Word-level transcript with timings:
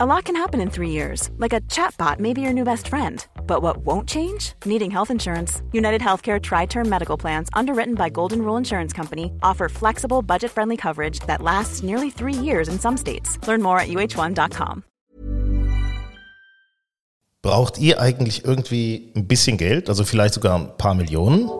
A 0.00 0.06
lot 0.06 0.26
can 0.26 0.36
happen 0.36 0.60
in 0.60 0.70
three 0.70 0.90
years, 0.90 1.28
like 1.38 1.52
a 1.52 1.60
chatbot 1.62 2.20
may 2.20 2.32
be 2.32 2.40
your 2.40 2.52
new 2.52 2.62
best 2.62 2.86
friend. 2.86 3.26
But 3.48 3.62
what 3.62 3.78
won't 3.78 4.08
change? 4.08 4.52
Needing 4.64 4.92
health 4.92 5.10
insurance. 5.10 5.60
United 5.72 6.00
Healthcare 6.00 6.40
Tri 6.40 6.66
Term 6.66 6.88
Medical 6.88 7.16
Plans, 7.16 7.48
underwritten 7.52 7.96
by 7.96 8.08
Golden 8.08 8.42
Rule 8.42 8.56
Insurance 8.56 8.92
Company, 8.92 9.32
offer 9.42 9.68
flexible, 9.68 10.22
budget 10.22 10.52
friendly 10.52 10.76
coverage 10.76 11.18
that 11.26 11.42
lasts 11.42 11.82
nearly 11.82 12.10
three 12.10 12.32
years 12.32 12.68
in 12.68 12.78
some 12.78 12.96
states. 12.96 13.44
Learn 13.48 13.60
more 13.60 13.80
at 13.80 13.88
uh1.com. 13.88 14.84
Braucht 17.42 17.78
ihr 17.78 17.98
eigentlich 18.00 18.44
irgendwie 18.44 19.12
ein 19.16 19.26
bisschen 19.26 19.56
Geld, 19.56 19.88
also 19.88 20.04
vielleicht 20.04 20.34
sogar 20.34 20.56
ein 20.56 20.76
paar 20.76 20.94
Millionen? 20.94 21.50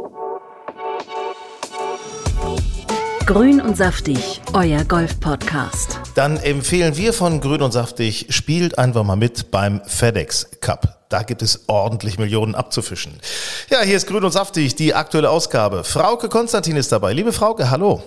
Grün 3.28 3.60
und 3.60 3.76
saftig, 3.76 4.40
euer 4.54 4.84
Golf-Podcast. 4.84 6.00
Dann 6.14 6.38
empfehlen 6.38 6.96
wir 6.96 7.12
von 7.12 7.42
Grün 7.42 7.60
und 7.60 7.72
Saftig, 7.72 8.24
spielt 8.30 8.78
einfach 8.78 9.04
mal 9.04 9.16
mit 9.16 9.50
beim 9.50 9.82
FedEx 9.84 10.48
Cup. 10.62 11.04
Da 11.10 11.24
gibt 11.24 11.42
es 11.42 11.68
ordentlich 11.68 12.18
Millionen 12.18 12.54
abzufischen. 12.54 13.20
Ja, 13.68 13.82
hier 13.82 13.98
ist 13.98 14.06
Grün 14.06 14.24
und 14.24 14.30
Saftig, 14.30 14.76
die 14.76 14.94
aktuelle 14.94 15.28
Ausgabe. 15.28 15.84
Frauke 15.84 16.30
Konstantin 16.30 16.76
ist 16.76 16.90
dabei. 16.90 17.12
Liebe 17.12 17.34
Frauke, 17.34 17.68
hallo. 17.68 18.02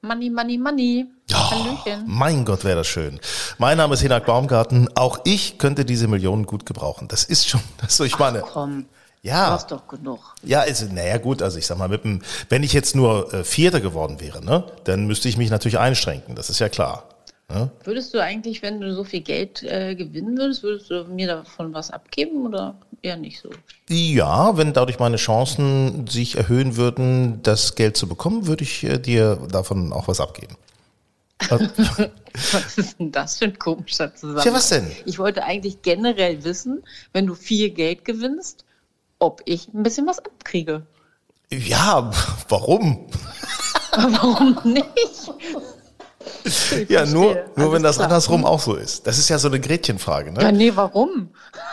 Money, 0.00 0.28
money, 0.28 0.58
money. 0.58 1.06
Oh, 1.32 1.36
Hallöchen. 1.52 2.02
mein 2.08 2.44
Gott, 2.44 2.64
wäre 2.64 2.78
das 2.78 2.88
schön. 2.88 3.20
Mein 3.58 3.76
Name 3.76 3.94
ist 3.94 4.00
Hinak 4.00 4.26
Baumgarten. 4.26 4.88
Auch 4.96 5.20
ich 5.22 5.58
könnte 5.58 5.84
diese 5.84 6.08
Millionen 6.08 6.46
gut 6.46 6.66
gebrauchen. 6.66 7.06
Das 7.06 7.22
ist 7.22 7.48
schon, 7.48 7.60
das 7.80 7.96
so, 7.96 8.02
ich 8.02 8.18
meine. 8.18 8.40
Komm, 8.40 8.86
du 9.22 9.28
Ja, 9.28 9.50
hast 9.52 9.70
doch 9.70 9.86
genug. 9.88 10.20
ja, 10.42 10.62
ist, 10.62 10.90
naja 10.92 11.18
gut, 11.18 11.42
also 11.42 11.58
ich 11.58 11.66
sag 11.66 11.78
mal, 11.78 11.88
mit 11.88 12.04
dem, 12.04 12.22
wenn 12.48 12.62
ich 12.62 12.72
jetzt 12.72 12.96
nur 12.96 13.32
äh, 13.32 13.44
Vierter 13.44 13.80
geworden 13.80 14.20
wäre, 14.20 14.44
ne, 14.44 14.64
dann 14.84 15.06
müsste 15.06 15.28
ich 15.28 15.36
mich 15.36 15.50
natürlich 15.50 15.78
einschränken, 15.78 16.34
das 16.34 16.50
ist 16.50 16.58
ja 16.58 16.68
klar. 16.68 17.08
Ne? 17.48 17.70
Würdest 17.84 18.14
du 18.14 18.18
eigentlich, 18.22 18.62
wenn 18.62 18.80
du 18.80 18.94
so 18.94 19.04
viel 19.04 19.20
Geld 19.20 19.62
äh, 19.62 19.94
gewinnen 19.94 20.38
würdest, 20.38 20.62
würdest 20.62 20.90
du 20.90 21.04
mir 21.04 21.26
davon 21.26 21.74
was 21.74 21.90
abgeben 21.90 22.46
oder 22.46 22.76
eher 23.02 23.16
nicht 23.16 23.40
so? 23.40 23.50
Ja, 23.90 24.56
wenn 24.56 24.72
dadurch 24.72 24.98
meine 24.98 25.16
Chancen 25.18 26.06
sich 26.06 26.36
erhöhen 26.36 26.76
würden, 26.76 27.42
das 27.42 27.74
Geld 27.74 27.96
zu 27.96 28.08
bekommen, 28.08 28.46
würde 28.46 28.64
ich 28.64 28.84
äh, 28.84 28.98
dir 28.98 29.36
davon 29.50 29.92
auch 29.92 30.08
was 30.08 30.20
abgeben. 30.20 30.56
Also, 31.50 31.66
Was 32.52 32.78
ist 32.78 32.98
denn 32.98 33.12
das 33.12 33.38
für 33.38 33.46
ein 33.46 33.58
komischer 33.58 34.14
Zusammenhang? 34.14 34.42
Tja, 34.44 34.52
was 34.54 34.68
denn? 34.70 34.90
Ich 35.04 35.18
wollte 35.18 35.42
eigentlich 35.44 35.82
generell 35.82 36.42
wissen, 36.44 36.82
wenn 37.12 37.26
du 37.26 37.34
viel 37.34 37.70
Geld 37.70 38.04
gewinnst, 38.06 38.64
ob 39.22 39.40
ich 39.46 39.68
ein 39.72 39.82
bisschen 39.82 40.06
was 40.06 40.18
abkriege. 40.18 40.86
ja, 41.50 42.10
warum? 42.48 43.06
Warum 43.94 44.58
nicht? 44.64 45.32
Ja, 46.88 47.04
nur, 47.06 47.32
verstehe. 47.34 47.50
nur 47.56 47.72
wenn 47.72 47.82
Alles 47.82 47.82
das 47.82 47.96
klar. 47.96 48.06
andersrum 48.08 48.44
auch 48.44 48.60
so 48.60 48.74
ist. 48.74 49.06
Das 49.06 49.18
ist 49.18 49.28
ja 49.28 49.38
so 49.38 49.48
eine 49.48 49.60
Gretchenfrage, 49.60 50.32
Ja, 50.38 50.50
ne? 50.50 50.58
nee, 50.58 50.72
warum? 50.74 51.28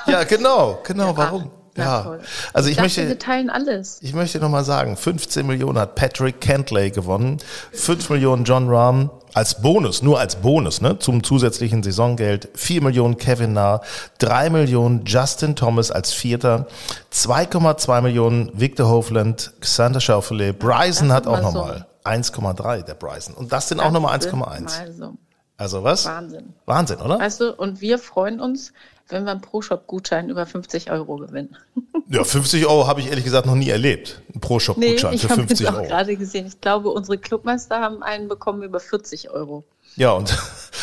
Ja, 0.06 0.24
genau, 0.24 0.80
genau, 0.84 1.16
warum? 1.16 1.52
Ja, 1.78 2.02
toll. 2.02 2.20
also 2.54 2.70
ich 2.70 2.76
dachte, 2.76 2.86
möchte, 2.86 3.08
wir 3.08 3.20
teilen 3.20 3.50
alles. 3.50 4.00
Ich 4.02 4.14
möchte 4.14 4.40
nochmal 4.40 4.64
sagen, 4.64 4.98
15 4.98 5.46
Millionen 5.46 5.78
hat 5.80 5.96
Patrick 5.96 6.42
Cantley 6.42 6.92
gewonnen, 6.92 7.38
5 7.74 8.10
Millionen 8.10 8.44
John 8.44 8.70
Rahm 8.70 9.10
als 9.34 9.62
Bonus, 9.62 10.02
nur 10.02 10.20
als 10.20 10.38
Bonus, 10.38 10.82
ne, 10.82 11.00
zum 11.00 11.24
zusätzlichen 11.24 11.84
Saisongeld, 11.84 12.50
4 12.56 12.82
Millionen 12.84 13.18
Kevin 13.18 13.54
Na, 13.54 13.82
3 14.18 14.50
Millionen 14.50 15.06
Justin 15.06 15.56
Thomas 15.56 15.92
als 15.92 16.12
Vierter, 16.14 16.68
2,2 17.14 18.02
Millionen 18.02 18.52
Victor 18.60 18.90
Hovland, 18.90 19.54
Xander 19.62 20.02
Schauffele, 20.02 20.54
Bryson 20.54 21.10
das 21.10 21.18
hat 21.18 21.28
auch 21.28 21.42
mal 21.42 21.52
so. 21.52 21.60
nochmal 21.60 21.86
1,3 22.04 22.84
der 22.84 22.96
Bryson 22.96 23.36
und 23.36 23.52
das 23.52 23.70
sind 23.70 23.80
auch 23.80 23.92
nochmal 23.92 24.18
Das 24.18 24.30
sind 24.30 24.34
1,1. 24.34 24.62
mal 24.62 24.92
so. 24.92 25.14
Also 25.60 25.84
was? 25.84 26.06
Wahnsinn. 26.06 26.54
Wahnsinn, 26.66 27.02
oder? 27.02 27.20
Weißt 27.20 27.42
du, 27.42 27.54
und 27.54 27.82
wir 27.82 28.00
freuen 28.00 28.40
uns, 28.40 28.72
wenn 29.10 29.24
wir 29.26 29.32
einen 29.32 29.42
Pro-Shop-Gutschein 29.42 30.30
über 30.30 30.46
50 30.46 30.92
Euro 30.92 31.18
gewinnen. 31.18 31.56
Ja, 32.12 32.24
50 32.24 32.66
Euro 32.66 32.88
habe 32.88 33.02
ich 33.02 33.10
ehrlich 33.10 33.24
gesagt 33.24 33.46
noch 33.46 33.54
nie 33.54 33.70
erlebt. 33.70 34.24
Ein 34.30 34.34
Nee, 34.34 34.40
Pro-Shop-Gutschein 34.40 35.14
ich 35.14 35.22
für 35.22 35.30
habe 35.30 35.42
jetzt 35.42 35.50
50 35.60 35.68
auch 35.70 35.74
Euro. 35.76 35.84
gerade 35.88 36.18
gesehen. 36.18 36.48
Ich 36.48 36.60
glaube, 36.60 36.90
unsere 36.90 37.20
Clubmeister 37.20 37.80
haben 37.82 38.02
einen 38.02 38.28
bekommen 38.28 38.64
über 38.64 38.80
40 38.80 39.30
Euro. 39.30 39.64
Ja, 39.96 40.14
und 40.14 40.36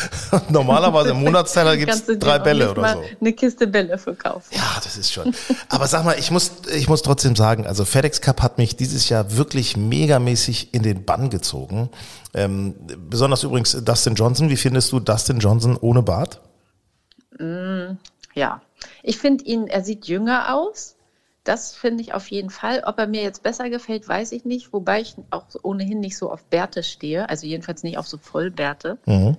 normalerweise 0.49 1.09
im 1.09 1.17
Monatsteiler 1.21 1.75
gibt 1.77 1.91
es 1.91 2.05
drei 2.19 2.39
Bälle 2.39 2.71
oder 2.71 2.93
so. 2.93 3.03
Eine 3.19 3.33
Kiste 3.33 3.67
Bälle 3.67 3.97
verkaufen. 3.97 4.55
Ja, 4.55 4.79
das 4.81 4.95
ist 4.95 5.11
schon. 5.11 5.33
Aber 5.67 5.87
sag 5.87 6.05
mal, 6.05 6.17
ich 6.17 6.31
muss, 6.31 6.51
ich 6.73 6.87
muss 6.87 7.01
trotzdem 7.01 7.35
sagen, 7.35 7.67
also 7.67 7.83
FedEx 7.83 8.21
Cup 8.21 8.41
hat 8.41 8.57
mich 8.57 8.77
dieses 8.77 9.09
Jahr 9.09 9.35
wirklich 9.35 9.75
megamäßig 9.75 10.73
in 10.73 10.83
den 10.83 11.03
Bann 11.03 11.29
gezogen. 11.29 11.89
Ähm, 12.33 12.73
besonders 13.09 13.43
übrigens 13.43 13.73
Dustin 13.83 14.15
Johnson. 14.15 14.49
Wie 14.49 14.55
findest 14.55 14.93
du 14.93 15.01
Dustin 15.01 15.39
Johnson 15.39 15.75
ohne 15.75 16.03
Bart? 16.03 16.39
Ja, 18.37 18.61
ich 19.01 19.17
finde 19.17 19.45
ihn, 19.45 19.65
er 19.65 19.83
sieht 19.83 20.05
jünger 20.05 20.53
aus. 20.53 20.95
Das 21.43 21.73
finde 21.73 22.03
ich 22.03 22.13
auf 22.13 22.29
jeden 22.29 22.51
Fall. 22.51 22.83
Ob 22.85 22.99
er 22.99 23.07
mir 23.07 23.23
jetzt 23.23 23.41
besser 23.41 23.71
gefällt, 23.71 24.07
weiß 24.07 24.31
ich 24.31 24.45
nicht. 24.45 24.73
Wobei 24.73 25.01
ich 25.01 25.15
auch 25.31 25.45
ohnehin 25.63 25.99
nicht 25.99 26.17
so 26.17 26.31
auf 26.31 26.43
Bärte 26.43 26.83
stehe. 26.83 27.27
Also 27.29 27.47
jedenfalls 27.47 27.81
nicht 27.81 27.97
auf 27.97 28.07
so 28.07 28.19
Vollbärte. 28.19 28.99
Mhm. 29.07 29.37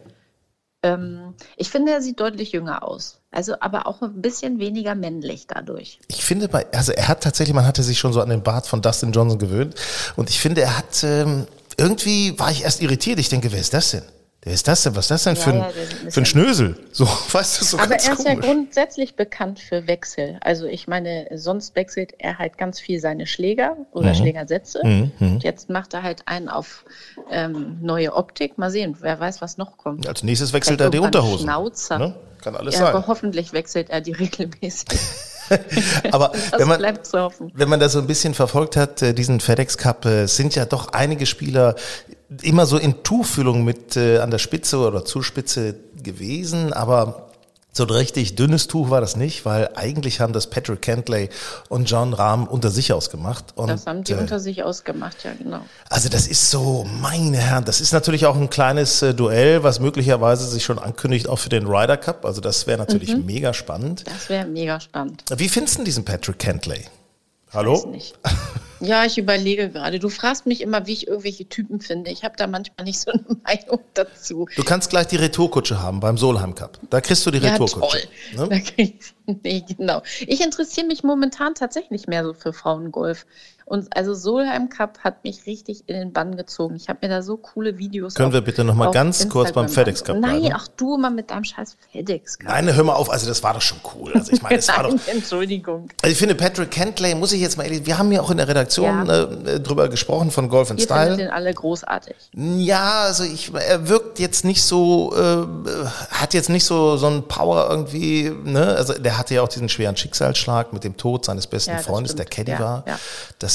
Ähm, 0.83 1.35
ich 1.57 1.71
finde, 1.71 1.93
er 1.93 2.03
sieht 2.03 2.19
deutlich 2.19 2.51
jünger 2.51 2.83
aus. 2.83 3.21
Also 3.31 3.61
aber 3.61 3.87
auch 3.87 4.03
ein 4.03 4.21
bisschen 4.21 4.59
weniger 4.59 4.97
männlich 4.97 5.47
dadurch. 5.47 6.01
Ich 6.09 6.25
finde 6.25 6.49
bei, 6.49 6.67
also 6.73 6.91
er 6.91 7.07
hat 7.07 7.23
tatsächlich, 7.23 7.55
man 7.55 7.67
hatte 7.67 7.85
sich 7.85 8.01
schon 8.01 8.13
so 8.13 8.21
an 8.21 8.31
den 8.31 8.43
Bart 8.43 8.67
von 8.67 8.83
Dustin 8.83 9.13
Johnson 9.13 9.39
gewöhnt. 9.39 9.77
Und 10.17 10.29
ich 10.29 10.41
finde, 10.41 10.63
er 10.63 10.77
hat, 10.77 11.05
ähm, 11.05 11.47
irgendwie 11.77 12.37
war 12.37 12.51
ich 12.51 12.65
erst 12.65 12.83
irritiert. 12.83 13.21
Ich 13.21 13.29
denke, 13.29 13.53
wer 13.53 13.61
ist 13.61 13.75
das 13.75 13.93
denn? 13.93 14.03
Wer 14.49 14.55
ist 14.55 14.67
das 14.67 14.83
denn? 14.83 14.97
Was 14.97 15.11
ist 15.11 15.11
das 15.11 15.25
denn 15.25 15.35
Ja, 15.37 15.43
für, 15.43 15.51
ein, 15.51 15.59
ja, 15.59 15.67
ein 16.07 16.11
für 16.11 16.21
ein 16.23 16.25
Schnösel? 16.25 16.75
So, 16.91 17.05
weißt 17.33 17.61
du, 17.61 17.65
so 17.67 17.79
Aber 17.79 17.89
ganz 17.89 18.07
er 18.07 18.13
ist 18.15 18.25
ja 18.25 18.31
komisch. 18.33 18.47
grundsätzlich 18.47 19.15
bekannt 19.15 19.61
für 19.61 19.87
Wechsel. 19.87 20.39
Also 20.41 20.65
ich 20.65 20.89
meine, 20.89 21.27
sonst 21.35 21.77
wechselt 21.77 22.15
er 22.19 22.39
halt 22.39 22.57
ganz 22.57 22.81
viel 22.81 22.99
seine 22.99 23.27
Schläger 23.27 23.77
oder 23.93 24.15
Schlägersätze. 24.15 24.81
Mhm, 24.83 25.13
Und 25.21 25.43
jetzt 25.45 25.69
macht 25.69 25.93
er 25.93 26.03
halt 26.03 26.23
einen 26.27 26.49
auf 26.49 26.87
ähm, 27.31 27.77
neue 27.83 28.15
Optik. 28.15 28.57
Mal 28.57 28.71
sehen, 28.71 28.97
wer 29.01 29.21
weiß, 29.21 29.43
was 29.43 29.59
noch 29.59 29.77
kommt. 29.77 30.09
Als 30.09 30.23
nächstes 30.23 30.55
wechselt 30.55 30.79
Vielleicht 30.81 30.95
er 30.95 30.99
die 30.99 31.05
Unterhosen. 31.05 31.45
Schnauzer. 31.45 31.99
Ne? 31.99 32.15
Kann 32.43 32.57
alles 32.57 32.73
Ja, 32.77 32.87
sein. 32.87 32.95
aber 32.95 33.07
hoffentlich 33.07 33.53
wechselt 33.53 33.91
er 33.91 34.01
die 34.01 34.13
regelmäßig. 34.19 34.87
Aber 36.13 36.33
wenn 36.59 36.69
man, 36.69 36.83
wenn 36.83 37.69
man 37.71 37.81
das 37.81 37.93
so 37.93 37.99
ein 38.01 38.07
bisschen 38.07 38.35
verfolgt 38.35 38.77
hat, 38.77 39.01
äh, 39.01 39.15
diesen 39.15 39.41
FedEx 39.41 39.79
Cup, 39.79 40.05
äh, 40.05 40.27
sind 40.27 40.55
ja 40.55 40.67
doch 40.67 40.93
einige 40.93 41.25
Spieler 41.25 41.75
immer 42.43 42.67
so 42.67 42.77
in 42.77 43.03
Tuchfühlung 43.03 43.65
mit 43.65 43.97
äh, 43.97 44.19
an 44.19 44.31
der 44.31 44.39
Spitze 44.39 44.79
oder 44.79 45.05
Zuspitze 45.05 45.75
gewesen, 46.03 46.73
aber 46.73 47.25
so 47.71 47.85
ein 47.85 47.91
richtig 47.91 48.35
dünnes 48.35 48.67
Tuch 48.67 48.91
war 48.91 49.01
das 49.01 49.15
nicht, 49.15 49.45
weil 49.45 49.71
eigentlich 49.77 50.21
haben 50.21 50.33
das 50.33 50.49
Patrick 50.51 50.83
Cantley 50.83 51.29
und 51.69 51.89
John 51.89 52.13
Rahm 52.13 52.47
unter 52.49 52.71
sich 52.71 52.93
ausgemacht. 52.93 53.45
Und, 53.57 53.69
Das 53.69 53.87
haben 53.87 54.03
die 54.03 54.13
äh, 54.13 54.17
unter 54.17 54.41
sich 54.41 54.65
ausgemacht, 54.65 55.23
ja 55.23 55.33
genau. 55.35 55.61
also 55.89 56.09
das 56.09 56.27
ist 56.27 56.51
so, 56.51 56.85
meine 57.01 57.37
Herren, 57.37 57.65
das 57.67 57.81
ist 57.81 57.93
natürlich 57.93 58.27
auch 58.27 58.35
ein 58.37 58.51
kleines 58.51 59.01
äh, 59.03 59.15
Duell, 59.15 59.63
was 59.63 59.79
möglicherweise 59.81 60.49
sich 60.49 60.65
schon 60.65 60.79
ankündigt, 60.79 61.29
auch 61.29 61.39
für 61.39 61.51
den 61.51 61.67
Ryder 61.67 61.97
Cup. 61.99 62.25
Also 62.25 62.41
das 62.41 62.67
wäre 62.67 62.79
natürlich 62.79 63.15
Mhm. 63.15 63.27
mega 63.27 63.55
spannend. 63.55 64.05
Das 64.07 64.29
wäre 64.29 64.47
mega 64.47 64.81
spannend. 64.81 65.23
Wie 65.37 65.49
findest 65.49 65.79
du 65.79 65.85
diesen 65.85 66.05
Patrick 66.05 66.39
Cantley? 66.41 66.85
Hallo? 67.53 67.95
Ja, 68.81 69.05
ich 69.05 69.19
überlege 69.19 69.71
gerade. 69.71 69.99
Du 69.99 70.09
fragst 70.09 70.47
mich 70.47 70.61
immer, 70.61 70.87
wie 70.87 70.93
ich 70.93 71.09
irgendwelche 71.09 71.49
Typen 71.49 71.81
finde. 71.81 72.11
Ich 72.13 72.23
habe 72.23 72.37
da 72.37 72.47
manchmal 72.47 72.85
nicht 72.85 73.01
so 73.01 73.11
eine 73.11 73.25
Meinung 73.45 73.81
dazu. 73.95 74.47
Du 74.55 74.63
kannst 74.63 74.91
gleich 74.91 75.09
die 75.09 75.17
Retourkutsche 75.17 75.83
haben 75.83 75.99
beim 75.99 76.17
Solheim 76.17 76.55
Cup. 76.55 76.79
Da 76.91 77.01
kriegst 77.01 77.27
du 77.27 77.31
die 77.33 77.39
Ja, 77.39 77.53
Retourkutsche. 77.53 78.09
toll. 78.37 78.49
Ne? 78.49 78.63
Nee, 79.43 79.63
genau. 79.77 80.01
Ich 80.21 80.43
interessiere 80.43 80.87
mich 80.87 81.03
momentan 81.03 81.55
tatsächlich 81.55 82.07
mehr 82.07 82.25
so 82.25 82.33
für 82.33 82.55
Frauengolf. 82.55 83.27
Und 83.69 83.95
also 83.97 84.15
Solheim 84.15 84.71
Cup 84.71 84.99
hat 85.05 85.25
mich 85.25 85.45
richtig 85.47 85.85
in 85.89 85.95
den 85.95 86.13
Bann 86.15 86.37
gezogen. 86.37 86.75
Ich 86.77 86.89
habe 86.89 87.01
mir 87.03 87.09
da 87.11 87.21
so 87.23 87.37
coole 87.37 87.77
Videos 87.77 88.15
Können 88.15 88.33
wir 88.33 88.41
bitte 88.41 88.65
noch 88.65 88.75
mal 88.75 88.87
auf 88.89 88.95
ganz 88.95 89.29
kurz 89.29 89.53
beim 89.53 89.65
Instagram 89.67 89.85
FedEx 89.85 90.05
Cup 90.05 90.17
angucken. 90.17 90.33
Nein, 90.33 90.41
bleiben? 90.41 90.57
ach 90.59 90.69
du 90.77 90.97
mal 90.97 91.11
mit 91.11 91.31
deinem 91.31 91.45
scheiß 91.45 91.77
FedEx 91.93 92.39
Cup. 92.39 92.49
Nein, 92.49 92.75
hör 92.75 92.83
mal 92.85 92.95
auf. 92.95 93.11
Also 93.11 93.27
das 93.29 93.43
war 93.43 93.53
doch 93.53 93.61
schon 93.61 93.79
cool. 93.95 94.13
Also 94.15 94.33
ich 94.33 94.41
meine, 94.43 94.57
es 94.57 94.69
war 94.69 94.85
doch. 94.85 94.95
Entschuldigung. 95.07 95.89
Also 96.03 96.13
ich 96.13 96.19
finde 96.19 96.35
Patrick 96.35 96.71
Cantley, 96.71 97.15
muss 97.15 97.33
ich 97.33 97.41
jetzt 97.43 97.59
mal 97.59 97.65
ehrlich, 97.65 97.85
wir 97.85 97.99
haben 97.99 98.11
ja 98.11 98.23
auch 98.23 98.31
in 98.31 98.39
der 98.39 98.49
Redaktion 98.49 99.07
Ja. 99.07 99.25
äh, 99.25 99.61
drüber 99.61 99.89
gesprochen 99.89 100.31
von 100.31 100.49
Golf 100.49 100.71
and 100.71 100.81
Ihr 100.81 100.87
findet 100.87 101.05
Style. 101.05 101.17
den 101.19 101.29
alle 101.31 101.53
großartig. 101.53 102.17
Ja, 102.35 103.03
also 103.03 103.25
ich, 103.25 103.53
er 103.53 103.87
wirkt 103.89 104.19
jetzt 104.19 104.47
nicht 104.47 104.63
so, 104.63 105.15
äh, 105.15 105.47
hat 106.11 106.33
jetzt 106.33 106.49
nicht 106.49 106.65
so 106.65 106.97
so 106.97 107.07
einen 107.07 107.29
Power 107.29 107.69
irgendwie, 107.71 108.33
ne? 108.45 108.75
Also 108.77 108.95
der 108.95 109.19
hatte 109.19 109.35
ja 109.35 109.43
auch 109.43 109.49
diesen 109.49 109.69
schweren 109.69 109.95
Schicksalsschlag 109.97 110.73
mit 110.73 110.85
dem 110.85 110.97
Tod 110.97 111.27
seines 111.27 111.47
besten 111.47 111.73
Ja, 111.73 111.77
das 111.77 111.87
Freundes, 111.87 112.15
der 112.17 112.25
stimmt. 112.25 112.37
Caddy 112.49 112.53
Ja, 112.53 112.61
war. 112.61 112.85
ja. 112.87 112.99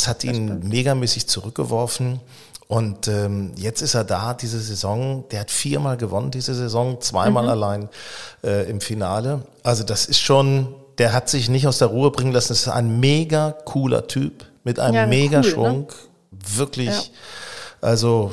Das 0.04 0.10
hat 0.10 0.24
ihn 0.26 0.68
megamäßig 0.68 1.28
zurückgeworfen. 1.28 2.20
Und 2.68 3.08
ähm, 3.08 3.52
jetzt 3.56 3.82
ist 3.82 3.94
er 3.94 4.04
da, 4.04 4.34
diese 4.34 4.60
Saison. 4.60 5.24
Der 5.32 5.40
hat 5.42 5.52
viermal 5.52 5.96
gewonnen, 5.96 6.30
diese 6.30 6.54
Saison, 6.54 7.00
zweimal 7.00 7.44
Mhm. 7.44 7.50
allein 7.50 7.90
äh, 8.44 8.70
im 8.70 8.82
Finale. 8.82 9.44
Also 9.64 9.84
das 9.86 10.06
ist 10.06 10.20
schon, 10.20 10.76
der 10.98 11.14
hat 11.14 11.30
sich 11.30 11.48
nicht 11.50 11.68
aus 11.68 11.78
der 11.78 11.88
Ruhe 11.88 12.12
bringen 12.12 12.34
lassen. 12.34 12.50
Das 12.50 12.60
ist 12.62 12.68
ein 12.68 13.00
mega 13.00 13.52
cooler 13.64 14.08
Typ 14.08 14.44
mit 14.66 14.78
einem 14.78 14.96
Ja, 14.96 15.08
mega 15.08 15.38
cool, 15.38 15.44
ne? 15.46 15.50
Schwung. 15.52 15.88
Wirklich, 16.32 16.90
Ja. 16.90 17.02
also 17.80 18.32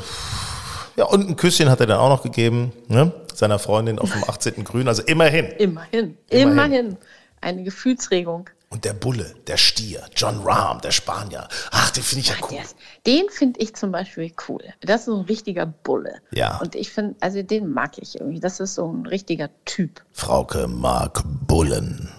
ja, 0.97 1.05
und 1.05 1.29
ein 1.29 1.37
Küsschen 1.37 1.71
hat 1.71 1.79
er 1.79 1.87
dann 1.87 1.99
auch 2.01 2.09
noch 2.09 2.23
gegeben, 2.25 2.73
ne? 2.89 3.13
seiner 3.33 3.61
Freundin 3.61 4.01
auf 4.01 4.11
dem 4.11 4.25
18. 4.25 4.65
Grün. 4.65 4.89
Also 4.89 5.03
immerhin. 5.03 5.47
Immerhin, 5.59 6.17
Immerhin. 6.31 6.49
immerhin. 6.51 6.97
Eine 7.41 7.63
Gefühlsregung. 7.63 8.51
Und 8.73 8.85
der 8.85 8.93
Bulle, 8.93 9.35
der 9.49 9.57
Stier, 9.57 10.03
John 10.15 10.43
Rahm, 10.45 10.81
der 10.81 10.93
Spanier. 10.93 11.49
Ach, 11.73 11.91
den 11.91 12.05
finde 12.05 12.21
ich 12.21 12.29
ja 12.29 12.37
cool. 12.49 12.59
Ist- 12.63 12.77
Den 13.05 13.25
finde 13.29 13.59
ich 13.59 13.75
zum 13.75 13.91
Beispiel 13.91 14.33
cool. 14.49 14.63
Das 14.81 15.01
ist 15.01 15.07
so 15.07 15.17
ein 15.19 15.25
richtiger 15.25 15.67
Bulle. 15.67 16.21
Ja. 16.31 16.59
Und 16.59 16.77
ich 16.77 16.91
finde, 16.93 17.17
also 17.21 17.43
den 17.43 17.73
mag 17.73 17.99
ich 17.99 18.21
irgendwie. 18.21 18.39
Das 18.39 18.61
ist 18.61 18.77
so 18.77 18.87
ein 18.87 19.05
richtiger 19.07 19.51
Typ. 19.65 20.05
Frauke 20.13 20.69
mag 20.69 21.21
Bullen. 21.49 22.11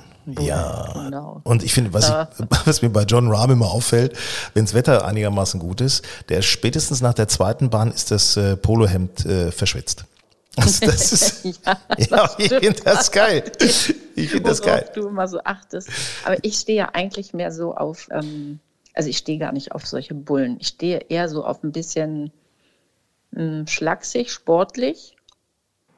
Ja. 0.42 0.92
Genau. 0.94 1.39
Und 1.45 1.63
ich 1.63 1.74
finde, 1.74 1.94
was, 1.94 2.09
ich, 2.09 2.45
was 2.65 2.81
mir 2.81 2.89
bei 2.89 3.03
John 3.03 3.30
Rahm 3.33 3.51
immer 3.51 3.71
auffällt, 3.71 4.18
wenn 4.53 4.65
das 4.65 4.74
Wetter 4.74 5.06
einigermaßen 5.06 5.57
gut 5.57 5.80
ist, 5.80 6.03
der 6.27 6.42
spätestens 6.42 7.00
nach 7.00 7.13
der 7.13 7.30
zweiten 7.30 7.69
Bahn 7.69 7.94
ist 7.94 8.12
das 8.12 8.36
äh, 8.36 8.57
Polohemd 8.57 9.25
äh, 9.25 9.51
verschwitzt. 9.53 10.03
Also 10.57 10.86
das 10.86 11.12
ist, 11.44 11.45
Ja, 11.45 11.77
ja, 11.98 12.07
das 12.09 12.36
ich 12.39 12.45
stimmt. 12.48 12.63
finde 12.65 12.81
das 12.83 13.12
geil. 13.12 13.51
Ich 13.59 14.30
finde 14.30 14.50
das 14.50 14.62
geil. 14.62 14.89
du 14.94 15.07
immer 15.07 15.27
so 15.27 15.39
achtest. 15.44 15.89
Aber 16.25 16.38
ich 16.44 16.56
stehe 16.56 16.77
ja 16.80 16.89
eigentlich 16.94 17.33
mehr 17.33 17.51
so 17.51 17.75
auf, 17.75 18.07
ähm, 18.12 18.59
also 18.94 19.09
ich 19.09 19.18
stehe 19.18 19.39
gar 19.39 19.53
nicht 19.53 19.71
auf 19.71 19.88
solche 19.88 20.13
Bullen. 20.13 20.57
Ich 20.59 20.68
stehe 20.68 21.00
eher 21.09 21.30
so 21.30 21.45
auf 21.45 21.63
ein 21.63 21.71
bisschen 21.71 22.31
ähm, 23.36 23.65
schlaksig, 23.68 24.31
sportlich. 24.31 25.15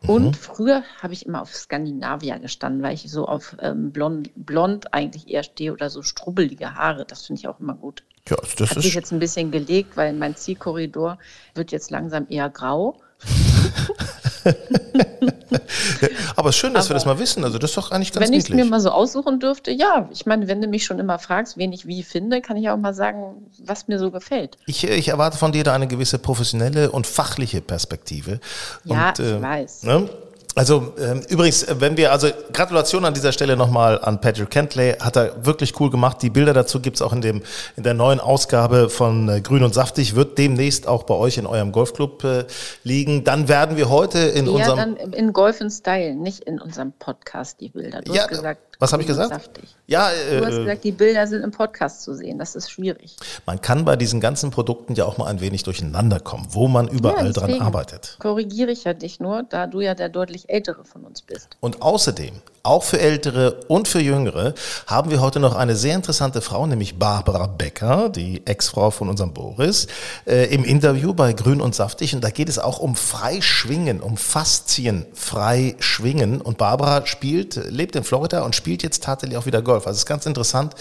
Mhm. 0.04 0.10
Und 0.10 0.38
früher 0.38 0.84
habe 1.02 1.14
ich 1.14 1.26
immer 1.26 1.42
auf 1.42 1.56
Skandinavier 1.56 2.38
gestanden, 2.40 2.84
weil 2.84 2.94
ich 2.94 3.10
so 3.10 3.26
auf 3.28 3.56
ähm, 3.60 3.92
blond, 3.92 4.30
blond 4.36 4.94
eigentlich 4.94 5.28
eher 5.30 5.44
stehe 5.44 5.74
oder 5.74 5.90
so 5.90 6.04
strubbelige 6.04 6.76
Haare. 6.76 7.06
Das 7.06 7.26
finde 7.26 7.40
ich 7.40 7.48
auch 7.48 7.60
immer 7.60 7.74
gut. 7.74 8.04
Ja, 8.30 8.38
das 8.58 8.70
Hat 8.70 8.78
sich 8.78 8.88
ist, 8.88 8.94
jetzt 8.94 9.12
ein 9.12 9.20
bisschen 9.20 9.50
gelegt, 9.52 9.98
weil 9.98 10.14
mein 10.14 10.36
Zielkorridor 10.36 11.18
wird 11.56 11.72
jetzt 11.72 11.90
langsam 11.92 12.28
eher 12.30 12.50
grau. 12.50 13.02
aber 16.36 16.50
es 16.50 16.56
ist 16.56 16.60
schön, 16.60 16.74
dass 16.74 16.90
wir 16.90 16.96
Aber- 16.96 17.06
das 17.06 17.06
mal 17.06 17.20
wissen. 17.20 17.44
Also 17.44 17.58
das 17.58 17.72
ist 17.72 17.78
doch 17.78 17.92
eigentlich 17.92 18.12
ganz 18.12 18.28
Wenn 18.28 18.34
ich 18.34 18.44
es 18.44 18.50
mir 18.50 18.66
mal 18.66 18.80
so 18.80 18.90
aussuchen 18.90 19.40
dürfte, 19.40 19.72
ja. 19.72 20.10
Ich 20.12 20.26
meine, 20.26 20.48
wenn 20.48 20.62
du 20.62 20.68
mich 20.68 20.86
schon 20.86 21.00
immer 21.00 21.20
fragst, 21.20 21.58
wen 21.58 21.72
ich 21.74 21.88
wie 21.88 22.04
finde, 22.04 22.42
kann 22.42 22.58
ich 22.58 22.70
auch 22.70 22.78
mal 22.78 22.94
sagen, 22.94 23.50
was 23.64 23.88
mir 23.88 24.00
so 24.00 24.12
gefällt. 24.12 24.58
Ich, 24.66 24.84
ich 24.84 25.08
erwarte 25.10 25.38
von 25.38 25.52
dir 25.52 25.64
da 25.64 25.74
eine 25.74 25.88
gewisse 25.88 26.20
professionelle 26.20 26.92
und 26.92 27.08
fachliche 27.08 27.62
Perspektive. 27.62 28.40
Ja, 28.84 29.10
und, 29.10 29.20
ich 29.20 29.26
äh, 29.26 29.42
weiß. 29.42 29.84
Ne? 29.84 30.10
Also 30.56 30.94
ähm, 31.00 31.22
übrigens, 31.30 31.64
äh, 31.64 31.76
wenn 31.80 31.98
wir, 31.98 32.12
also 32.12 32.28
Gratulation 32.52 33.06
an 33.06 33.14
dieser 33.14 33.32
Stelle 33.32 33.58
nochmal 33.58 34.00
an 34.00 34.22
Patrick 34.22 34.52
Kentley, 34.52 34.94
hat 35.00 35.16
er 35.16 35.46
wirklich 35.46 35.80
cool 35.80 35.90
gemacht. 35.90 36.22
Die 36.22 36.30
Bilder 36.30 36.54
dazu 36.54 36.80
gibt's 36.80 37.02
auch 37.02 37.14
in, 37.14 37.22
dem, 37.22 37.42
in 37.76 37.84
der 37.84 37.94
neuen 37.96 38.20
Ausgabe 38.20 38.90
von 38.90 39.30
äh, 39.30 39.42
Grün 39.42 39.64
und 39.64 39.74
Saftig, 39.74 40.16
wird 40.16 40.38
demnächst 40.38 40.88
auch 40.88 41.04
bei 41.04 41.16
euch 41.16 41.38
in 41.38 41.48
eurem 41.48 41.72
Golfclub 41.72 42.24
äh, 42.24 42.46
liegen. 42.84 43.24
Dann 43.24 43.48
werden 43.48 43.78
wir 43.78 43.90
heute 43.90 44.20
in 44.20 44.46
Eher 44.46 44.54
unserem... 44.54 44.78
dann 44.78 44.96
in 44.98 45.34
Golf 45.34 45.60
in 45.60 45.72
Style, 45.72 46.16
nicht 46.16 46.42
in 46.42 46.62
unserem 46.62 46.92
Podcast, 46.92 47.60
die 47.60 47.70
Bilder. 47.70 48.02
Du 48.02 48.14
Ja, 48.14 48.24
hast 48.24 48.30
gesagt, 48.30 48.73
was 48.84 48.94
habe 48.94 49.04
ich 49.04 49.10
und 49.10 49.16
gesagt? 49.16 49.34
Saftig. 49.44 49.64
Ja, 49.88 50.10
Du 50.10 50.46
hast 50.46 50.54
äh, 50.54 50.60
gesagt, 50.60 50.84
die 50.84 50.92
Bilder 50.92 51.28
sind 51.28 51.44
im 51.44 51.52
Podcast 51.52 52.04
zu 52.04 52.14
sehen. 52.14 52.38
Das 52.40 52.56
ist 52.56 52.70
schwierig. 52.70 53.16
man 53.46 53.60
kann 53.62 53.86
bei 53.86 53.96
diesen 53.96 54.22
ganzen 54.22 54.52
Produkten 54.52 54.94
ja 54.96 55.06
auch 55.06 55.18
mal 55.18 55.26
ein 55.28 55.42
wenig 55.42 55.64
durcheinander 55.64 56.20
kommen, 56.20 56.48
wo 56.52 56.68
man 56.68 56.88
überall 56.88 57.28
Ja, 57.28 57.32
dran 57.34 57.62
arbeitet. 57.62 58.18
Korrigiere 58.20 58.72
ich 58.72 58.84
ja 58.84 58.94
dich 58.94 59.20
nur, 59.20 59.44
da 59.44 59.68
du 59.68 59.82
ja 59.82 59.96
der 59.96 60.10
deutlich 60.10 60.50
ältere 60.50 60.86
von 60.86 61.04
uns 61.04 61.22
bist. 61.22 61.50
Und 61.60 61.82
außerdem, 61.82 62.34
auch 62.64 62.84
für 62.84 63.00
Ältere 63.00 63.60
und 63.68 63.88
für 63.90 64.00
Jüngere, 64.00 64.54
haben 64.88 65.12
wir 65.12 65.20
heute 65.20 65.40
noch 65.40 65.56
eine 65.56 65.76
sehr 65.76 65.96
interessante 65.96 66.42
Frau, 66.42 66.66
nämlich 66.66 66.98
Barbara 66.98 67.48
Becker, 67.48 68.10
die 68.10 68.42
Ex-Frau 68.46 68.90
von 68.92 69.10
unserem 69.10 69.34
Boris, 69.34 69.88
äh, 70.26 70.46
im 70.54 70.64
Interview 70.64 71.14
bei 71.14 71.34
Grün 71.34 71.60
und 71.60 71.76
Saftig. 71.76 72.16
Und 72.16 72.24
da 72.24 72.30
geht 72.30 72.48
es 72.50 72.60
auch 72.60 72.80
um 72.80 72.96
Freischwingen, 72.96 74.00
um 74.02 74.16
Faszien, 74.18 75.06
Freischwingen. 75.14 76.40
Und 76.42 76.58
Barbara 76.58 77.06
spielt, 77.06 77.56
lebt 77.70 77.96
in 77.96 78.04
Florida 78.04 78.44
und 78.44 78.56
spielt 78.56 78.73
jetzt 78.82 79.04
tatsächlich 79.04 79.38
auch 79.38 79.46
wieder 79.46 79.62
Golf. 79.62 79.86
Also 79.86 79.98
es 79.98 80.04
ist 80.04 80.06
ganz 80.06 80.26
interessant, 80.26 80.74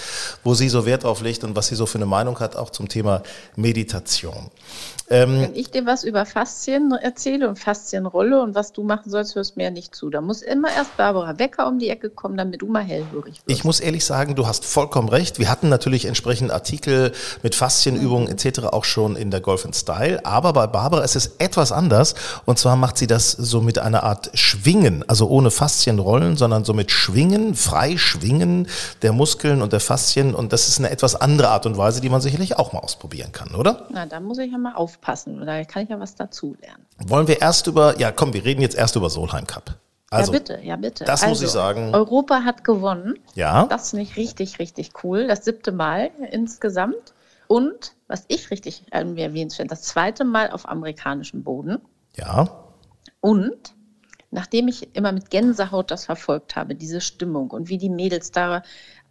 wo 0.45 0.55
sie 0.55 0.69
so 0.69 0.87
Wert 0.87 1.05
drauf 1.05 1.21
legt 1.21 1.45
und 1.45 1.57
was 1.57 1.67
sie 1.67 1.75
so 1.75 1.87
für 1.87 1.99
eine 1.99 2.07
Meinung 2.07 2.39
hat, 2.39 2.57
auch 2.57 2.71
zum 2.71 2.89
Thema 2.89 3.23
Meditation. 3.57 4.51
Ähm, 5.11 5.43
Wenn 5.43 5.57
ich 5.57 5.71
dir 5.71 5.85
was 5.85 6.05
über 6.05 6.25
Faszien 6.25 6.93
erzähle 6.93 7.49
und 7.49 7.59
Faszienrolle 7.59 8.41
und 8.41 8.55
was 8.55 8.73
du 8.73 8.83
machen 8.83 9.11
sollst, 9.11 9.35
hörst 9.35 9.57
mir 9.57 9.65
ja 9.65 9.71
nicht 9.71 9.95
zu. 9.95 10.09
Da 10.11 10.21
muss 10.21 10.43
immer 10.43 10.69
erst 10.75 10.97
Barbara 10.97 11.33
Becker 11.33 11.67
um 11.67 11.79
die 11.79 11.91
Ecke 11.91 12.09
kommen, 12.09 12.37
damit 12.37 12.63
du 12.63 12.67
mal 12.67 12.83
hellhörig 12.83 13.35
wirst. 13.35 13.43
Ich 13.47 13.65
muss 13.65 13.81
ehrlich 13.81 14.05
sagen, 14.05 14.37
du 14.37 14.47
hast 14.47 14.65
vollkommen 14.65 15.09
recht. 15.09 15.39
Wir 15.39 15.51
hatten 15.51 15.69
natürlich 15.69 16.07
entsprechend 16.07 16.51
Artikel 16.51 17.13
mit 17.43 17.55
Faszienübungen 17.55 18.29
etc. 18.29 18.61
auch 18.71 18.85
schon 18.85 19.17
in 19.17 19.31
der 19.31 19.41
Golf 19.41 19.67
Style, 19.73 20.25
aber 20.25 20.53
bei 20.53 20.67
Barbara 20.67 21.03
ist 21.03 21.17
es 21.17 21.33
etwas 21.39 21.73
anders 21.73 22.15
und 22.45 22.59
zwar 22.59 22.77
macht 22.77 22.99
sie 22.99 23.07
das 23.07 23.31
so 23.33 23.61
mit 23.61 23.79
einer 23.79 24.03
Art 24.03 24.31
Schwingen, 24.35 25.05
also 25.09 25.29
ohne 25.29 25.51
Faszienrollen, 25.51 26.37
sondern 26.37 26.65
so 26.65 26.75
mit 26.75 26.91
Schwingen, 26.91 27.55
frei 27.55 27.82
Schwingen 27.97 28.69
der 29.03 29.13
Muskeln 29.13 29.63
und 29.63 29.73
der 29.73 29.81
Faszien 29.81 30.35
und 30.35 30.53
das 30.53 30.69
ist 30.69 30.79
eine 30.79 30.91
etwas 30.91 31.15
andere 31.15 31.49
Art 31.49 31.67
und 31.67 31.77
Weise, 31.77 32.01
die 32.01 32.09
man 32.09 32.21
sicherlich 32.21 32.59
auch 32.59 32.73
mal 32.73 32.81
ausprobieren 32.81 33.33
kann, 33.33 33.55
oder? 33.55 33.87
Na, 33.91 34.07
da 34.07 34.21
muss 34.21 34.39
ich 34.39 34.51
ja 34.51 34.59
mal 34.59 34.75
aufpassen. 34.75 35.45
Da 35.45 35.65
kann 35.65 35.85
ich 35.85 35.89
ja 35.91 36.01
was 36.01 36.15
dazu 36.15 36.57
lernen. 36.61 36.87
Wollen 36.99 37.29
wir 37.29 37.41
erst 37.41 37.67
über, 37.67 37.99
ja 37.99 38.13
komm, 38.13 38.33
wir 38.33 38.45
reden 38.45 38.63
jetzt 38.63 38.77
erst 38.77 38.97
über 38.97 39.11
Solheim 39.11 39.47
Cup. 39.47 39.77
Also, 40.13 40.31
ja, 40.31 40.39
bitte, 40.39 40.61
ja, 40.63 40.77
bitte. 40.77 41.05
das 41.05 41.27
muss 41.27 41.41
ich 41.41 41.49
sagen. 41.49 41.95
Europa 41.95 42.45
hat 42.45 42.65
gewonnen. 42.65 43.19
Ja. 43.35 43.65
Das 43.65 43.91
finde 43.91 44.03
ich 44.05 44.17
richtig, 44.17 44.59
richtig 44.59 44.91
cool. 45.03 45.27
Das 45.27 45.47
siebte 45.47 45.73
Mal 45.73 46.11
insgesamt. 46.31 47.15
Und, 47.47 47.95
was 48.09 48.25
ich 48.29 48.51
richtig 48.51 48.85
irgendwie 48.93 49.23
erwähnt 49.23 49.55
finde, 49.55 49.71
das 49.71 49.83
zweite 49.83 50.25
Mal 50.25 50.51
auf 50.51 50.69
amerikanischem 50.69 51.43
Boden. 51.43 51.79
ja, 52.15 52.47
Und 53.21 53.72
nachdem 54.33 54.67
ich 54.67 54.97
immer 54.97 55.13
mit 55.13 55.31
Gänsehaut 55.31 55.91
das 55.91 56.07
verfolgt 56.07 56.57
habe, 56.57 56.75
diese 56.75 57.01
Stimmung 57.01 57.51
und 57.51 57.69
wie 57.69 57.79
die 57.79 57.91
Mädels 57.91 58.33
da 58.33 58.63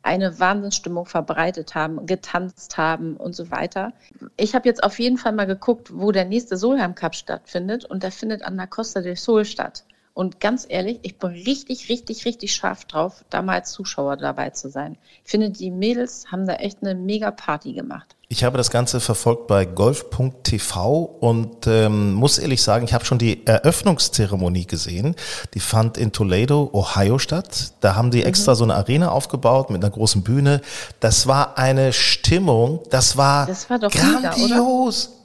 eine 0.03 0.39
Wahnsinnsstimmung 0.39 1.05
verbreitet 1.05 1.75
haben, 1.75 2.05
getanzt 2.07 2.77
haben 2.77 3.15
und 3.15 3.35
so 3.35 3.51
weiter. 3.51 3.93
Ich 4.35 4.55
habe 4.55 4.67
jetzt 4.67 4.83
auf 4.83 4.99
jeden 4.99 5.17
Fall 5.17 5.31
mal 5.31 5.45
geguckt, 5.45 5.91
wo 5.93 6.11
der 6.11 6.25
nächste 6.25 6.57
Solheim 6.57 6.95
Cup 6.95 7.15
stattfindet 7.15 7.85
und 7.85 8.01
der 8.01 8.11
findet 8.11 8.41
an 8.41 8.57
der 8.57 8.67
Costa 8.67 9.01
del 9.01 9.15
Sol 9.15 9.45
statt. 9.45 9.85
Und 10.13 10.39
ganz 10.41 10.65
ehrlich, 10.67 10.99
ich 11.03 11.17
bin 11.17 11.29
richtig, 11.31 11.87
richtig, 11.89 12.25
richtig 12.25 12.53
scharf 12.53 12.83
drauf, 12.85 13.23
da 13.29 13.41
mal 13.41 13.53
als 13.59 13.71
Zuschauer 13.71 14.17
dabei 14.17 14.49
zu 14.49 14.69
sein. 14.69 14.97
Ich 15.23 15.31
finde, 15.31 15.49
die 15.49 15.71
Mädels 15.71 16.25
haben 16.31 16.45
da 16.45 16.55
echt 16.55 16.79
eine 16.81 16.95
mega 16.95 17.31
Party 17.31 17.71
gemacht. 17.73 18.15
Ich 18.27 18.43
habe 18.43 18.57
das 18.57 18.71
Ganze 18.71 18.99
verfolgt 18.99 19.47
bei 19.47 19.65
golf.tv 19.65 21.01
und 21.19 21.67
ähm, 21.67 22.13
muss 22.13 22.37
ehrlich 22.37 22.61
sagen, 22.61 22.85
ich 22.85 22.93
habe 22.93 23.05
schon 23.05 23.17
die 23.17 23.45
Eröffnungszeremonie 23.45 24.65
gesehen. 24.67 25.15
Die 25.53 25.59
fand 25.59 25.97
in 25.97 26.11
Toledo, 26.11 26.69
Ohio 26.73 27.17
statt. 27.17 27.73
Da 27.81 27.95
haben 27.95 28.07
Mhm. 28.07 28.11
die 28.11 28.23
extra 28.23 28.55
so 28.55 28.63
eine 28.63 28.75
Arena 28.75 29.11
aufgebaut 29.11 29.69
mit 29.69 29.83
einer 29.83 29.91
großen 29.91 30.23
Bühne. 30.23 30.61
Das 30.99 31.27
war 31.27 31.57
eine 31.57 31.93
Stimmung, 31.93 32.79
das 32.89 33.17
war, 33.17 33.45
Das 33.47 33.69
war 33.69 33.79
doch 33.79 33.93
mega? 33.93 34.33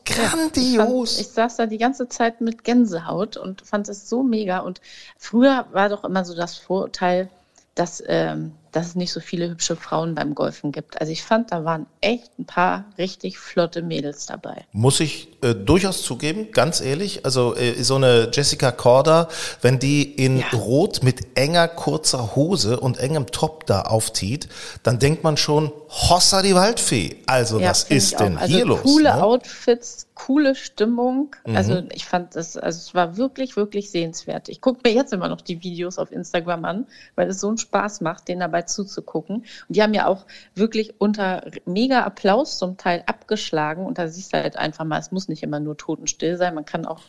Grandios, 0.06 0.56
Ich, 0.56 0.76
fand, 0.76 1.20
ich 1.20 1.28
saß 1.28 1.56
da 1.56 1.66
die 1.66 1.78
ganze 1.78 2.08
Zeit 2.08 2.40
mit 2.40 2.64
Gänsehaut 2.64 3.36
und 3.36 3.62
fand 3.62 3.88
es 3.88 4.08
so 4.08 4.22
mega. 4.22 4.60
Und 4.60 4.80
früher 5.18 5.66
war 5.72 5.88
doch 5.88 6.04
immer 6.04 6.24
so 6.24 6.34
das 6.34 6.56
Vorurteil, 6.56 7.28
dass, 7.74 8.02
ähm, 8.06 8.52
dass 8.72 8.88
es 8.88 8.94
nicht 8.94 9.12
so 9.12 9.20
viele 9.20 9.50
hübsche 9.50 9.76
Frauen 9.76 10.14
beim 10.14 10.34
Golfen 10.34 10.72
gibt. 10.72 10.98
Also 11.00 11.12
ich 11.12 11.22
fand, 11.22 11.52
da 11.52 11.64
waren 11.64 11.86
echt 12.00 12.38
ein 12.38 12.46
paar 12.46 12.86
richtig 12.96 13.38
flotte 13.38 13.82
Mädels 13.82 14.26
dabei. 14.26 14.64
Muss 14.72 14.98
ich 15.00 15.28
äh, 15.46 15.54
durchaus 15.54 16.02
zugeben, 16.02 16.48
ganz 16.52 16.80
ehrlich. 16.80 17.24
Also 17.24 17.54
äh, 17.54 17.82
so 17.82 17.96
eine 17.96 18.30
Jessica 18.32 18.72
Korda, 18.72 19.28
wenn 19.62 19.78
die 19.78 20.02
in 20.02 20.38
Ja. 20.38 20.46
Rot 20.54 21.02
mit 21.02 21.36
enger, 21.36 21.68
kurzer 21.68 22.34
Hose 22.36 22.80
und 22.80 22.98
engem 22.98 23.26
Top 23.26 23.66
da 23.66 23.82
aufzieht, 23.82 24.48
dann 24.82 24.98
denkt 24.98 25.24
man 25.24 25.36
schon, 25.36 25.72
Hossa 25.88 26.42
die 26.42 26.54
Waldfee. 26.54 27.16
Also 27.26 27.60
was 27.60 27.84
find 27.84 27.98
ist 27.98 28.20
denn 28.20 28.36
also 28.36 28.54
hier 28.54 28.66
los? 28.66 28.82
Coole 28.82 29.14
ne? 29.14 29.22
Outfits, 29.22 30.08
coole 30.14 30.54
Stimmung. 30.54 31.34
Mhm. 31.46 31.56
Also 31.56 31.82
ich 31.92 32.04
fand 32.04 32.34
das, 32.34 32.56
also 32.56 32.78
es 32.78 32.94
war 32.94 33.16
wirklich, 33.16 33.56
wirklich 33.56 33.90
sehenswert. 33.90 34.48
Ich 34.48 34.60
gucke 34.60 34.80
mir 34.84 34.94
jetzt 34.94 35.12
immer 35.12 35.28
noch 35.28 35.40
die 35.40 35.62
Videos 35.62 35.98
auf 35.98 36.10
Instagram 36.10 36.64
an, 36.64 36.86
weil 37.14 37.28
es 37.28 37.40
so 37.40 37.48
einen 37.48 37.58
Spaß 37.58 38.00
macht, 38.00 38.28
denen 38.28 38.40
dabei 38.40 38.62
zuzugucken. 38.62 39.36
Und 39.36 39.46
die 39.68 39.82
haben 39.82 39.94
ja 39.94 40.06
auch 40.06 40.26
wirklich 40.54 40.94
unter 40.98 41.44
mega 41.66 42.02
Applaus 42.02 42.58
zum 42.58 42.76
Teil 42.76 43.02
abgeschlagen. 43.06 43.86
Und 43.86 43.98
da 43.98 44.08
siehst 44.08 44.32
du 44.32 44.38
halt 44.38 44.56
einfach 44.56 44.84
mal, 44.84 44.98
es 44.98 45.12
muss 45.12 45.28
nicht 45.28 45.35
immer 45.42 45.60
nur 45.60 45.76
totenstill 45.76 46.36
sein, 46.36 46.54
man 46.54 46.64
kann 46.64 46.86
auch 46.86 47.00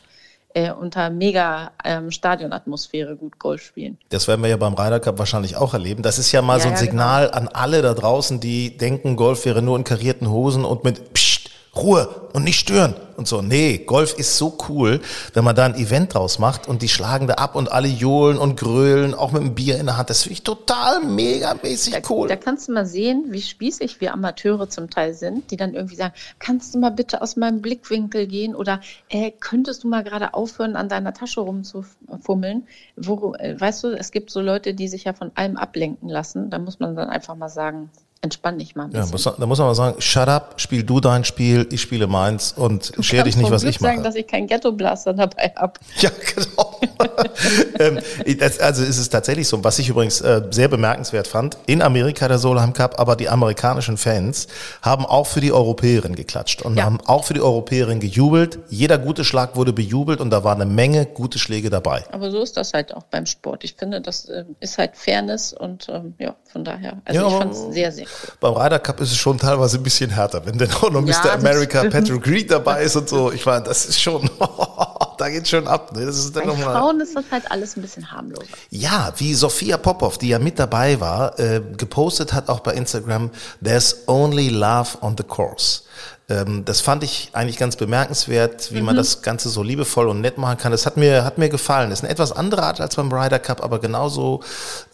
äh, 0.54 0.72
unter 0.72 1.10
mega 1.10 1.72
ähm, 1.84 2.10
Stadionatmosphäre 2.10 3.16
gut 3.16 3.38
Golf 3.38 3.62
spielen. 3.62 3.98
Das 4.08 4.28
werden 4.28 4.42
wir 4.42 4.48
ja 4.48 4.56
beim 4.56 4.74
Ryder 4.74 4.98
Cup 4.98 5.18
wahrscheinlich 5.18 5.56
auch 5.56 5.74
erleben. 5.74 6.02
Das 6.02 6.18
ist 6.18 6.32
ja 6.32 6.40
mal 6.42 6.56
Ja, 6.56 6.62
so 6.62 6.68
ein 6.68 6.74
ja, 6.74 6.80
Signal 6.80 7.30
an 7.30 7.48
alle 7.48 7.82
da 7.82 7.94
draußen, 7.94 8.40
die 8.40 8.76
denken, 8.76 9.16
Golf 9.16 9.44
wäre 9.44 9.62
nur 9.62 9.76
in 9.76 9.84
karierten 9.84 10.30
Hosen 10.30 10.64
und 10.64 10.84
mit 10.84 11.12
Psst, 11.12 11.27
Ruhe 11.76 12.08
und 12.32 12.44
nicht 12.44 12.58
stören 12.58 12.94
und 13.16 13.26
so. 13.26 13.42
Nee, 13.42 13.78
Golf 13.78 14.16
ist 14.18 14.36
so 14.36 14.56
cool, 14.68 15.00
wenn 15.34 15.44
man 15.44 15.56
da 15.56 15.64
ein 15.66 15.74
Event 15.74 16.14
draus 16.14 16.38
macht 16.38 16.68
und 16.68 16.82
die 16.82 16.88
schlagen 16.88 17.26
da 17.26 17.34
ab 17.34 17.56
und 17.56 17.70
alle 17.70 17.88
johlen 17.88 18.38
und 18.38 18.56
grölen, 18.58 19.14
auch 19.14 19.32
mit 19.32 19.42
einem 19.42 19.54
Bier 19.54 19.78
in 19.78 19.86
der 19.86 19.96
Hand. 19.96 20.08
Das 20.08 20.22
finde 20.22 20.34
ich 20.34 20.42
total 20.42 21.04
megamäßig 21.04 21.94
Da, 21.94 22.00
cool. 22.10 22.28
da 22.28 22.36
kannst 22.36 22.68
du 22.68 22.72
mal 22.72 22.86
sehen, 22.86 23.26
wie 23.28 23.42
spießig 23.42 24.00
wir 24.00 24.12
Amateure 24.12 24.68
zum 24.68 24.88
Teil 24.88 25.14
sind, 25.14 25.50
die 25.50 25.56
dann 25.56 25.74
irgendwie 25.74 25.96
sagen, 25.96 26.14
kannst 26.38 26.74
du 26.74 26.78
mal 26.78 26.90
bitte 26.90 27.20
aus 27.22 27.36
meinem 27.36 27.60
Blickwinkel 27.60 28.26
gehen 28.26 28.54
oder 28.54 28.80
äh, 29.08 29.30
könntest 29.32 29.84
du 29.84 29.88
mal 29.88 30.04
gerade 30.04 30.34
aufhören, 30.34 30.76
an 30.76 30.88
deiner 30.88 31.12
Tasche 31.12 31.40
rumzufummeln? 31.40 32.66
Wo, 32.96 33.34
äh, 33.34 33.60
weißt 33.60 33.84
du, 33.84 33.88
es 33.98 34.10
gibt 34.10 34.30
so 34.30 34.40
Leute, 34.40 34.74
die 34.74 34.88
sich 34.88 35.04
ja 35.04 35.12
von 35.12 35.32
allem 35.34 35.56
ablenken 35.56 36.08
lassen. 36.08 36.50
Da 36.50 36.58
muss 36.58 36.78
man 36.78 36.94
dann 36.94 37.08
einfach 37.08 37.34
mal 37.34 37.48
sagen, 37.48 37.90
entspann 38.20 38.58
dich 38.58 38.74
mal 38.74 38.84
ein 38.84 38.92
Ja, 38.92 39.00
bisschen. 39.02 39.12
muss, 39.12 39.24
da 39.38 39.46
muss 39.46 39.58
man 39.58 39.68
mal 39.68 39.74
sagen, 39.74 40.00
shut 40.00 40.28
up, 40.28 40.54
spiel 40.60 40.82
du 40.82 41.00
dein 41.00 41.24
Spiel, 41.24 41.66
ich 41.70 41.80
spiele 41.80 42.06
meins 42.06 42.52
und 42.52 42.92
scher 43.00 43.22
dich 43.22 43.36
nicht, 43.36 43.50
was 43.50 43.62
Glück 43.62 43.74
ich 43.74 43.80
mache. 43.80 43.92
sagen, 43.92 44.02
dass 44.02 44.14
ich 44.16 44.26
keinen 44.26 44.46
Ghetto-Blaster 44.46 45.14
dabei 45.14 45.52
habe. 45.56 45.74
Ja, 46.00 46.10
genau. 46.34 46.80
ähm, 47.78 47.98
das, 48.38 48.58
also 48.60 48.82
ist 48.82 48.98
es 48.98 49.08
tatsächlich 49.08 49.46
so, 49.48 49.62
was 49.64 49.78
ich 49.78 49.88
übrigens 49.88 50.20
äh, 50.20 50.42
sehr 50.50 50.68
bemerkenswert 50.68 51.26
fand, 51.28 51.56
in 51.66 51.80
Amerika 51.82 52.28
der 52.28 52.38
Solheim 52.38 52.72
Cup, 52.72 52.98
aber 52.98 53.16
die 53.16 53.28
amerikanischen 53.28 53.96
Fans 53.96 54.48
haben 54.82 55.06
auch 55.06 55.26
für 55.26 55.40
die 55.40 55.52
Europäerin 55.52 56.14
geklatscht 56.14 56.62
und 56.62 56.76
Ja. 56.76 56.84
haben 56.84 56.98
auch 57.06 57.24
für 57.24 57.34
die 57.34 57.40
Europäerin 57.40 58.00
gejubelt. 58.00 58.58
Jeder 58.68 58.98
gute 58.98 59.24
Schlag 59.24 59.56
wurde 59.56 59.72
bejubelt 59.72 60.20
und 60.20 60.30
da 60.30 60.42
war 60.44 60.54
eine 60.54 60.66
Menge 60.66 61.06
gute 61.06 61.38
Schläge 61.38 61.70
dabei. 61.70 62.04
Aber 62.12 62.30
so 62.30 62.42
ist 62.42 62.56
das 62.56 62.72
halt 62.74 62.94
auch 62.94 63.04
beim 63.04 63.26
Sport. 63.26 63.64
Ich 63.64 63.74
finde, 63.74 64.00
das 64.00 64.24
äh, 64.26 64.44
ist 64.60 64.78
halt 64.78 64.96
Fairness 64.96 65.52
und 65.52 65.88
ähm, 65.88 66.14
ja, 66.18 66.34
von 66.52 66.64
daher. 66.64 66.98
Also 67.04 67.20
Ja, 67.20 67.28
ich 67.28 67.34
fand 67.34 67.52
es 67.52 67.62
sehr, 67.70 67.92
sehr. 67.92 68.07
Beim 68.40 68.54
Ryder 68.54 68.78
Cup 68.78 69.00
ist 69.00 69.12
es 69.12 69.16
schon 69.16 69.38
teilweise 69.38 69.78
ein 69.78 69.82
bisschen 69.82 70.10
härter, 70.10 70.44
wenn 70.46 70.58
dann 70.58 70.72
auch 70.72 70.90
noch 70.90 71.04
Ja, 71.06 71.20
Mr. 71.22 71.32
America. 71.32 71.84
Patrick 71.84 72.26
Reed 72.26 72.50
dabei 72.50 72.82
ist 72.82 72.96
und 72.96 73.08
so. 73.08 73.32
Ich 73.32 73.44
meine, 73.46 73.64
das 73.64 73.86
ist 73.86 74.00
schon, 74.00 74.28
da 75.18 75.28
geht 75.28 75.48
schon 75.48 75.66
ab. 75.66 75.94
Ne? 75.94 76.06
Das 76.06 76.18
ist 76.18 76.34
dann 76.34 76.44
Bei 76.44 76.50
noch 76.50 76.58
mal 76.58 76.72
Frauen 76.72 77.00
ist 77.00 77.14
das 77.16 77.24
halt 77.30 77.50
alles 77.50 77.76
ein 77.76 77.82
bisschen 77.82 78.10
harmloser. 78.10 78.46
Ja, 78.70 79.12
wie 79.16 79.34
Sophia 79.34 79.76
Popov, 79.76 80.18
die 80.18 80.28
ja 80.28 80.38
mit 80.38 80.58
dabei 80.58 81.00
war, 81.00 81.38
äh, 81.38 81.60
gepostet 81.76 82.32
hat 82.32 82.48
auch 82.48 82.60
bei 82.60 82.74
Instagram, 82.74 83.30
there's 83.62 83.96
only 84.06 84.48
love 84.48 84.98
on 85.00 85.16
the 85.16 85.24
course. 85.24 85.82
Ähm, 86.30 86.64
das 86.66 86.80
fand 86.82 87.04
ich 87.04 87.30
eigentlich 87.32 87.56
ganz 87.56 87.76
bemerkenswert, 87.76 88.72
wie 88.74 88.82
man 88.82 88.96
das 88.96 89.22
Ganze 89.22 89.48
so 89.48 89.62
liebevoll 89.62 90.08
und 90.08 90.20
nett 90.20 90.36
machen 90.36 90.58
kann. 90.58 90.72
Das 90.72 90.84
hat 90.84 90.98
mir, 90.98 91.24
hat 91.24 91.38
mir 91.38 91.48
gefallen. 91.48 91.88
Das 91.88 92.00
ist 92.00 92.04
eine 92.04 92.12
etwas 92.12 92.32
andere 92.32 92.64
Art 92.64 92.80
als 92.80 92.96
beim 92.96 93.10
Ryder 93.10 93.38
Cup, 93.38 93.62
aber 93.62 93.78
genauso 93.78 94.42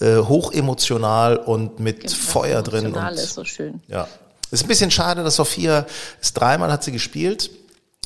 äh, 0.00 0.16
hochemotional 0.16 1.36
und 1.36 1.80
mit 1.80 2.10
Feuer 2.12 2.62
drin. 2.62 2.86
Emotional 2.86 3.12
Und, 3.12 3.18
ist 3.18 3.34
so 3.34 3.44
schön. 3.44 3.82
ja. 3.88 4.06
Ist 4.50 4.62
ein 4.62 4.68
bisschen 4.68 4.92
schade, 4.92 5.24
dass 5.24 5.34
Sophia, 5.36 5.84
ist 6.20 6.34
dreimal 6.34 6.70
hat 6.70 6.84
sie 6.84 6.92
gespielt, 6.92 7.50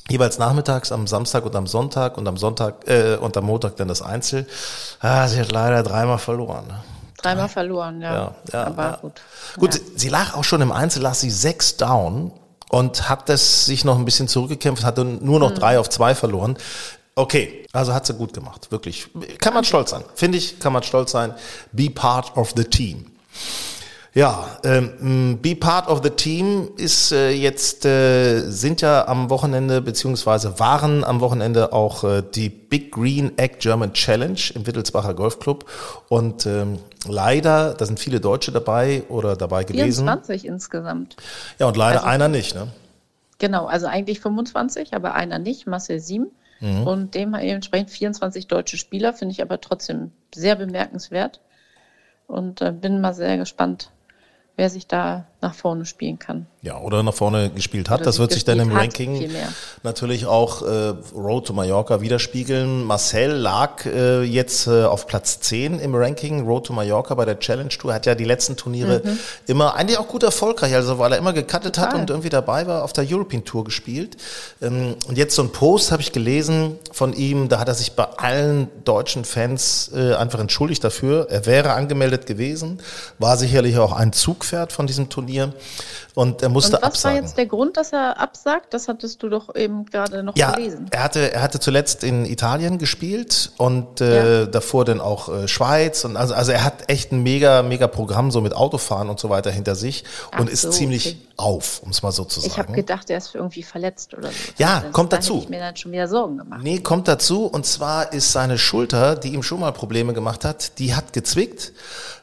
jeweils 0.08 0.38
nachmittags 0.38 0.90
am 0.92 1.06
Samstag 1.06 1.44
und 1.44 1.54
am 1.54 1.66
Sonntag 1.66 2.16
und 2.16 2.26
am 2.26 2.38
Sonntag 2.38 2.88
äh, 2.88 3.16
und 3.16 3.36
am 3.36 3.44
Montag 3.44 3.76
dann 3.76 3.88
das 3.88 4.00
Einzel. 4.00 4.46
Ah, 5.00 5.28
sie 5.28 5.38
hat 5.40 5.52
leider 5.52 5.82
dreimal 5.82 6.16
verloren. 6.18 6.66
ne? 6.68 6.82
Dreimal 7.20 7.50
verloren, 7.50 8.00
ja. 8.00 8.14
Ja, 8.14 8.34
ja, 8.52 8.64
Aber 8.68 8.82
ja. 8.82 8.98
gut. 9.02 9.20
Gut, 9.58 9.74
sie, 9.74 9.82
sie 9.96 10.08
lag 10.08 10.34
auch 10.34 10.44
schon 10.44 10.62
im 10.62 10.72
Einzel, 10.72 11.02
lag 11.02 11.12
sie 11.14 11.28
sechs 11.30 11.76
down 11.76 12.32
und 12.70 13.08
hat 13.08 13.28
das 13.28 13.64
sich 13.64 13.84
noch 13.84 13.98
ein 13.98 14.04
bisschen 14.04 14.28
zurückgekämpft, 14.28 14.84
hatte 14.84 15.04
nur 15.04 15.38
noch 15.40 15.52
drei 15.52 15.78
auf 15.78 15.88
zwei 15.88 16.14
verloren. 16.14 16.56
Okay, 17.14 17.66
also 17.72 17.92
hat 17.94 18.06
sie 18.06 18.14
gut 18.14 18.32
gemacht, 18.32 18.70
wirklich. 18.70 19.08
Kann 19.38 19.54
man 19.54 19.64
stolz 19.64 19.90
sein. 19.90 20.04
Finde 20.14 20.38
ich, 20.38 20.60
kann 20.60 20.72
man 20.72 20.82
stolz 20.82 21.10
sein. 21.10 21.34
Be 21.72 21.90
part 21.90 22.36
of 22.36 22.52
the 22.56 22.64
team. 22.64 23.06
Ja, 24.14 24.58
ähm, 24.64 25.38
Be 25.40 25.54
Part 25.54 25.86
of 25.88 26.02
the 26.02 26.10
Team 26.10 26.70
ist 26.76 27.12
äh, 27.12 27.30
jetzt, 27.30 27.84
äh, 27.84 28.40
sind 28.48 28.80
ja 28.80 29.06
am 29.06 29.28
Wochenende, 29.30 29.82
beziehungsweise 29.82 30.58
waren 30.58 31.04
am 31.04 31.20
Wochenende 31.20 31.72
auch 31.72 32.04
äh, 32.04 32.22
die 32.22 32.48
Big 32.48 32.90
Green 32.92 33.36
Egg 33.36 33.56
German 33.58 33.92
Challenge 33.92 34.40
im 34.54 34.66
Wittelsbacher 34.66 35.14
Golfclub. 35.14 35.66
Und 36.08 36.46
ähm, 36.46 36.78
leider, 37.06 37.74
da 37.74 37.84
sind 37.84 38.00
viele 38.00 38.18
Deutsche 38.18 38.50
dabei 38.50 39.02
oder 39.08 39.36
dabei 39.36 39.64
gewesen. 39.64 40.04
24 40.06 40.46
insgesamt. 40.46 41.16
Ja, 41.58 41.66
und 41.68 41.76
leider 41.76 41.98
Also- 41.98 42.08
einer 42.08 42.28
nicht, 42.28 42.54
ne? 42.54 42.68
Genau, 43.40 43.66
also 43.66 43.86
eigentlich 43.86 44.18
25, 44.18 44.94
aber 44.94 45.14
einer 45.14 45.38
nicht, 45.38 45.66
Marcel 45.68 46.00
Siem. 46.00 46.26
Mhm. 46.60 46.82
Und 46.88 47.14
dementsprechend 47.14 47.90
24 47.90 48.48
deutsche 48.48 48.78
Spieler, 48.78 49.12
finde 49.12 49.32
ich 49.32 49.42
aber 49.42 49.60
trotzdem 49.60 50.10
sehr 50.34 50.56
bemerkenswert. 50.56 51.40
Und 52.26 52.60
äh, 52.62 52.72
bin 52.72 53.00
mal 53.00 53.14
sehr 53.14 53.36
gespannt, 53.38 53.90
wer 54.58 54.68
sich 54.68 54.88
da 54.88 55.24
nach 55.40 55.54
vorne 55.54 55.86
spielen 55.86 56.18
kann. 56.18 56.46
Ja, 56.62 56.80
oder 56.80 57.04
nach 57.04 57.14
vorne 57.14 57.50
gespielt 57.50 57.88
hat. 57.88 58.00
Oder 58.00 58.06
das 58.06 58.18
wird 58.18 58.32
sich 58.32 58.44
dann 58.44 58.58
im 58.58 58.72
Ranking 58.72 59.30
natürlich 59.84 60.26
auch 60.26 60.62
äh, 60.62 60.94
Road 61.14 61.46
to 61.46 61.52
Mallorca 61.52 62.00
widerspiegeln. 62.00 62.82
Marcel 62.82 63.30
lag 63.30 63.86
äh, 63.86 64.24
jetzt 64.24 64.66
äh, 64.66 64.84
auf 64.84 65.06
Platz 65.06 65.38
10 65.38 65.78
im 65.78 65.94
Ranking 65.94 66.44
Road 66.44 66.66
to 66.66 66.72
Mallorca 66.72 67.14
bei 67.14 67.24
der 67.24 67.38
Challenge 67.38 67.68
Tour. 67.68 67.94
Hat 67.94 68.06
ja 68.06 68.16
die 68.16 68.24
letzten 68.24 68.56
Turniere 68.56 69.02
immer 69.46 69.76
eigentlich 69.76 69.98
auch 69.98 70.08
gut 70.08 70.24
erfolgreich, 70.24 70.74
also 70.74 70.98
weil 70.98 71.12
er 71.12 71.18
immer 71.18 71.32
gecuttet 71.32 71.78
hat 71.78 71.94
und 71.94 72.10
irgendwie 72.10 72.30
dabei 72.30 72.66
war, 72.66 72.82
auf 72.82 72.92
der 72.92 73.04
European 73.08 73.44
Tour 73.44 73.62
gespielt. 73.62 74.16
Ähm, 74.60 74.96
und 75.06 75.16
jetzt 75.16 75.36
so 75.36 75.42
ein 75.42 75.52
Post 75.52 75.92
habe 75.92 76.02
ich 76.02 76.10
gelesen 76.10 76.80
von 76.90 77.12
ihm, 77.12 77.48
da 77.48 77.60
hat 77.60 77.68
er 77.68 77.74
sich 77.74 77.92
bei 77.92 78.04
allen 78.04 78.66
deutschen 78.84 79.24
Fans 79.24 79.92
äh, 79.94 80.14
einfach 80.14 80.40
entschuldigt 80.40 80.82
dafür. 80.82 81.28
Er 81.30 81.46
wäre 81.46 81.74
angemeldet 81.74 82.26
gewesen, 82.26 82.80
war 83.20 83.36
sicherlich 83.36 83.78
auch 83.78 83.92
ein 83.92 84.12
Zugpferd 84.12 84.72
von 84.72 84.88
diesem 84.88 85.08
Turnier 85.08 85.27
und 86.14 86.42
er 86.42 86.48
musste 86.48 86.76
Und 86.76 86.82
was 86.82 86.86
absagen. 86.88 87.16
war 87.18 87.22
jetzt 87.24 87.36
der 87.38 87.46
Grund, 87.46 87.76
dass 87.76 87.92
er 87.92 88.18
absagt? 88.20 88.74
Das 88.74 88.88
hattest 88.88 89.22
du 89.22 89.28
doch 89.28 89.54
eben 89.54 89.84
gerade 89.86 90.22
noch 90.22 90.36
Ja, 90.36 90.52
gelesen. 90.52 90.86
er 90.90 91.02
hatte, 91.04 91.32
er 91.32 91.42
hatte 91.42 91.60
zuletzt 91.60 92.02
in 92.04 92.24
Italien 92.24 92.78
gespielt 92.78 93.52
und 93.58 94.00
äh, 94.00 94.40
Ja. 94.42 94.46
davor 94.46 94.84
dann 94.84 95.00
auch 95.00 95.28
äh, 95.28 95.48
Schweiz 95.48 96.04
und 96.04 96.16
also, 96.16 96.34
also 96.34 96.52
er 96.52 96.64
hat 96.64 96.88
echt 96.90 97.12
ein 97.12 97.22
mega, 97.22 97.62
mega 97.62 97.86
Programm 97.86 98.30
so 98.30 98.40
mit 98.40 98.54
Autofahren 98.54 99.08
und 99.10 99.20
so 99.20 99.30
weiter 99.30 99.50
hinter 99.50 99.74
sich 99.74 100.04
und 100.38 100.48
Ach 100.48 100.52
ist 100.52 100.62
so, 100.62 100.70
ziemlich 100.70 101.06
okay. 101.06 101.16
auf, 101.36 101.82
um 101.82 101.90
es 101.90 102.02
mal 102.02 102.12
so 102.12 102.24
zu 102.24 102.40
sagen. 102.40 102.52
Ich 102.52 102.58
habe 102.58 102.72
gedacht, 102.72 103.10
er 103.10 103.18
ist 103.18 103.34
irgendwie 103.34 103.62
verletzt 103.62 104.14
oder 104.14 104.28
so. 104.28 104.34
Ja, 104.58 104.80
Das- 104.80 104.92
kommt 104.92 105.12
da 105.12 105.18
dazu. 105.18 105.34
Hätte 105.34 105.44
ich 105.44 105.50
mir 105.50 105.60
dann 105.60 105.76
schon 105.76 105.92
wieder 105.92 106.08
Sorgen 106.08 106.38
gemacht. 106.38 106.60
Nee, 106.62 106.78
kommt 106.80 107.08
dazu. 107.08 107.46
Und 107.46 107.66
zwar 107.66 108.12
ist 108.12 108.32
seine 108.32 108.58
Schulter, 108.58 109.16
die 109.16 109.34
ihm 109.34 109.42
schon 109.42 109.60
mal 109.60 109.72
Probleme 109.72 110.12
gemacht 110.14 110.44
hat, 110.44 110.78
die 110.78 110.94
hat 110.94 111.12
gezwickt 111.12 111.72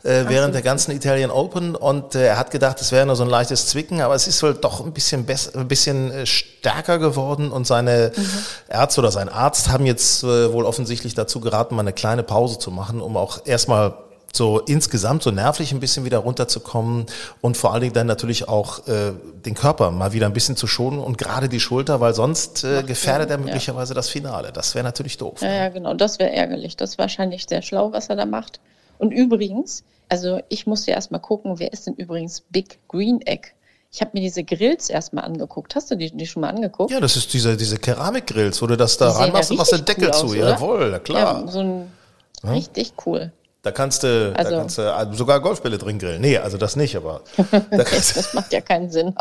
äh, 0.03 0.25
während 0.27 0.53
der 0.55 0.61
ganzen 0.61 0.91
Italian 0.91 1.31
Open. 1.31 1.75
Und 1.75 2.15
äh, 2.15 2.27
er 2.27 2.37
hat 2.37 2.51
gedacht, 2.51 2.79
es 2.79 2.91
wäre 2.91 2.94
nur 3.03 3.17
so 3.17 3.23
ein 3.23 3.29
leichtes 3.29 3.67
Zwicken, 3.67 3.99
aber 3.99 4.15
es 4.15 4.27
ist 4.27 4.41
wohl 4.41 4.53
doch 4.53 4.85
ein 4.85 4.93
bisschen 4.93 5.25
besser, 5.25 5.59
ein 5.59 5.67
bisschen 5.67 6.11
äh, 6.11 6.25
stärker 6.25 6.99
geworden. 6.99 7.51
Und 7.51 7.67
seine 7.67 8.13
Ärzte 8.69 9.01
oder 9.01 9.11
sein 9.11 9.27
Arzt 9.27 9.69
haben 9.69 9.85
jetzt 9.85 10.23
äh, 10.23 10.53
wohl 10.53 10.63
offensichtlich 10.63 11.15
dazu 11.15 11.41
geraten, 11.41 11.75
mal 11.75 11.81
eine 11.81 11.91
kleine 11.91 12.23
Pause 12.23 12.59
zu 12.59 12.71
machen, 12.71 13.01
um 13.01 13.17
auch 13.17 13.45
erstmal 13.45 13.95
so 14.35 14.59
insgesamt 14.59 15.23
so 15.23 15.31
nervlich 15.31 15.71
ein 15.71 15.79
bisschen 15.79 16.05
wieder 16.05 16.19
runterzukommen 16.19 17.05
und 17.41 17.57
vor 17.57 17.73
allen 17.73 17.81
Dingen 17.81 17.93
dann 17.93 18.07
natürlich 18.07 18.47
auch 18.47 18.87
äh, 18.87 19.13
den 19.45 19.55
Körper 19.55 19.91
mal 19.91 20.13
wieder 20.13 20.25
ein 20.25 20.33
bisschen 20.33 20.55
zu 20.55 20.67
schonen 20.67 20.99
und 20.99 21.17
gerade 21.17 21.49
die 21.49 21.59
Schulter, 21.59 22.01
weil 22.01 22.13
sonst 22.13 22.63
äh, 22.63 22.83
gefährdet 22.83 23.29
er 23.29 23.37
Sinn, 23.37 23.47
ja. 23.47 23.53
möglicherweise 23.53 23.93
das 23.93 24.09
Finale. 24.09 24.51
Das 24.51 24.75
wäre 24.75 24.83
natürlich 24.83 25.17
doof. 25.17 25.41
Ja, 25.41 25.53
ja, 25.53 25.69
genau. 25.69 25.93
Das 25.93 26.19
wäre 26.19 26.31
ärgerlich. 26.31 26.75
Das 26.75 26.91
ist 26.91 26.97
wahrscheinlich 26.97 27.45
sehr 27.47 27.61
schlau, 27.61 27.91
was 27.91 28.09
er 28.09 28.15
da 28.15 28.25
macht. 28.25 28.59
Und 28.97 29.11
übrigens, 29.11 29.83
also 30.09 30.41
ich 30.49 30.67
musste 30.67 30.91
erstmal 30.91 31.21
gucken, 31.21 31.59
wer 31.59 31.71
ist 31.73 31.87
denn 31.87 31.93
übrigens 31.95 32.41
Big 32.49 32.79
Green 32.87 33.21
Egg? 33.21 33.49
Ich 33.91 34.01
habe 34.01 34.11
mir 34.13 34.19
diese 34.21 34.43
Grills 34.43 34.89
erstmal 34.89 35.23
angeguckt. 35.23 35.73
Hast 35.75 35.89
du 35.89 35.95
die, 35.95 36.11
die 36.11 36.27
schon 36.27 36.41
mal 36.41 36.49
angeguckt? 36.49 36.91
Ja, 36.91 36.99
das 36.99 37.15
ist 37.15 37.33
diese, 37.33 37.55
diese 37.55 37.77
Keramikgrills, 37.77 38.61
wo 38.61 38.67
du 38.67 38.75
das 38.75 38.97
da 38.97 39.09
reinmachst 39.11 39.51
und 39.51 39.57
machst 39.57 39.71
den 39.71 39.85
Deckel 39.85 40.07
cool 40.07 40.13
zu. 40.13 40.25
aus? 40.27 40.35
Jawohl, 40.35 40.89
na 40.91 40.99
klar. 40.99 41.41
Ja, 41.45 41.47
so 41.51 41.59
ein 41.59 41.91
richtig 42.43 42.93
cool. 43.05 43.31
Da 43.61 43.71
kannst 43.71 44.03
du, 44.03 44.31
da 44.33 44.37
Also- 44.37 44.57
kannst 44.57 44.77
du 44.77 44.81
äh, 44.81 45.07
sogar 45.13 45.39
Golfbälle 45.39 45.77
drin 45.77 45.97
grillen. 45.97 46.21
Nee, 46.21 46.37
also 46.37 46.57
das 46.57 46.75
nicht, 46.75 46.95
aber 46.97 47.21
da 47.51 47.61
Das 47.71 48.33
macht 48.33 48.51
ja 48.53 48.61
keinen 48.61 48.91
Sinn. 48.91 49.15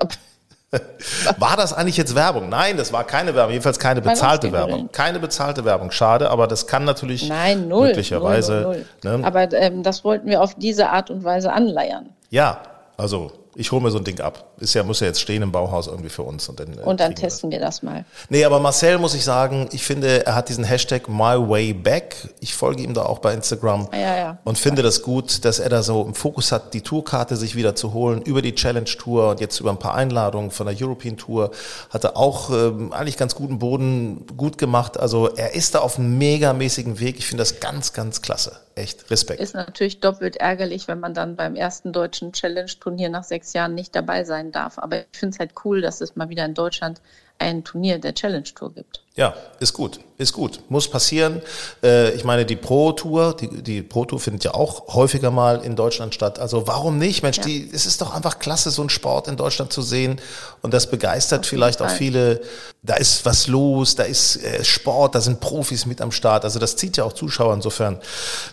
War 1.39 1.57
das 1.57 1.73
eigentlich 1.73 1.97
jetzt 1.97 2.15
Werbung? 2.15 2.49
Nein, 2.49 2.77
das 2.77 2.93
war 2.93 3.05
keine 3.05 3.35
Werbung, 3.35 3.53
jedenfalls 3.53 3.79
keine 3.79 4.01
bezahlte 4.01 4.53
Werbung. 4.53 4.91
Keine 4.93 5.19
bezahlte 5.19 5.65
Werbung, 5.65 5.91
schade, 5.91 6.31
aber 6.31 6.47
das 6.47 6.67
kann 6.67 6.85
natürlich 6.85 7.29
nein, 7.29 7.69
null. 7.69 7.89
möglicherweise. 7.89 8.53
Null, 8.53 8.63
null, 8.63 8.87
null. 9.03 9.19
Ne? 9.19 9.27
Aber 9.27 9.53
ähm, 9.53 9.83
das 9.83 10.05
wollten 10.05 10.29
wir 10.29 10.43
auf 10.43 10.55
diese 10.55 10.91
Art 10.91 11.11
und 11.11 11.25
Weise 11.25 11.53
anleiern. 11.53 12.11
Ja, 12.31 12.63
also 12.97 13.33
ich 13.57 13.71
hole 13.73 13.83
mir 13.83 13.91
so 13.91 13.99
ein 13.99 14.05
Ding 14.05 14.21
ab. 14.21 14.53
Ist 14.59 14.75
ja, 14.75 14.83
muss 14.83 15.01
ja 15.01 15.07
jetzt 15.07 15.21
stehen 15.21 15.43
im 15.43 15.53
Bauhaus 15.53 15.87
irgendwie 15.87 16.09
für 16.09 16.23
uns. 16.23 16.49
Und 16.49 16.61
dann, 16.61 16.79
äh, 16.79 16.83
Und 16.83 17.01
dann 17.01 17.15
kriegen 17.15 17.23
wir 17.23 17.29
das. 17.29 17.35
testen 17.35 17.51
wir 17.51 17.61
das 17.61 17.83
mal. 17.83 18.05
Nee, 18.29 18.45
aber 18.45 18.61
Marcel 18.61 18.99
muss 18.99 19.15
ich 19.15 19.25
sagen, 19.25 19.69
ich 19.73 19.85
finde, 19.85 20.27
er 20.27 20.35
hat 20.35 20.49
diesen 20.49 20.65
Hashtag 20.65 21.09
MyWayBack. 21.09 22.35
Ich 22.41 22.55
folge 22.55 22.83
ihm 22.83 22.95
da 22.95 23.03
auch 23.05 23.19
bei 23.19 23.33
Instagram 23.35 23.89
Ah, 23.93 23.97
ja, 23.97 24.17
ja. 24.17 24.39
und 24.45 24.59
finde 24.59 24.83
das 24.83 25.03
gut, 25.03 25.45
dass 25.45 25.59
er 25.59 25.69
da 25.69 25.83
so 25.83 26.03
im 26.05 26.15
Fokus 26.15 26.53
hat, 26.53 26.75
die 26.75 26.81
Tourkarte 26.81 27.37
sich 27.37 27.55
wieder 27.55 27.75
zu 27.75 27.93
holen 27.93 28.23
über 28.23 28.43
die 28.43 28.55
Challenge 28.55 28.85
Tour 28.85 29.31
und 29.31 29.41
jetzt 29.41 29.61
über 29.61 29.71
ein 29.71 29.79
paar 29.79 29.95
Einladungen 29.95 30.51
von 30.51 30.67
der 30.67 30.77
European 30.81 31.17
Tour 31.17 31.51
hat 31.91 32.05
er 32.05 32.17
auch 32.17 32.51
ähm, 32.51 32.93
eigentlich 32.93 33.17
ganz 33.17 33.35
guten 33.35 33.59
Boden 33.59 34.27
gut 34.37 34.59
gemacht. 34.59 34.99
Also 34.99 35.29
er 35.29 35.55
ist 35.55 35.75
da 35.75 35.81
auf 35.81 35.99
einem 35.99 36.19
megamäßigen 36.19 37.01
Weg. 37.01 37.19
Ich 37.19 37.27
finde 37.27 37.43
das 37.43 37.61
ganz, 37.61 37.93
ganz 37.93 38.23
klasse. 38.23 38.53
Echt 38.77 39.09
Respekt. 39.11 39.41
Ist 39.41 39.55
natürlich 39.55 40.01
doppelt 40.01 40.37
ärgerlich, 40.37 40.89
wenn 40.89 40.99
man 40.99 41.15
dann 41.15 41.37
beim 41.37 41.55
ersten 41.55 41.93
deutschen 41.93 42.33
Challenge-Turnier 42.33 43.09
nach 43.09 43.23
sechs 43.23 43.44
Jahren 43.53 43.75
nicht 43.75 43.95
dabei 43.95 44.25
sein 44.25 44.53
darf. 44.53 44.79
Aber 44.79 45.01
ich 45.01 45.07
finde 45.13 45.35
es 45.35 45.39
halt 45.39 45.53
cool, 45.65 45.81
dass 45.81 46.01
es 46.01 46.17
mal 46.17 46.29
wieder 46.29 46.45
in 46.45 46.55
Deutschland 46.55 47.01
ein 47.39 47.65
Turnier 47.65 47.99
der 47.99 48.15
Challenge 48.15 48.45
Tour 48.55 48.73
gibt. 48.73 49.01
Ja, 49.17 49.35
ist 49.61 49.75
gut, 49.75 50.01
ist 50.19 50.33
gut, 50.33 50.59
muss 50.71 50.91
passieren. 50.91 51.41
Äh, 51.85 52.11
ich 52.15 52.25
meine, 52.25 52.45
die 52.45 52.57
Pro 52.57 52.91
Tour, 52.91 53.37
die, 53.37 53.63
die 53.63 53.81
Pro 53.81 54.05
Tour 54.05 54.19
findet 54.19 54.43
ja 54.43 54.55
auch 54.55 54.93
häufiger 54.93 55.31
mal 55.31 55.61
in 55.65 55.77
Deutschland 55.77 56.15
statt. 56.15 56.41
Also 56.41 56.67
warum 56.67 56.99
nicht? 56.99 57.23
Mensch, 57.23 57.37
ja. 57.39 57.45
die, 57.45 57.71
es 57.73 57.87
ist 57.87 58.01
doch 58.01 58.13
einfach 58.13 58.41
klasse, 58.41 58.73
so 58.73 58.83
einen 58.83 58.91
Sport 58.91 59.29
in 59.29 59.37
Deutschland 59.37 59.73
zu 59.73 59.83
sehen. 59.83 60.21
Und 60.63 60.75
das 60.75 60.91
begeistert 60.91 61.41
Auf 61.41 61.47
vielleicht 61.47 61.81
auch 61.81 61.91
viele. 61.91 62.41
Da 62.83 62.97
ist 62.97 63.25
was 63.25 63.47
los, 63.47 63.95
da 63.95 64.03
ist 64.03 64.43
äh, 64.43 64.65
Sport, 64.65 65.15
da 65.15 65.21
sind 65.21 65.39
Profis 65.39 65.87
mit 65.87 66.01
am 66.01 66.11
Start. 66.11 66.45
Also 66.45 66.59
das 66.59 66.75
zieht 66.75 66.97
ja 66.97 67.05
auch 67.05 67.13
Zuschauer 67.13 67.55
insofern. 67.55 68.01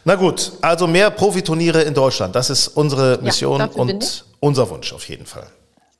Na 0.06 0.14
gut, 0.14 0.52
also 0.62 0.86
mehr 0.86 1.10
Profiturniere 1.10 1.82
in 1.82 1.96
Deutschland. 1.96 2.36
Das 2.36 2.52
ist 2.52 2.68
unsere 2.68 3.18
Mission 3.24 3.62
ja, 3.62 3.66
und 3.66 4.26
unser 4.40 4.70
Wunsch 4.70 4.94
auf 4.94 5.10
jeden 5.10 5.26
Fall. 5.26 5.48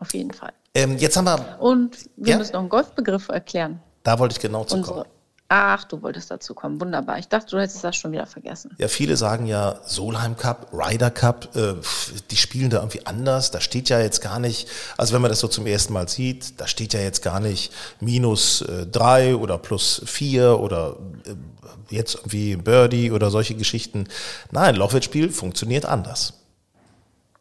Auf 0.02 0.14
jeden 0.16 0.34
Fall. 0.34 0.52
Ähm, 0.74 0.98
jetzt 0.98 1.16
haben 1.16 1.26
wir. 1.26 1.58
Und 1.60 1.96
wir 2.18 2.32
ja? 2.32 2.38
müssen 2.38 2.54
noch 2.54 2.62
einen 2.62 2.70
Golfbegriff 2.70 3.30
erklären. 3.30 3.80
Da 4.02 4.18
wollte 4.18 4.34
ich 4.34 4.40
genau 4.40 4.64
zu 4.64 4.78
Unsere, 4.78 5.04
kommen. 5.04 5.10
Ach, 5.48 5.84
du 5.84 6.02
wolltest 6.02 6.32
dazu 6.32 6.56
kommen. 6.56 6.82
Wunderbar. 6.82 7.20
Ich 7.20 7.28
dachte, 7.28 7.52
du 7.52 7.60
hättest 7.60 7.84
das 7.84 7.96
schon 7.96 8.12
wieder 8.14 8.26
vergessen. 8.26 8.74
Ja, 8.80 8.88
viele 8.88 9.16
sagen 9.16 9.46
ja 9.46 9.76
Solheim 9.86 10.38
Cup, 10.38 10.74
Ryder 10.74 11.12
Cup, 11.12 11.56
äh, 11.56 11.76
die 12.32 12.38
spielen 12.38 12.72
da 12.72 12.78
irgendwie 12.78 13.06
anders. 13.06 13.52
Da 13.52 13.62
steht 13.62 13.90
ja 13.90 14.00
jetzt 14.00 14.22
gar 14.22 14.40
nicht, 14.40 14.68
also 14.98 15.14
wenn 15.14 15.22
man 15.22 15.30
das 15.30 15.40
so 15.40 15.48
zum 15.48 15.68
ersten 15.68 15.94
Mal 15.94 16.10
sieht, 16.10 16.60
da 16.60 16.66
steht 16.66 16.94
ja 16.94 17.02
jetzt 17.02 17.22
gar 17.22 17.40
nicht 17.40 17.72
minus 18.00 18.62
äh, 18.62 18.88
drei 18.88 19.36
oder 19.36 19.60
plus 19.60 20.02
vier 20.06 20.60
oder 20.60 20.96
äh, 21.26 21.36
jetzt 21.94 22.16
irgendwie 22.16 22.56
Birdie 22.56 23.12
oder 23.12 23.30
solche 23.30 23.54
Geschichten. 23.54 24.08
Nein, 24.52 24.76
Lochwettspiel 24.76 25.30
funktioniert 25.30 25.86
anders. 25.86 26.41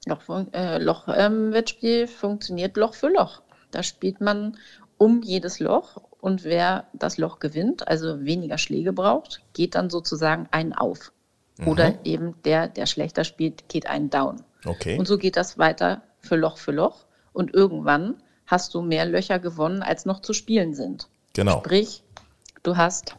Loch, 0.06 0.22
äh, 0.52 0.78
Lochwettspiel 0.78 2.02
ähm, 2.02 2.08
funktioniert 2.08 2.76
Loch 2.76 2.94
für 2.94 3.08
Loch. 3.08 3.42
Da 3.70 3.82
spielt 3.82 4.20
man 4.20 4.56
um 4.98 5.22
jedes 5.22 5.60
Loch 5.60 5.96
und 6.20 6.44
wer 6.44 6.86
das 6.92 7.18
Loch 7.18 7.38
gewinnt, 7.38 7.88
also 7.88 8.24
weniger 8.24 8.58
Schläge 8.58 8.92
braucht, 8.92 9.40
geht 9.52 9.74
dann 9.74 9.90
sozusagen 9.90 10.48
einen 10.50 10.72
auf. 10.72 11.12
Mhm. 11.58 11.68
Oder 11.68 11.94
eben 12.04 12.34
der, 12.44 12.68
der 12.68 12.86
schlechter 12.86 13.24
spielt, 13.24 13.68
geht 13.68 13.86
einen 13.86 14.10
down. 14.10 14.42
Okay. 14.64 14.98
Und 14.98 15.06
so 15.06 15.18
geht 15.18 15.36
das 15.36 15.58
weiter 15.58 16.02
für 16.20 16.36
Loch 16.36 16.58
für 16.58 16.72
Loch. 16.72 17.04
Und 17.32 17.54
irgendwann 17.54 18.16
hast 18.46 18.74
du 18.74 18.82
mehr 18.82 19.06
Löcher 19.06 19.38
gewonnen, 19.38 19.82
als 19.82 20.04
noch 20.04 20.20
zu 20.20 20.32
spielen 20.32 20.74
sind. 20.74 21.08
Genau. 21.32 21.60
Sprich, 21.60 22.02
du 22.62 22.76
hast 22.76 23.14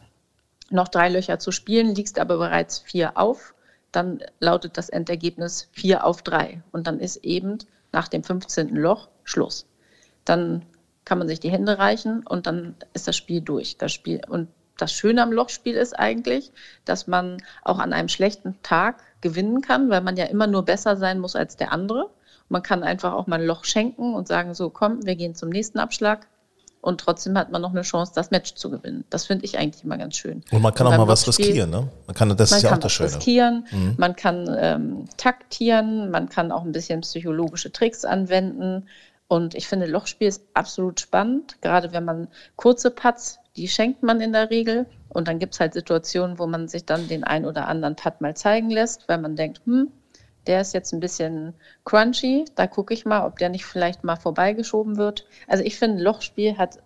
noch 0.70 0.88
drei 0.88 1.08
Löcher 1.08 1.38
zu 1.38 1.50
spielen, 1.52 1.94
liegst 1.94 2.18
aber 2.18 2.38
bereits 2.38 2.78
vier 2.78 3.16
auf. 3.16 3.54
Dann 3.92 4.22
lautet 4.40 4.78
das 4.78 4.88
Endergebnis 4.88 5.68
vier 5.72 6.04
auf 6.04 6.22
drei. 6.22 6.62
Und 6.72 6.86
dann 6.86 6.98
ist 6.98 7.16
eben 7.24 7.58
nach 7.92 8.08
dem 8.08 8.24
15. 8.24 8.74
Loch 8.74 9.08
Schluss. 9.24 9.66
Dann 10.24 10.64
kann 11.04 11.18
man 11.18 11.28
sich 11.28 11.40
die 11.40 11.50
Hände 11.50 11.78
reichen 11.78 12.26
und 12.26 12.46
dann 12.46 12.76
ist 12.94 13.08
das 13.08 13.16
Spiel 13.16 13.40
durch. 13.40 13.76
Das 13.76 13.92
Spiel 13.92 14.22
und 14.28 14.48
das 14.78 14.92
Schöne 14.92 15.22
am 15.22 15.32
Lochspiel 15.32 15.74
ist 15.74 15.98
eigentlich, 15.98 16.50
dass 16.84 17.06
man 17.06 17.42
auch 17.62 17.78
an 17.78 17.92
einem 17.92 18.08
schlechten 18.08 18.60
Tag 18.62 19.02
gewinnen 19.20 19.60
kann, 19.60 19.90
weil 19.90 20.00
man 20.00 20.16
ja 20.16 20.24
immer 20.24 20.46
nur 20.46 20.64
besser 20.64 20.96
sein 20.96 21.20
muss 21.20 21.36
als 21.36 21.56
der 21.56 21.72
andere. 21.72 22.10
Man 22.48 22.62
kann 22.62 22.82
einfach 22.82 23.12
auch 23.12 23.26
mal 23.26 23.40
ein 23.40 23.46
Loch 23.46 23.64
schenken 23.64 24.14
und 24.14 24.28
sagen, 24.28 24.54
so 24.54 24.70
komm, 24.70 25.04
wir 25.04 25.16
gehen 25.16 25.34
zum 25.34 25.50
nächsten 25.50 25.78
Abschlag. 25.78 26.26
Und 26.82 27.00
trotzdem 27.00 27.38
hat 27.38 27.52
man 27.52 27.62
noch 27.62 27.70
eine 27.70 27.82
Chance, 27.82 28.10
das 28.12 28.32
Match 28.32 28.54
zu 28.54 28.68
gewinnen. 28.68 29.04
Das 29.08 29.26
finde 29.26 29.44
ich 29.44 29.56
eigentlich 29.56 29.84
immer 29.84 29.96
ganz 29.96 30.16
schön. 30.16 30.42
Und 30.50 30.62
man 30.62 30.74
kann 30.74 30.88
und 30.88 30.94
auch 30.94 30.98
mal 30.98 31.06
was 31.08 31.28
riskieren, 31.28 31.70
ne? 31.70 31.88
Man 32.08 32.16
kann, 32.16 32.36
das 32.36 32.50
man 32.50 32.56
ist 32.56 32.62
ja 32.64 32.74
auch 32.74 32.78
das 32.78 32.92
Schöne. 32.92 33.08
riskieren, 33.08 33.66
mhm. 33.70 33.94
man 33.98 34.16
kann 34.16 34.52
ähm, 34.58 35.04
taktieren, 35.16 36.10
man 36.10 36.28
kann 36.28 36.50
auch 36.50 36.64
ein 36.64 36.72
bisschen 36.72 37.02
psychologische 37.02 37.70
Tricks 37.70 38.04
anwenden. 38.04 38.88
Und 39.28 39.54
ich 39.54 39.68
finde, 39.68 39.86
Lochspiel 39.86 40.26
ist 40.26 40.42
absolut 40.54 40.98
spannend, 40.98 41.62
gerade 41.62 41.92
wenn 41.92 42.04
man 42.04 42.26
kurze 42.56 42.90
Putts, 42.90 43.38
die 43.54 43.68
schenkt 43.68 44.02
man 44.02 44.20
in 44.20 44.32
der 44.32 44.50
Regel. 44.50 44.86
Und 45.08 45.28
dann 45.28 45.38
gibt 45.38 45.54
es 45.54 45.60
halt 45.60 45.74
Situationen, 45.74 46.40
wo 46.40 46.48
man 46.48 46.66
sich 46.66 46.84
dann 46.84 47.06
den 47.06 47.22
ein 47.22 47.44
oder 47.46 47.68
anderen 47.68 47.94
Putt 47.94 48.20
mal 48.20 48.34
zeigen 48.34 48.70
lässt, 48.70 49.08
weil 49.08 49.18
man 49.18 49.36
denkt, 49.36 49.60
hm, 49.66 49.88
der 50.46 50.60
ist 50.60 50.74
jetzt 50.74 50.92
ein 50.92 51.00
bisschen 51.00 51.54
crunchy, 51.84 52.44
da 52.54 52.66
gucke 52.66 52.94
ich 52.94 53.04
mal, 53.04 53.26
ob 53.26 53.38
der 53.38 53.48
nicht 53.48 53.64
vielleicht 53.64 54.04
mal 54.04 54.16
vorbeigeschoben 54.16 54.96
wird. 54.96 55.26
Also 55.46 55.64
ich 55.64 55.78
finde, 55.78 56.02
Lochspiel 56.02 56.58
hat 56.58 56.78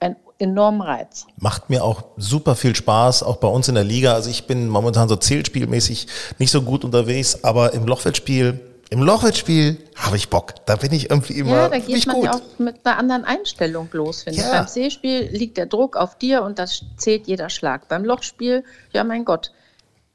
einen 0.00 0.16
enormen 0.38 0.82
Reiz. 0.82 1.26
Macht 1.38 1.70
mir 1.70 1.84
auch 1.84 2.04
super 2.16 2.56
viel 2.56 2.74
Spaß, 2.76 3.22
auch 3.22 3.36
bei 3.36 3.48
uns 3.48 3.68
in 3.68 3.74
der 3.74 3.84
Liga. 3.84 4.14
Also 4.14 4.30
ich 4.30 4.46
bin 4.46 4.68
momentan 4.68 5.08
so 5.08 5.16
zählspielmäßig 5.16 6.06
nicht 6.38 6.50
so 6.50 6.62
gut 6.62 6.84
unterwegs, 6.84 7.42
aber 7.42 7.72
im 7.72 7.86
Lochwettspiel 7.86 8.60
im 8.90 9.02
Lochwettspiel 9.02 9.78
habe 9.96 10.16
ich 10.16 10.28
Bock. 10.28 10.54
Da 10.66 10.76
bin 10.76 10.92
ich 10.92 11.10
irgendwie 11.10 11.32
immer. 11.38 11.50
Ja, 11.50 11.68
da 11.68 11.78
geht 11.78 12.06
man 12.06 12.16
gut. 12.16 12.24
ja 12.26 12.34
auch 12.34 12.58
mit 12.58 12.84
einer 12.84 12.96
anderen 12.98 13.24
Einstellung 13.24 13.88
los, 13.92 14.22
finde 14.22 14.38
ja. 14.38 14.46
ich. 14.46 14.52
Beim 14.52 14.66
Seespiel 14.68 15.28
liegt 15.32 15.56
der 15.56 15.66
Druck 15.66 15.96
auf 15.96 16.16
dir 16.16 16.42
und 16.42 16.58
das 16.60 16.84
zählt 16.96 17.26
jeder 17.26 17.50
Schlag. 17.50 17.88
Beim 17.88 18.04
Lochspiel, 18.04 18.62
ja 18.92 19.02
mein 19.02 19.24
Gott, 19.24 19.52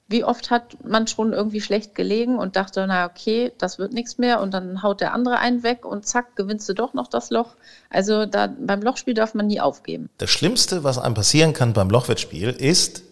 wie 0.09 0.23
oft 0.23 0.49
hat 0.49 0.75
man 0.83 1.07
schon 1.07 1.33
irgendwie 1.33 1.61
schlecht 1.61 1.93
gelegen 1.93 2.39
und 2.39 2.55
dachte, 2.55 2.85
na 2.87 3.05
okay, 3.05 3.51
das 3.59 3.77
wird 3.77 3.93
nichts 3.93 4.17
mehr 4.17 4.41
und 4.41 4.53
dann 4.53 4.81
haut 4.81 5.01
der 5.01 5.13
andere 5.13 5.37
einen 5.37 5.61
weg 5.61 5.85
und 5.85 6.05
zack, 6.05 6.35
gewinnst 6.35 6.67
du 6.67 6.73
doch 6.73 6.95
noch 6.95 7.07
das 7.07 7.29
Loch. 7.29 7.55
Also 7.91 8.25
da, 8.25 8.47
beim 8.47 8.81
Lochspiel 8.81 9.13
darf 9.13 9.35
man 9.35 9.45
nie 9.45 9.61
aufgeben. 9.61 10.09
Das 10.17 10.31
Schlimmste, 10.31 10.83
was 10.83 10.97
einem 10.97 11.13
passieren 11.13 11.53
kann 11.53 11.73
beim 11.73 11.91
Lochwettspiel, 11.91 12.49
ist, 12.49 13.03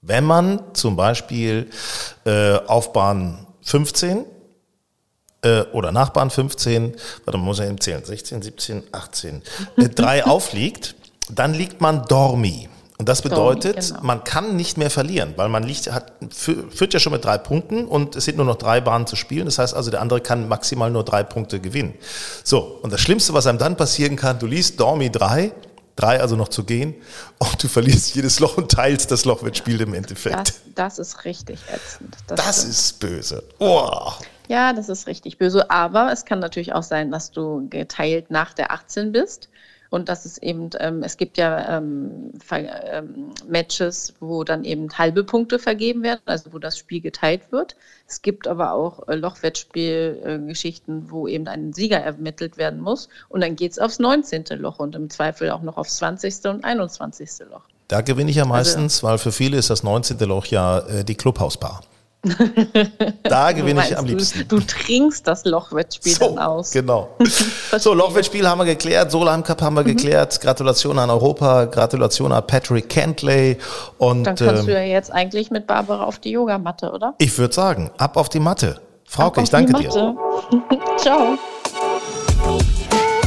wenn 0.00 0.24
man 0.24 0.62
zum 0.72 0.96
Beispiel 0.96 1.68
äh, 2.24 2.56
auf 2.66 2.94
Bahn 2.94 3.46
15 3.60 4.24
äh, 5.42 5.62
oder 5.72 5.92
Nachbarn 5.92 6.30
15, 6.30 6.94
warte, 7.26 7.36
man 7.36 7.46
muss 7.46 7.58
ja 7.58 7.66
eben 7.66 7.80
zählen, 7.80 8.02
16, 8.02 8.40
17, 8.40 8.82
18, 8.90 9.42
äh, 9.76 9.88
drei 9.90 10.24
aufliegt, 10.26 10.94
dann 11.30 11.52
liegt 11.52 11.82
man 11.82 12.04
Dormi. 12.06 12.70
Und 12.98 13.08
das 13.08 13.22
bedeutet, 13.22 13.76
Dormi, 13.76 13.88
genau. 13.88 14.00
man 14.02 14.24
kann 14.24 14.56
nicht 14.56 14.76
mehr 14.76 14.90
verlieren, 14.90 15.34
weil 15.36 15.48
man 15.48 15.62
liegt, 15.62 15.90
hat, 15.92 16.12
führt 16.30 16.92
ja 16.92 16.98
schon 16.98 17.12
mit 17.12 17.24
drei 17.24 17.38
Punkten 17.38 17.84
und 17.84 18.16
es 18.16 18.24
sind 18.24 18.36
nur 18.36 18.44
noch 18.44 18.56
drei 18.56 18.80
Bahnen 18.80 19.06
zu 19.06 19.14
spielen. 19.14 19.44
Das 19.44 19.58
heißt 19.58 19.72
also, 19.72 19.92
der 19.92 20.00
andere 20.00 20.20
kann 20.20 20.48
maximal 20.48 20.90
nur 20.90 21.04
drei 21.04 21.22
Punkte 21.22 21.60
gewinnen. 21.60 21.94
So, 22.42 22.80
und 22.82 22.92
das 22.92 23.00
Schlimmste, 23.00 23.32
was 23.34 23.46
einem 23.46 23.58
dann 23.58 23.76
passieren 23.76 24.16
kann, 24.16 24.40
du 24.40 24.46
liest 24.46 24.80
Dormi 24.80 25.10
3, 25.10 25.52
drei 25.94 26.20
also 26.20 26.34
noch 26.34 26.48
zu 26.48 26.64
gehen 26.64 26.96
und 27.38 27.62
du 27.62 27.68
verlierst 27.68 28.16
jedes 28.16 28.40
Loch 28.40 28.56
und 28.56 28.72
teilst 28.72 29.12
das 29.12 29.24
Loch 29.24 29.42
mit 29.42 29.56
Spiel 29.56 29.80
im 29.80 29.94
Endeffekt. 29.94 30.36
Das, 30.36 30.60
das 30.74 30.98
ist 30.98 31.24
richtig 31.24 31.60
ätzend. 31.72 32.16
Das, 32.26 32.44
das 32.44 32.64
ist 32.64 32.98
böse. 32.98 33.44
Oh. 33.60 34.10
Ja, 34.48 34.72
das 34.72 34.88
ist 34.88 35.06
richtig 35.06 35.38
böse. 35.38 35.70
Aber 35.70 36.10
es 36.10 36.24
kann 36.24 36.40
natürlich 36.40 36.72
auch 36.72 36.82
sein, 36.82 37.12
dass 37.12 37.30
du 37.30 37.68
geteilt 37.68 38.32
nach 38.32 38.54
der 38.54 38.72
18 38.72 39.12
bist. 39.12 39.48
Und 39.90 40.08
dass 40.08 40.24
es 40.24 40.38
eben, 40.38 40.70
ähm, 40.78 41.02
es 41.02 41.16
gibt 41.16 41.38
ja 41.38 41.78
ähm, 41.78 42.32
ähm, 42.50 43.32
Matches, 43.48 44.14
wo 44.20 44.44
dann 44.44 44.64
eben 44.64 44.88
halbe 44.96 45.24
Punkte 45.24 45.58
vergeben 45.58 46.02
werden, 46.02 46.20
also 46.26 46.52
wo 46.52 46.58
das 46.58 46.76
Spiel 46.76 47.00
geteilt 47.00 47.50
wird. 47.50 47.76
Es 48.06 48.22
gibt 48.22 48.46
aber 48.46 48.72
auch 48.72 49.08
äh, 49.08 49.14
Lochwettspielgeschichten, 49.14 51.06
äh, 51.06 51.10
wo 51.10 51.26
eben 51.26 51.48
ein 51.48 51.72
Sieger 51.72 51.98
ermittelt 51.98 52.58
werden 52.58 52.80
muss. 52.80 53.08
Und 53.28 53.40
dann 53.40 53.56
geht 53.56 53.72
es 53.72 53.78
aufs 53.78 53.98
19. 53.98 54.44
Loch 54.58 54.78
und 54.78 54.94
im 54.94 55.08
Zweifel 55.10 55.50
auch 55.50 55.62
noch 55.62 55.76
aufs 55.76 55.96
20. 55.96 56.44
und 56.44 56.64
21. 56.64 57.30
Loch. 57.50 57.62
Da 57.88 58.02
gewinne 58.02 58.30
ich 58.30 58.36
ja 58.36 58.42
also 58.42 58.54
meistens, 58.54 58.96
also, 58.96 59.06
weil 59.06 59.18
für 59.18 59.32
viele 59.32 59.56
ist 59.56 59.70
das 59.70 59.82
19. 59.82 60.18
Loch 60.20 60.46
ja 60.46 60.80
äh, 60.80 61.04
die 61.04 61.14
Clubhausbar. 61.14 61.80
Da 63.22 63.52
gewinne 63.52 63.82
ich 63.86 63.96
am 63.96 64.04
liebsten. 64.04 64.46
Du, 64.48 64.58
du 64.58 64.66
trinkst 64.66 65.26
das 65.26 65.44
Lochwettspiel 65.44 66.14
so, 66.14 66.28
dann 66.30 66.38
aus. 66.38 66.70
Genau. 66.72 67.16
so, 67.78 67.94
Lochwettspiel 67.94 68.48
haben 68.48 68.58
wir 68.58 68.64
geklärt, 68.64 69.10
Solheim 69.10 69.42
Cup 69.42 69.62
haben 69.62 69.74
wir 69.74 69.82
mhm. 69.82 69.88
geklärt. 69.88 70.40
Gratulation 70.40 70.98
an 70.98 71.10
Europa, 71.10 71.66
Gratulation 71.66 72.32
an 72.32 72.46
Patrick 72.46 72.88
Kentley. 72.88 73.58
Und, 73.98 74.24
dann 74.24 74.36
kannst 74.36 74.62
ähm, 74.62 74.66
du 74.66 74.72
ja 74.72 74.82
jetzt 74.82 75.12
eigentlich 75.12 75.50
mit 75.50 75.66
Barbara 75.66 76.04
auf 76.04 76.18
die 76.18 76.30
Yogamatte, 76.30 76.90
oder? 76.90 77.14
Ich 77.18 77.36
würde 77.38 77.54
sagen, 77.54 77.90
ab 77.98 78.16
auf 78.16 78.28
die 78.28 78.40
Matte. 78.40 78.80
Frauke, 79.04 79.42
ich 79.42 79.50
danke 79.50 79.72
dir. 79.74 79.90
Ciao. 80.98 81.38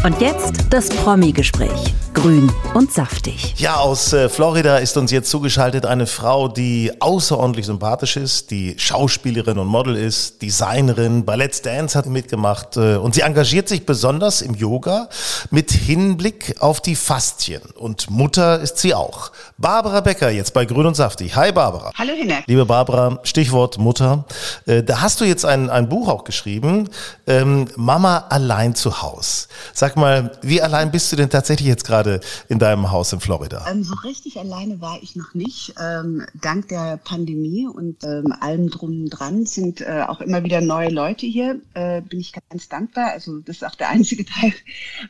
Und 0.03 0.19
jetzt 0.19 0.53
das 0.69 0.89
Promi-Gespräch. 0.89 1.93
Grün 2.13 2.51
und 2.73 2.91
saftig. 2.91 3.55
Ja, 3.57 3.77
aus 3.77 4.11
äh, 4.11 4.27
Florida 4.27 4.77
ist 4.77 4.97
uns 4.97 5.11
jetzt 5.11 5.29
zugeschaltet 5.29 5.85
eine 5.85 6.05
Frau, 6.05 6.49
die 6.49 6.91
außerordentlich 6.99 7.65
sympathisch 7.65 8.17
ist, 8.17 8.51
die 8.51 8.75
Schauspielerin 8.77 9.57
und 9.57 9.67
Model 9.67 9.95
ist, 9.95 10.41
Designerin, 10.41 11.23
bei 11.23 11.37
Let's 11.37 11.61
Dance 11.61 11.97
hat 11.97 12.07
mitgemacht 12.07 12.75
äh, 12.75 12.97
und 12.97 13.15
sie 13.15 13.21
engagiert 13.21 13.69
sich 13.69 13.85
besonders 13.85 14.41
im 14.41 14.55
Yoga 14.55 15.07
mit 15.51 15.71
Hinblick 15.71 16.55
auf 16.59 16.81
die 16.81 16.95
Faszien. 16.95 17.61
Und 17.75 18.09
Mutter 18.09 18.59
ist 18.59 18.79
sie 18.79 18.93
auch. 18.93 19.31
Barbara 19.57 20.01
Becker 20.01 20.29
jetzt 20.29 20.53
bei 20.53 20.65
Grün 20.65 20.87
und 20.87 20.95
Saftig. 20.95 21.35
Hi 21.37 21.53
Barbara. 21.53 21.91
Hallo 21.97 22.11
Hinne. 22.13 22.43
Liebe 22.45 22.65
Barbara, 22.65 23.19
Stichwort 23.23 23.77
Mutter. 23.77 24.25
Äh, 24.65 24.83
da 24.83 24.99
hast 24.99 25.21
du 25.21 25.25
jetzt 25.25 25.45
ein, 25.45 25.69
ein 25.69 25.87
Buch 25.87 26.09
auch 26.09 26.25
geschrieben, 26.25 26.89
ähm, 27.25 27.69
Mama 27.77 28.25
allein 28.29 28.75
zu 28.75 29.01
Haus. 29.01 29.47
Sag 29.73 29.95
mal, 29.95 30.31
wie 30.41 30.61
allein 30.61 30.91
bist 30.91 31.09
du 31.11 31.15
denn 31.15 31.29
tatsächlich 31.29 31.69
jetzt 31.69 31.85
gerade? 31.85 32.00
Gerade 32.01 32.21
in 32.49 32.59
deinem 32.59 32.91
Haus 32.91 33.13
in 33.13 33.19
Florida? 33.19 33.65
Ähm, 33.69 33.83
so 33.83 33.93
richtig 33.95 34.39
alleine 34.39 34.81
war 34.81 34.99
ich 35.01 35.15
noch 35.15 35.33
nicht. 35.33 35.73
Ähm, 35.79 36.25
dank 36.39 36.67
der 36.69 36.97
Pandemie 36.97 37.67
und 37.67 38.03
ähm, 38.03 38.33
allem 38.39 38.69
drum 38.69 39.09
dran 39.09 39.45
sind 39.45 39.81
äh, 39.81 40.03
auch 40.07 40.21
immer 40.21 40.43
wieder 40.43 40.61
neue 40.61 40.89
Leute 40.89 41.25
hier. 41.25 41.61
Äh, 41.73 42.01
bin 42.01 42.19
ich 42.19 42.33
ganz 42.33 42.69
dankbar. 42.69 43.11
Also 43.11 43.39
das 43.39 43.57
ist 43.57 43.63
auch 43.63 43.75
der 43.75 43.89
einzige 43.95 44.25
Teil, 44.25 44.53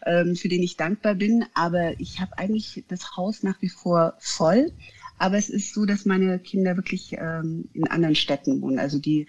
ähm, 0.06 0.36
für 0.36 0.49
den 0.49 0.63
ich 0.63 0.77
dankbar 0.77 1.15
bin. 1.15 1.45
Aber 1.54 1.99
ich 1.99 2.19
habe 2.19 2.38
eigentlich 2.38 2.84
das 2.88 3.15
Haus 3.15 3.43
nach 3.43 3.62
wie 3.62 3.69
vor 3.69 4.13
voll. 4.19 4.71
Aber 5.17 5.38
es 5.38 5.49
ist 5.49 5.73
so, 5.73 5.86
dass 5.86 6.06
meine 6.06 6.39
Kinder 6.39 6.75
wirklich 6.75 7.13
ähm, 7.13 7.69
in 7.73 7.88
anderen 7.88 8.15
Städten 8.15 8.62
wohnen. 8.62 8.80
Also 8.80 8.99
die 8.99 9.27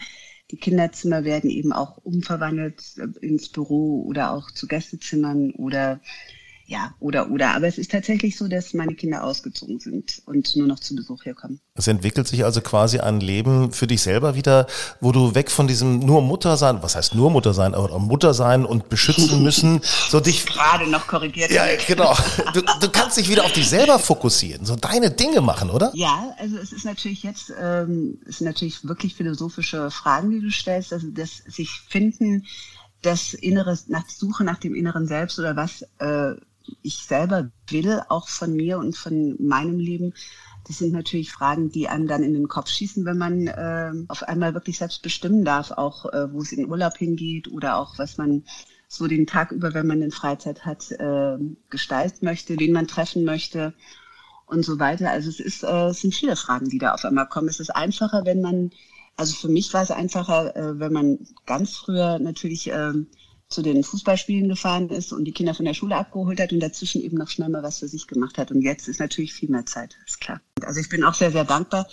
die 0.50 0.58
Kinderzimmer 0.58 1.24
werden 1.24 1.48
eben 1.48 1.72
auch 1.72 1.96
umverwandelt 1.96 2.82
äh, 2.98 3.26
ins 3.26 3.48
Büro 3.48 4.04
oder 4.06 4.32
auch 4.32 4.50
zu 4.50 4.68
Gästezimmern 4.68 5.52
oder 5.52 5.98
ja, 6.66 6.94
oder, 7.00 7.30
oder. 7.30 7.54
Aber 7.54 7.66
es 7.66 7.78
ist 7.78 7.90
tatsächlich 7.90 8.36
so, 8.36 8.48
dass 8.48 8.74
meine 8.74 8.94
Kinder 8.94 9.24
ausgezogen 9.24 9.80
sind 9.80 10.22
und 10.26 10.54
nur 10.56 10.66
noch 10.66 10.80
zu 10.80 10.94
Besuch 10.94 11.22
hier 11.24 11.34
kommen. 11.34 11.60
Es 11.74 11.86
entwickelt 11.86 12.28
sich 12.28 12.44
also 12.44 12.60
quasi 12.60 12.98
ein 12.98 13.20
Leben 13.20 13.72
für 13.72 13.86
dich 13.86 14.02
selber 14.02 14.34
wieder, 14.34 14.66
wo 15.00 15.12
du 15.12 15.34
weg 15.34 15.50
von 15.50 15.66
diesem 15.66 16.00
nur 16.00 16.22
Mutter 16.22 16.56
sein, 16.56 16.78
was 16.82 16.96
heißt 16.96 17.14
nur 17.14 17.30
Mutter 17.30 17.54
sein, 17.54 17.74
aber 17.74 17.98
Mutter 17.98 18.34
sein 18.34 18.64
und 18.64 18.88
beschützen 18.88 19.42
müssen, 19.44 19.80
so 20.08 20.20
dich. 20.20 20.46
Gerade 20.46 20.88
noch 20.88 21.06
korrigiert. 21.06 21.50
Ja, 21.50 21.64
genau. 21.86 22.14
Du, 22.54 22.62
du 22.80 22.88
kannst 22.90 23.16
dich 23.16 23.28
wieder 23.28 23.44
auf 23.44 23.52
dich 23.52 23.68
selber 23.68 23.98
fokussieren, 23.98 24.64
so 24.64 24.76
deine 24.76 25.10
Dinge 25.10 25.40
machen, 25.40 25.70
oder? 25.70 25.90
Ja, 25.94 26.34
also 26.38 26.56
es 26.56 26.72
ist 26.72 26.84
natürlich 26.84 27.22
jetzt, 27.22 27.52
ähm, 27.60 28.18
es 28.26 28.38
sind 28.38 28.46
natürlich 28.46 28.86
wirklich 28.86 29.14
philosophische 29.14 29.90
Fragen, 29.90 30.30
die 30.30 30.40
du 30.40 30.50
stellst, 30.50 30.92
also 30.92 31.08
das 31.10 31.38
sich 31.46 31.70
finden, 31.88 32.46
das 33.02 33.34
Innere, 33.34 33.76
nach 33.88 34.08
Suche 34.08 34.44
nach 34.44 34.58
dem 34.58 34.74
inneren 34.74 35.06
Selbst 35.06 35.38
oder 35.38 35.56
was, 35.56 35.82
äh, 35.98 36.34
ich 36.82 36.96
selber 36.96 37.50
will, 37.68 38.02
auch 38.08 38.28
von 38.28 38.54
mir 38.54 38.78
und 38.78 38.96
von 38.96 39.36
meinem 39.38 39.78
Leben, 39.78 40.14
das 40.66 40.78
sind 40.78 40.92
natürlich 40.92 41.32
Fragen, 41.32 41.70
die 41.70 41.88
einem 41.88 42.06
dann 42.06 42.22
in 42.22 42.34
den 42.34 42.48
Kopf 42.48 42.68
schießen, 42.68 43.04
wenn 43.04 43.18
man 43.18 43.48
äh, 43.48 43.92
auf 44.08 44.22
einmal 44.22 44.54
wirklich 44.54 44.78
selbst 44.78 45.02
bestimmen 45.02 45.44
darf, 45.44 45.72
auch 45.72 46.06
äh, 46.12 46.32
wo 46.32 46.40
es 46.40 46.52
in 46.52 46.68
Urlaub 46.68 46.96
hingeht 46.96 47.48
oder 47.48 47.78
auch 47.78 47.98
was 47.98 48.16
man 48.16 48.44
so 48.86 49.08
den 49.08 49.26
Tag 49.26 49.52
über, 49.52 49.74
wenn 49.74 49.86
man 49.86 50.02
eine 50.02 50.10
Freizeit 50.10 50.64
hat, 50.64 50.90
äh, 50.92 51.38
gestalten 51.70 52.24
möchte, 52.24 52.58
wen 52.58 52.72
man 52.72 52.86
treffen 52.86 53.24
möchte 53.24 53.74
und 54.46 54.64
so 54.64 54.78
weiter. 54.78 55.10
Also 55.10 55.30
es 55.30 55.40
ist, 55.40 55.64
äh, 55.64 55.86
es 55.88 56.00
sind 56.02 56.14
viele 56.14 56.36
Fragen, 56.36 56.68
die 56.68 56.78
da 56.78 56.92
auf 56.92 57.04
einmal 57.04 57.26
kommen. 57.26 57.48
Es 57.48 57.58
ist 57.58 57.74
einfacher, 57.74 58.24
wenn 58.24 58.42
man, 58.42 58.70
also 59.16 59.34
für 59.34 59.48
mich 59.48 59.72
war 59.74 59.82
es 59.82 59.90
einfacher, 59.90 60.54
äh, 60.54 60.78
wenn 60.78 60.92
man 60.92 61.18
ganz 61.46 61.74
früher 61.76 62.18
natürlich 62.18 62.70
äh, 62.70 62.92
zu 63.52 63.62
den 63.62 63.84
Fußballspielen 63.84 64.48
gefahren 64.48 64.88
ist 64.88 65.12
und 65.12 65.24
die 65.24 65.32
Kinder 65.32 65.54
von 65.54 65.64
der 65.64 65.74
Schule 65.74 65.96
abgeholt 65.96 66.40
hat 66.40 66.52
und 66.52 66.60
dazwischen 66.60 67.02
eben 67.02 67.16
noch 67.18 67.28
schnell 67.28 67.48
mal 67.48 67.62
was 67.62 67.78
für 67.78 67.88
sich 67.88 68.06
gemacht 68.06 68.38
hat. 68.38 68.50
Und 68.50 68.62
jetzt 68.62 68.88
ist 68.88 69.00
natürlich 69.00 69.32
viel 69.32 69.50
mehr 69.50 69.66
Zeit, 69.66 69.96
ist 70.06 70.20
klar. 70.20 70.40
Also 70.62 70.80
ich 70.80 70.88
bin 70.88 71.04
auch 71.04 71.14
sehr, 71.14 71.30
sehr 71.30 71.44
dankbar, 71.44 71.86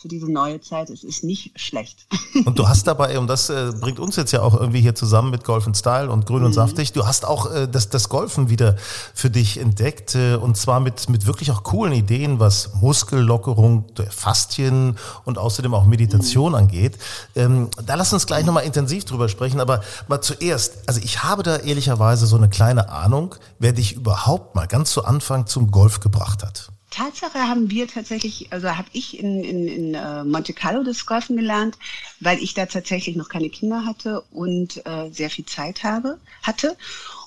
für 0.00 0.08
diese 0.08 0.30
neue 0.30 0.60
Zeit. 0.60 0.90
Es 0.90 1.02
ist 1.02 1.24
nicht 1.24 1.58
schlecht. 1.60 2.06
Und 2.44 2.58
du 2.58 2.68
hast 2.68 2.86
dabei, 2.86 3.18
und 3.18 3.26
das 3.26 3.50
äh, 3.50 3.72
bringt 3.80 3.98
uns 3.98 4.14
jetzt 4.14 4.30
ja 4.30 4.42
auch 4.42 4.54
irgendwie 4.54 4.80
hier 4.80 4.94
zusammen 4.94 5.30
mit 5.30 5.44
Golf 5.44 5.68
Style 5.74 6.08
und 6.10 6.24
Grün 6.24 6.40
mhm. 6.40 6.46
und 6.46 6.52
Saftig, 6.52 6.92
du 6.92 7.06
hast 7.06 7.24
auch 7.24 7.52
äh, 7.52 7.66
das, 7.66 7.88
das 7.88 8.08
Golfen 8.08 8.48
wieder 8.48 8.76
für 9.12 9.28
dich 9.28 9.58
entdeckt 9.58 10.14
äh, 10.14 10.36
und 10.36 10.56
zwar 10.56 10.78
mit, 10.78 11.08
mit 11.08 11.26
wirklich 11.26 11.50
auch 11.50 11.64
coolen 11.64 11.92
Ideen, 11.92 12.38
was 12.38 12.74
Muskellockerung, 12.74 13.86
Faszien 14.10 14.96
und 15.24 15.36
außerdem 15.36 15.74
auch 15.74 15.84
Meditation 15.84 16.52
mhm. 16.52 16.58
angeht. 16.58 16.98
Ähm, 17.34 17.68
da 17.84 17.96
lass 17.96 18.12
uns 18.12 18.26
gleich 18.26 18.46
nochmal 18.46 18.64
intensiv 18.64 19.04
drüber 19.04 19.28
sprechen, 19.28 19.60
aber 19.60 19.82
mal 20.06 20.20
zuerst, 20.20 20.88
also 20.88 21.00
ich 21.02 21.24
habe 21.24 21.42
da 21.42 21.56
ehrlicherweise 21.56 22.26
so 22.26 22.36
eine 22.36 22.48
kleine 22.48 22.88
Ahnung, 22.88 23.34
wer 23.58 23.72
dich 23.72 23.94
überhaupt 23.94 24.54
mal 24.54 24.66
ganz 24.66 24.92
zu 24.92 25.04
Anfang 25.04 25.46
zum 25.46 25.72
Golf 25.72 25.98
gebracht 26.00 26.44
hat. 26.44 26.70
Tatsache 26.90 27.38
haben 27.40 27.70
wir 27.70 27.86
tatsächlich, 27.86 28.52
also 28.52 28.76
habe 28.76 28.88
ich 28.92 29.18
in, 29.18 29.44
in, 29.44 29.68
in 29.68 29.94
uh, 29.94 30.24
Monte 30.24 30.54
Carlo 30.54 30.82
das 30.82 31.06
Golfen 31.06 31.36
gelernt, 31.36 31.76
weil 32.20 32.38
ich 32.42 32.54
da 32.54 32.66
tatsächlich 32.66 33.16
noch 33.16 33.28
keine 33.28 33.50
Kinder 33.50 33.84
hatte 33.84 34.22
und 34.30 34.84
äh, 34.86 35.10
sehr 35.10 35.30
viel 35.30 35.44
Zeit 35.44 35.84
habe, 35.84 36.18
hatte. 36.42 36.76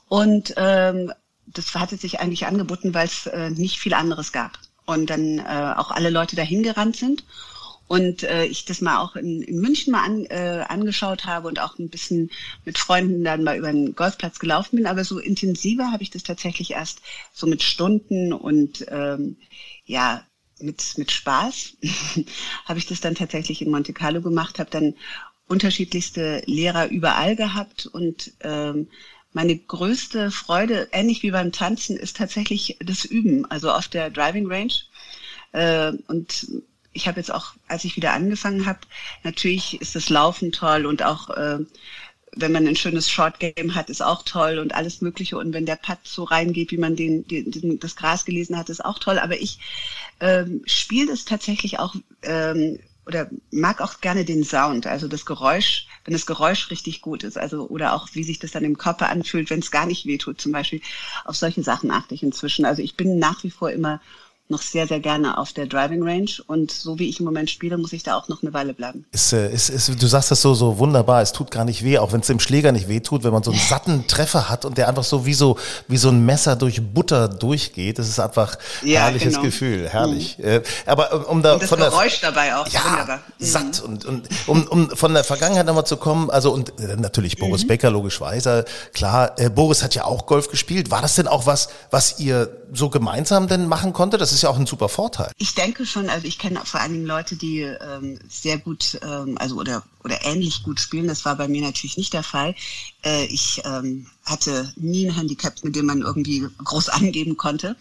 Und 0.08 0.54
ähm, 0.58 1.14
das 1.48 1.74
hatte 1.76 1.98
sich 1.98 2.20
eigentlich 2.20 2.46
angeboten, 2.46 2.94
weil 2.94 3.06
es 3.06 3.28
äh, 3.28 3.50
nicht 3.52 3.80
viel 3.80 3.94
anderes 3.94 4.32
gab. 4.32 4.58
Und 4.86 5.10
dann 5.10 5.40
äh, 5.40 5.74
auch 5.78 5.92
alle 5.92 6.10
Leute 6.10 6.36
dahin 6.36 6.64
gerannt 6.64 6.96
sind. 6.96 7.24
Und 7.92 8.24
äh, 8.24 8.46
ich 8.46 8.64
das 8.64 8.80
mal 8.80 9.00
auch 9.00 9.18
in, 9.18 9.42
in 9.42 9.60
München 9.60 9.92
mal 9.92 10.06
an, 10.06 10.24
äh, 10.28 10.64
angeschaut 10.70 11.26
habe 11.26 11.50
und 11.50 11.60
auch 11.60 11.78
ein 11.78 11.90
bisschen 11.90 12.32
mit 12.64 12.78
Freunden 12.78 13.22
dann 13.22 13.44
mal 13.44 13.58
über 13.58 13.70
den 13.70 13.96
Golfplatz 13.96 14.40
gelaufen 14.40 14.78
bin. 14.78 14.86
Aber 14.86 15.04
so 15.04 15.20
intensiver 15.20 15.92
habe 15.92 16.02
ich 16.02 16.10
das 16.10 16.24
tatsächlich 16.24 16.72
erst 16.72 17.02
so 17.34 17.48
mit 17.48 17.62
Stunden 17.62 18.32
und 18.32 18.86
ähm, 18.88 19.36
ja, 19.84 20.26
mit, 20.62 20.98
mit 20.98 21.12
Spaß 21.12 21.74
habe 22.66 22.80
ich 22.80 22.86
das 22.86 23.02
dann 23.02 23.14
tatsächlich 23.14 23.62
in 23.62 23.70
Monte 23.70 23.92
Carlo 23.92 24.22
gemacht, 24.22 24.58
habe 24.60 24.70
dann 24.70 24.96
unterschiedlichste 25.50 26.44
Lehrer 26.46 26.88
überall 26.88 27.36
gehabt 27.36 27.88
und 27.88 28.32
ähm, 28.40 28.88
meine 29.34 29.58
größte 29.58 30.32
Freude, 30.32 30.88
ähnlich 30.94 31.24
wie 31.24 31.32
beim 31.32 31.52
Tanzen, 31.52 31.98
ist 31.98 32.16
tatsächlich 32.16 32.78
das 32.80 33.04
Üben, 33.04 33.52
also 33.52 33.70
auf 33.70 33.90
der 33.90 34.12
Driving 34.12 34.48
Range. 34.50 34.74
Äh, 35.52 35.92
und 36.08 36.48
ich 36.94 37.08
habe 37.08 37.20
jetzt 37.20 37.34
auch, 37.34 37.54
als 37.68 37.84
ich 37.86 37.96
wieder 37.96 38.14
angefangen 38.14 38.66
habe, 38.66 38.80
natürlich 39.24 39.80
ist 39.82 39.96
das 39.96 40.10
Laufen 40.10 40.52
toll 40.52 40.86
und 40.86 41.04
auch 41.04 41.30
äh, 41.30 41.60
wenn 42.34 42.52
man 42.52 42.68
ein 42.68 42.76
schönes 42.76 43.10
Short 43.10 43.40
Game 43.40 43.76
hat, 43.76 43.90
ist 43.90 44.02
auch 44.02 44.24
toll 44.24 44.60
und 44.60 44.74
alles 44.74 45.02
Mögliche. 45.02 45.38
Und 45.38 45.54
wenn 45.54 45.66
der 45.66 45.76
Putt 45.76 46.00
so 46.04 46.24
reingeht, 46.24 46.72
wie 46.72 46.78
man 46.78 46.96
den, 46.96 47.28
den, 47.28 47.80
das 47.80 47.96
Gras 47.96 48.26
gelesen 48.26 48.58
hat, 48.58 48.70
ist 48.70 48.84
auch 48.84 49.00
toll. 49.00 49.20
Aber 49.20 49.40
ich 49.40 49.60
ähm, 50.22 50.62
spiele 50.66 51.12
es 51.12 51.26
tatsächlich 51.26 51.80
auch 51.80 51.96
ähm, 52.24 52.80
oder 53.06 53.30
mag 53.52 53.82
auch 53.82 54.00
gerne 54.00 54.24
den 54.24 54.44
Sound, 54.44 54.86
also 54.86 55.08
das 55.08 55.26
Geräusch, 55.26 55.88
wenn 56.06 56.14
das 56.14 56.28
Geräusch 56.28 56.70
richtig 56.70 57.02
gut 57.02 57.24
ist, 57.24 57.38
also 57.38 57.68
oder 57.68 57.94
auch 57.94 58.08
wie 58.14 58.24
sich 58.24 58.40
das 58.40 58.52
dann 58.52 58.64
im 58.64 58.78
Körper 58.78 59.10
anfühlt, 59.10 59.50
wenn 59.50 59.60
es 59.60 59.72
gar 59.72 59.88
nicht 59.88 60.06
wehtut, 60.06 60.40
zum 60.40 60.52
Beispiel. 60.52 60.82
Auf 61.26 61.36
solche 61.36 61.64
Sachen 61.64 61.92
achte 61.92 62.14
ich 62.14 62.24
inzwischen. 62.24 62.64
Also 62.64 62.82
ich 62.82 62.96
bin 62.96 63.20
nach 63.20 63.44
wie 63.44 63.50
vor 63.50 63.72
immer 63.72 64.00
noch 64.52 64.62
sehr, 64.62 64.88
sehr 64.88 65.00
gerne 65.00 65.38
auf 65.38 65.54
der 65.54 65.66
Driving 65.66 66.04
Range. 66.04 66.30
Und 66.46 66.70
so 66.70 67.00
wie 67.00 67.10
ich 67.10 67.20
im 67.20 67.26
Moment 67.26 67.50
spiele, 67.50 67.78
muss 67.78 67.94
ich 67.94 68.04
da 68.04 68.16
auch 68.16 68.28
noch 68.28 68.44
eine 68.44 68.54
Weile 68.54 68.74
bleiben. 68.74 69.06
Äh, 69.12 69.52
ist, 69.54 69.70
ist, 69.70 70.02
du 70.02 70.08
sagst 70.08 70.30
das 70.30 70.42
so, 70.42 70.54
so 70.54 70.78
wunderbar. 70.78 71.22
Es 71.22 71.32
tut 71.32 71.50
gar 71.50 71.66
nicht 71.66 71.84
weh, 71.84 71.98
auch 71.98 72.12
wenn 72.12 72.22
es 72.22 72.28
dem 72.28 72.40
Schläger 72.40 72.72
nicht 72.72 72.88
weh 72.88 73.00
tut, 73.00 73.24
wenn 73.24 73.32
man 73.32 73.42
so 73.42 73.52
einen 73.52 73.60
satten 73.70 74.06
Treffer 74.08 74.50
hat 74.50 74.66
und 74.66 74.78
der 74.78 74.88
einfach 74.88 75.04
so 75.04 75.26
wie 75.26 75.34
so, 75.34 75.58
wie 75.88 75.98
so 75.98 76.10
ein 76.10 76.24
Messer 76.26 76.56
durch 76.56 76.82
Butter 76.82 77.28
durchgeht. 77.28 77.98
Das 77.98 78.08
ist 78.08 78.20
einfach 78.20 78.56
ja, 78.84 79.02
herrliches 79.02 79.34
genau. 79.34 79.46
Gefühl. 79.46 79.90
Herrlich. 79.90 80.38
Mhm. 80.38 80.46
Äh, 80.46 80.62
aber 80.86 81.14
um, 81.14 81.38
um 81.38 81.42
da 81.42 81.54
und 81.54 81.64
das 81.64 81.70
von 81.70 81.80
Geräusch 81.80 82.20
der, 82.20 82.32
dabei 82.32 82.56
auch. 82.56 82.68
Ja, 82.68 82.84
wunderbar. 82.84 83.20
Mhm. 83.40 83.46
satt. 83.46 83.82
Und, 83.82 84.06
und 84.06 84.30
um, 84.48 84.68
um 84.68 84.90
von 84.92 85.14
der 85.14 85.24
Vergangenheit 85.24 85.66
nochmal 85.66 85.86
zu 85.86 85.98
kommen, 85.98 86.30
also 86.30 86.52
und 86.52 86.80
äh, 86.80 86.96
natürlich 86.98 87.38
Boris 87.38 87.64
mhm. 87.64 87.68
Becker, 87.68 87.90
logischerweise. 87.90 88.66
Klar, 88.94 89.40
äh, 89.40 89.50
Boris 89.50 89.82
hat 89.82 89.96
ja 89.96 90.04
auch 90.06 90.26
Golf 90.26 90.50
gespielt. 90.50 90.92
War 90.92 91.02
das 91.02 91.16
denn 91.16 91.28
auch 91.28 91.46
was, 91.46 91.70
was 91.90 92.20
ihr 92.20 92.61
so 92.74 92.90
gemeinsam 92.90 93.48
denn 93.48 93.68
machen 93.68 93.94
konnte? 93.94 94.18
Das 94.18 94.32
ist 94.32 94.42
ja 94.42 94.50
auch 94.50 94.58
ein 94.58 94.66
super 94.66 94.90
Vorteil. 94.90 95.32
Ich 95.38 95.56
denke 95.56 95.86
schon, 95.86 96.10
also 96.10 96.26
ich 96.26 96.40
kenne 96.40 96.62
vor 96.64 96.80
allen 96.80 96.94
Dingen 96.94 97.06
Leute, 97.06 97.36
die 97.36 97.62
ähm, 97.62 98.20
sehr 98.30 98.58
gut, 98.58 99.00
ähm, 99.04 99.38
also 99.38 99.56
oder 99.56 99.84
oder 100.04 100.26
ähnlich 100.26 100.64
gut 100.64 100.80
spielen. 100.80 101.08
Das 101.08 101.26
war 101.26 101.36
bei 101.36 101.48
mir 101.48 101.62
natürlich 101.62 101.98
nicht 101.98 102.14
der 102.14 102.24
Fall. 102.24 102.56
Äh, 103.04 103.26
ich 103.26 103.62
ähm, 103.66 104.08
hatte 104.26 104.72
nie 104.78 105.08
ein 105.08 105.16
Handicap, 105.16 105.64
mit 105.64 105.76
dem 105.76 105.86
man 105.86 106.02
irgendwie 106.02 106.48
groß 106.64 106.90
angeben 106.90 107.38
konnte. 107.38 107.76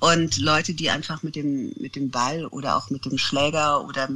Und 0.00 0.38
Leute, 0.38 0.74
die 0.74 0.90
einfach 0.90 1.22
mit 1.22 1.36
dem 1.36 1.72
mit 1.78 1.94
dem 1.94 2.10
Ball 2.10 2.46
oder 2.46 2.76
auch 2.76 2.90
mit 2.90 3.04
dem 3.04 3.18
Schläger 3.18 3.84
oder 3.84 4.08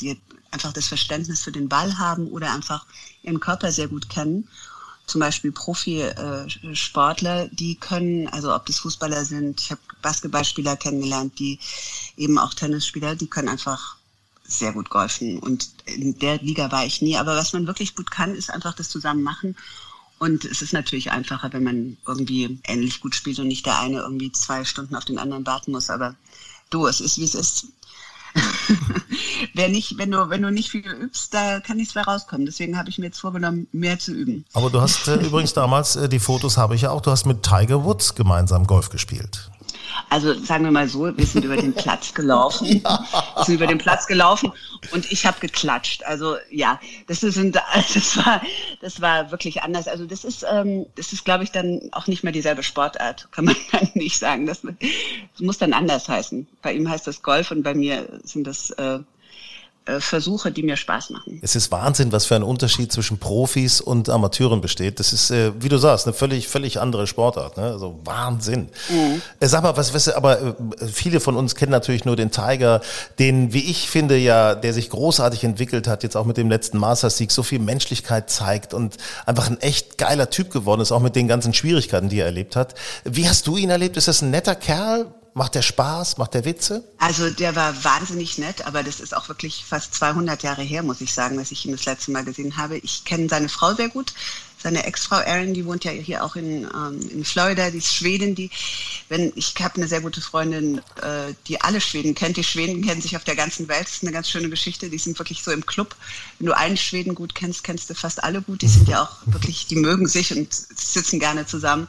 die 0.00 0.18
einfach 0.50 0.72
das 0.72 0.88
Verständnis 0.88 1.42
für 1.42 1.52
den 1.52 1.68
Ball 1.68 1.98
haben 1.98 2.26
oder 2.28 2.52
einfach 2.52 2.84
ihren 3.22 3.40
Körper 3.40 3.72
sehr 3.72 3.88
gut 3.88 4.08
kennen 4.08 4.48
zum 5.10 5.20
Beispiel 5.20 5.50
Profisportler, 5.50 7.48
die 7.48 7.74
können, 7.74 8.28
also 8.28 8.54
ob 8.54 8.66
das 8.66 8.78
Fußballer 8.78 9.24
sind, 9.24 9.60
ich 9.60 9.70
habe 9.70 9.80
Basketballspieler 10.02 10.76
kennengelernt, 10.76 11.38
die 11.38 11.58
eben 12.16 12.38
auch 12.38 12.54
Tennisspieler, 12.54 13.16
die 13.16 13.26
können 13.26 13.48
einfach 13.48 13.96
sehr 14.44 14.72
gut 14.72 14.88
golfen. 14.88 15.38
Und 15.38 15.68
in 15.84 16.18
der 16.18 16.38
Liga 16.38 16.70
war 16.70 16.86
ich 16.86 17.02
nie. 17.02 17.16
Aber 17.16 17.36
was 17.36 17.52
man 17.52 17.66
wirklich 17.66 17.94
gut 17.94 18.10
kann, 18.10 18.34
ist 18.34 18.50
einfach 18.50 18.74
das 18.74 18.88
zusammen 18.88 19.22
machen. 19.22 19.56
Und 20.18 20.44
es 20.44 20.62
ist 20.62 20.72
natürlich 20.72 21.10
einfacher, 21.10 21.52
wenn 21.52 21.64
man 21.64 21.96
irgendwie 22.06 22.60
ähnlich 22.64 23.00
gut 23.00 23.14
spielt 23.14 23.38
und 23.38 23.48
nicht 23.48 23.66
der 23.66 23.78
eine 23.80 23.98
irgendwie 24.00 24.30
zwei 24.32 24.64
Stunden 24.64 24.94
auf 24.94 25.04
den 25.04 25.18
anderen 25.18 25.46
warten 25.46 25.72
muss. 25.72 25.90
Aber 25.90 26.14
du, 26.70 26.86
es 26.86 27.00
ist, 27.00 27.18
wie 27.18 27.24
es 27.24 27.34
ist. 27.34 27.66
Wer 29.54 29.68
nicht, 29.68 29.98
wenn 29.98 30.10
du, 30.10 30.30
wenn 30.30 30.42
du 30.42 30.50
nicht 30.50 30.70
viel 30.70 30.86
übst, 30.86 31.34
da 31.34 31.60
kann 31.60 31.76
nichts 31.76 31.94
mehr 31.94 32.04
rauskommen. 32.04 32.46
Deswegen 32.46 32.78
habe 32.78 32.88
ich 32.88 32.98
mir 32.98 33.06
jetzt 33.06 33.20
vorgenommen, 33.20 33.68
mehr 33.72 33.98
zu 33.98 34.12
üben. 34.12 34.44
Aber 34.52 34.70
du 34.70 34.80
hast 34.80 35.08
äh, 35.08 35.16
übrigens 35.16 35.52
damals, 35.52 35.96
äh, 35.96 36.08
die 36.08 36.18
Fotos 36.18 36.56
habe 36.56 36.74
ich 36.74 36.82
ja 36.82 36.90
auch, 36.90 37.00
du 37.00 37.10
hast 37.10 37.26
mit 37.26 37.42
Tiger 37.42 37.84
Woods 37.84 38.14
gemeinsam 38.14 38.66
Golf 38.66 38.90
gespielt. 38.90 39.50
Also 40.08 40.34
sagen 40.34 40.64
wir 40.64 40.70
mal 40.70 40.88
so, 40.88 41.16
wir 41.16 41.26
sind 41.26 41.44
über 41.44 41.56
den 41.56 41.72
Platz 41.72 42.14
gelaufen. 42.14 42.68
Ja. 42.80 43.04
Wir 43.36 43.44
sind 43.44 43.54
über 43.56 43.66
den 43.66 43.78
Platz 43.78 44.06
gelaufen 44.06 44.52
und 44.92 45.10
ich 45.10 45.26
habe 45.26 45.38
geklatscht. 45.40 46.04
Also 46.04 46.36
ja, 46.50 46.80
das 47.08 47.22
ist 47.22 47.36
das 47.54 48.16
war 48.16 48.42
das 48.80 49.00
war 49.00 49.30
wirklich 49.30 49.62
anders. 49.62 49.88
Also 49.88 50.06
das 50.06 50.24
ist 50.24 50.44
ähm, 50.50 50.86
das 50.96 51.12
ist 51.12 51.24
glaube 51.24 51.44
ich 51.44 51.52
dann 51.52 51.80
auch 51.92 52.06
nicht 52.06 52.22
mehr 52.22 52.32
dieselbe 52.32 52.62
Sportart, 52.62 53.28
kann 53.32 53.46
man 53.46 53.56
dann 53.72 53.90
nicht 53.94 54.18
sagen. 54.18 54.46
Das, 54.46 54.62
das 54.62 55.40
muss 55.40 55.58
dann 55.58 55.72
anders 55.72 56.08
heißen. 56.08 56.46
Bei 56.62 56.72
ihm 56.72 56.88
heißt 56.88 57.06
das 57.06 57.22
Golf 57.22 57.50
und 57.50 57.62
bei 57.62 57.74
mir 57.74 58.20
sind 58.24 58.46
das 58.46 58.70
äh, 58.70 59.00
äh, 59.90 60.00
Versuche, 60.00 60.52
die 60.52 60.62
mir 60.62 60.76
Spaß 60.76 61.10
machen. 61.10 61.38
Es 61.42 61.56
ist 61.56 61.70
Wahnsinn, 61.72 62.12
was 62.12 62.26
für 62.26 62.36
ein 62.36 62.42
Unterschied 62.42 62.92
zwischen 62.92 63.18
Profis 63.18 63.80
und 63.80 64.08
Amateuren 64.08 64.60
besteht. 64.60 65.00
Das 65.00 65.12
ist, 65.12 65.30
äh, 65.30 65.52
wie 65.60 65.68
du 65.68 65.78
sagst, 65.78 66.06
eine 66.06 66.14
völlig, 66.14 66.48
völlig 66.48 66.80
andere 66.80 67.06
Sportart. 67.06 67.56
Ne? 67.56 67.64
Also 67.64 67.98
Wahnsinn. 68.04 68.68
Mhm. 68.88 69.22
Äh, 69.40 69.46
sag 69.46 69.62
mal, 69.62 69.76
was, 69.76 69.92
was, 69.94 70.08
aber 70.08 70.56
viele 70.92 71.20
von 71.20 71.36
uns 71.36 71.54
kennen 71.54 71.72
natürlich 71.72 72.04
nur 72.04 72.16
den 72.16 72.30
Tiger, 72.30 72.80
den, 73.18 73.52
wie 73.52 73.70
ich 73.70 73.88
finde, 73.88 74.16
ja, 74.16 74.54
der 74.54 74.72
sich 74.72 74.90
großartig 74.90 75.44
entwickelt 75.44 75.88
hat, 75.88 76.02
jetzt 76.02 76.16
auch 76.16 76.26
mit 76.26 76.36
dem 76.36 76.48
letzten 76.48 76.78
Masters-Sieg 76.78 77.30
so 77.30 77.42
viel 77.42 77.58
Menschlichkeit 77.58 78.30
zeigt 78.30 78.74
und 78.74 78.96
einfach 79.26 79.48
ein 79.48 79.60
echt 79.60 79.98
geiler 79.98 80.30
Typ 80.30 80.50
geworden 80.50 80.80
ist, 80.80 80.92
auch 80.92 81.00
mit 81.00 81.16
den 81.16 81.28
ganzen 81.28 81.54
Schwierigkeiten, 81.54 82.08
die 82.08 82.20
er 82.20 82.26
erlebt 82.26 82.56
hat. 82.56 82.74
Wie 83.04 83.28
hast 83.28 83.46
du 83.46 83.56
ihn 83.56 83.70
erlebt? 83.70 83.96
Ist 83.96 84.08
das 84.08 84.22
ein 84.22 84.30
netter 84.30 84.54
Kerl? 84.54 85.06
Macht 85.34 85.54
der 85.54 85.62
Spaß? 85.62 86.18
Macht 86.18 86.34
der 86.34 86.44
Witze? 86.44 86.84
Also 86.98 87.30
der 87.30 87.54
war 87.54 87.84
wahnsinnig 87.84 88.38
nett, 88.38 88.66
aber 88.66 88.82
das 88.82 89.00
ist 89.00 89.16
auch 89.16 89.28
wirklich 89.28 89.64
fast 89.64 89.94
200 89.94 90.42
Jahre 90.42 90.62
her, 90.62 90.82
muss 90.82 91.00
ich 91.00 91.14
sagen, 91.14 91.36
dass 91.36 91.52
ich 91.52 91.64
ihn 91.64 91.72
das 91.72 91.84
letzte 91.84 92.10
Mal 92.10 92.24
gesehen 92.24 92.56
habe. 92.56 92.78
Ich 92.78 93.04
kenne 93.04 93.28
seine 93.28 93.48
Frau 93.48 93.74
sehr 93.74 93.88
gut. 93.88 94.12
Seine 94.62 94.84
Ex-Frau 94.84 95.16
Erin, 95.16 95.54
die 95.54 95.64
wohnt 95.64 95.84
ja 95.84 95.90
hier 95.90 96.22
auch 96.22 96.36
in, 96.36 96.64
ähm, 96.64 97.00
in 97.10 97.24
Florida, 97.24 97.70
die 97.70 97.78
ist 97.78 97.94
Schwedin, 97.94 98.34
die, 98.34 98.50
wenn, 99.08 99.32
ich 99.34 99.54
habe 99.58 99.76
eine 99.76 99.88
sehr 99.88 100.02
gute 100.02 100.20
Freundin, 100.20 100.78
äh, 101.00 101.32
die 101.46 101.58
alle 101.62 101.80
Schweden 101.80 102.14
kennt. 102.14 102.36
Die 102.36 102.44
Schweden 102.44 102.82
kennen 102.84 103.00
sich 103.00 103.16
auf 103.16 103.24
der 103.24 103.36
ganzen 103.36 103.68
Welt. 103.68 103.84
Das 103.84 103.92
ist 103.92 104.02
eine 104.02 104.12
ganz 104.12 104.28
schöne 104.28 104.50
Geschichte. 104.50 104.90
Die 104.90 104.98
sind 104.98 105.18
wirklich 105.18 105.42
so 105.42 105.50
im 105.50 105.64
Club. 105.64 105.96
Wenn 106.38 106.48
du 106.48 106.56
einen 106.56 106.76
Schweden 106.76 107.14
gut 107.14 107.34
kennst, 107.34 107.64
kennst 107.64 107.88
du 107.88 107.94
fast 107.94 108.22
alle 108.22 108.42
gut. 108.42 108.60
Die 108.60 108.68
sind 108.68 108.86
ja 108.86 109.02
auch 109.02 109.16
wirklich, 109.32 109.66
die 109.66 109.76
mögen 109.76 110.06
sich 110.06 110.36
und 110.36 110.52
sitzen 110.52 111.20
gerne 111.20 111.46
zusammen. 111.46 111.88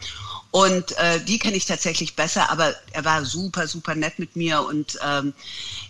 Und 0.51 0.97
äh, 0.97 1.19
die 1.21 1.39
kenne 1.39 1.55
ich 1.55 1.65
tatsächlich 1.65 2.15
besser, 2.15 2.49
aber 2.51 2.73
er 2.91 3.05
war 3.05 3.23
super, 3.23 3.67
super 3.67 3.95
nett 3.95 4.19
mit 4.19 4.35
mir 4.35 4.61
und 4.61 4.99
ähm, 5.05 5.33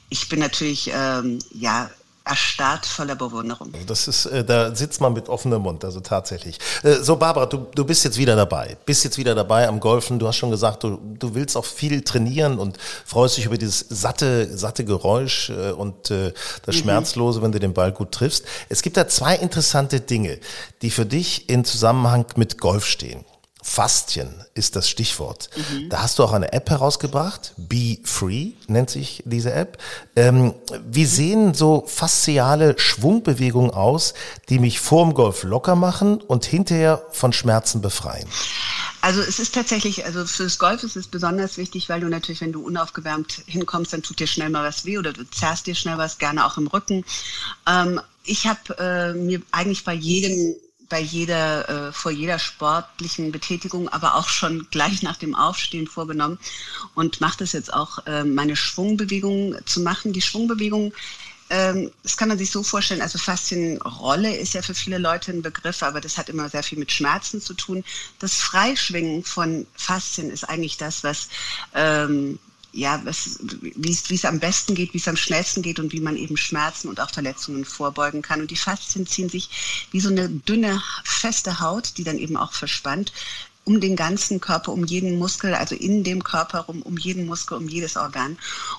ich 0.10 0.30
bin 0.30 0.40
natürlich, 0.40 0.92
ähm, 0.94 1.40
ja, 1.54 1.90
erstarrt 2.24 2.86
voller 2.86 3.16
Bewunderung. 3.16 3.74
Das 3.88 4.08
ist, 4.08 4.26
äh, 4.28 4.44
da 4.44 4.76
sitzt 4.76 5.02
man 5.02 5.14
mit 5.14 5.28
offenem 5.28 5.64
Mund, 5.64 5.84
also 5.84 6.00
tatsächlich. 6.02 6.60
Äh, 6.84 6.96
so, 6.96 7.16
Barbara, 7.16 7.48
du, 7.48 7.66
du 7.74 7.84
bist 7.84 8.04
jetzt 8.04 8.18
wieder 8.18 8.36
dabei. 8.36 8.78
Bist 8.86 9.04
jetzt 9.04 9.18
wieder 9.18 9.34
dabei 9.34 9.68
am 9.68 9.80
Golfen. 9.80 10.20
Du 10.20 10.28
hast 10.28 10.38
schon 10.38 10.52
gesagt, 10.52 10.84
du, 10.84 11.00
du 11.18 11.34
willst 11.34 11.58
auch 11.58 11.66
viel 11.66 12.04
trainieren 12.04 12.60
und 12.60 12.78
freust 13.06 13.38
dich 13.38 13.46
über 13.46 13.58
dieses 13.58 13.80
satte, 13.90 14.56
satte 14.56 14.86
Geräusch 14.86 15.50
äh, 15.50 15.72
und 15.72 16.12
äh, 16.12 16.34
das 16.66 16.76
mhm. 16.76 16.82
Schmerzlose, 16.82 17.42
wenn 17.42 17.52
du 17.52 17.60
den 17.60 17.74
Ball 17.74 17.92
gut 17.92 18.12
triffst. 18.12 18.46
Es 18.70 18.84
gibt 18.84 18.98
da 18.98 19.08
zwei 19.08 19.36
interessante 19.36 20.00
Dinge, 20.00 20.40
die 20.84 20.92
für 20.92 21.08
dich 21.08 21.50
in 21.50 21.66
Zusammenhang 21.66 22.26
mit 22.36 22.60
Golf 22.60 22.86
stehen. 22.86 23.26
Faszien 23.62 24.44
ist 24.54 24.76
das 24.76 24.90
Stichwort. 24.90 25.50
Mhm. 25.56 25.90
Da 25.90 26.02
hast 26.02 26.20
du 26.20 26.24
auch 26.24 26.34
eine 26.34 26.52
App 26.52 26.70
herausgebracht, 26.70 27.54
Be 27.58 27.98
Free 28.04 28.54
nennt 28.68 28.90
sich 28.90 29.22
diese 29.26 29.54
App. 29.54 29.78
Ähm, 30.16 30.54
wie 30.90 31.06
sehen 31.06 31.54
so 31.54 31.86
fasziale 31.88 32.78
Schwungbewegungen 32.78 33.72
aus, 33.72 34.14
die 34.50 34.60
mich 34.60 34.80
vorm 34.80 35.14
Golf 35.14 35.44
locker 35.44 35.76
machen 35.76 36.20
und 36.20 36.46
hinterher 36.46 37.04
von 37.12 37.34
Schmerzen 37.34 37.82
befreien? 37.82 38.28
Also 39.02 39.22
es 39.22 39.40
ist 39.40 39.56
tatsächlich, 39.56 40.06
also 40.06 40.26
fürs 40.26 40.60
Golf 40.60 40.84
ist 40.84 40.96
es 40.96 41.08
besonders 41.08 41.58
wichtig, 41.58 41.90
weil 41.90 42.02
du 42.02 42.08
natürlich, 42.08 42.42
wenn 42.42 42.52
du 42.52 42.64
unaufgewärmt 42.64 43.42
hinkommst, 43.48 43.94
dann 43.94 44.04
tut 44.04 44.20
dir 44.20 44.28
schnell 44.28 44.50
mal 44.50 44.64
was 44.64 44.86
weh 44.86 44.98
oder 44.98 45.12
du 45.12 45.24
zerrst 45.30 45.66
dir 45.66 45.76
schnell 45.76 45.98
was, 45.98 46.20
gerne 46.20 46.46
auch 46.46 46.58
im 46.58 46.68
Rücken. 46.68 47.04
Ähm, 47.68 48.00
ich 48.24 48.46
habe 48.46 48.78
äh, 48.78 49.14
mir 49.14 49.42
eigentlich 49.52 49.84
bei 49.84 49.94
jedem 49.94 50.56
bei 50.92 51.00
jeder, 51.00 51.88
äh, 51.88 51.94
vor 51.94 52.12
jeder 52.12 52.38
sportlichen 52.38 53.32
Betätigung, 53.32 53.88
aber 53.90 54.16
auch 54.16 54.28
schon 54.28 54.68
gleich 54.72 55.02
nach 55.02 55.16
dem 55.16 55.36
Aufstehen 55.36 55.88
vorgenommen 55.88 56.38
und 56.96 57.22
mache 57.22 57.40
das 57.40 57.54
jetzt 57.54 57.74
auch, 57.74 58.06
äh, 58.06 58.26
meine 58.26 58.58
Schwungbewegungen 58.58 59.66
zu 59.66 59.80
machen. 59.80 60.12
Die 60.12 60.22
Schwungbewegung, 60.22 60.94
ähm, 61.50 61.92
das 62.04 62.18
kann 62.18 62.28
man 62.28 62.38
sich 62.38 62.52
so 62.52 62.62
vorstellen, 62.62 63.02
also 63.02 63.18
Faszienrolle 63.18 64.36
ist 64.36 64.54
ja 64.54 64.62
für 64.62 64.76
viele 64.76 64.98
Leute 64.98 65.32
ein 65.32 65.42
Begriff, 65.42 65.82
aber 65.82 66.02
das 66.02 66.18
hat 66.18 66.28
immer 66.28 66.50
sehr 66.50 66.62
viel 66.62 66.78
mit 66.78 66.92
Schmerzen 66.92 67.40
zu 67.42 67.54
tun. 67.54 67.86
Das 68.20 68.36
Freischwingen 68.36 69.24
von 69.24 69.66
Faszien 69.74 70.30
ist 70.30 70.44
eigentlich 70.44 70.76
das, 70.76 71.06
was 71.06 71.30
ähm, 71.74 72.38
ja, 72.74 73.02
wie 73.04 74.16
es 74.16 74.26
am 74.26 74.40
besten 74.40 74.76
geht, 74.76 74.94
wie 74.94 74.98
es 74.98 75.08
am 75.08 75.18
schnellsten 75.18 75.62
geht 75.62 75.80
und 75.80 75.92
wie 75.92 76.00
man 76.00 76.16
eben 76.16 76.38
Schmerzen 76.38 76.88
und 76.88 77.00
auch 77.00 77.12
Verletzungen 77.12 77.66
vorbeugen 77.66 78.22
kann. 78.22 78.42
Und 78.42 78.52
die 78.52 78.56
Faszien 78.56 79.06
ziehen 79.06 79.30
sich 79.30 79.88
wie 79.92 80.00
so 80.00 80.10
eine 80.10 80.30
dünne, 80.30 80.82
feste 81.04 81.60
Haut, 81.60 81.98
die 81.98 82.04
dann 82.04 82.18
eben 82.18 82.38
auch 82.38 82.54
verspannt, 82.54 83.12
um 83.66 83.80
den 83.80 83.96
ganzen 83.96 84.40
Körper, 84.40 84.72
um 84.72 84.86
jeden 84.86 85.20
Muskel, 85.20 85.54
also 85.54 85.76
in 85.76 86.04
dem 86.04 86.24
Körper 86.24 86.62
rum, 86.62 86.82
um 86.82 86.98
jeden 86.98 87.26
Muskel, 87.26 87.58
um 87.58 87.68
jedes 87.68 87.98
Organ. 87.98 88.38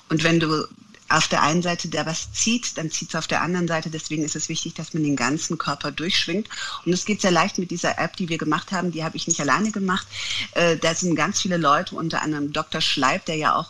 Und 0.09 0.23
wenn 0.23 0.39
du 0.39 0.67
auf 1.13 1.27
der 1.27 1.43
einen 1.43 1.61
Seite 1.61 1.89
der 1.89 2.07
was 2.07 2.31
zieht, 2.33 2.77
dann 2.77 2.89
zieht 2.89 3.09
es 3.09 3.15
auf 3.15 3.27
der 3.27 3.41
anderen 3.41 3.67
Seite. 3.67 3.91
Deswegen 3.91 4.23
ist 4.23 4.35
es 4.35 4.49
wichtig, 4.49 4.73
dass 4.73 4.93
man 4.93 5.03
den 5.03 5.15
ganzen 5.15 5.59
Körper 5.59 5.91
durchschwingt. 5.91 6.49
Und 6.85 6.93
es 6.93 7.05
geht 7.05 7.21
sehr 7.21 7.31
leicht 7.31 7.59
mit 7.59 7.69
dieser 7.69 7.99
App, 7.99 8.15
die 8.15 8.29
wir 8.29 8.39
gemacht 8.39 8.71
haben. 8.71 8.91
Die 8.91 9.03
habe 9.03 9.15
ich 9.15 9.27
nicht 9.27 9.39
alleine 9.39 9.71
gemacht. 9.71 10.07
Äh, 10.53 10.77
da 10.77 10.95
sind 10.95 11.15
ganz 11.15 11.41
viele 11.41 11.57
Leute, 11.57 11.95
unter 11.95 12.23
anderem 12.23 12.51
Dr. 12.51 12.81
Schleib, 12.81 13.25
der 13.25 13.35
ja 13.35 13.55
auch 13.55 13.69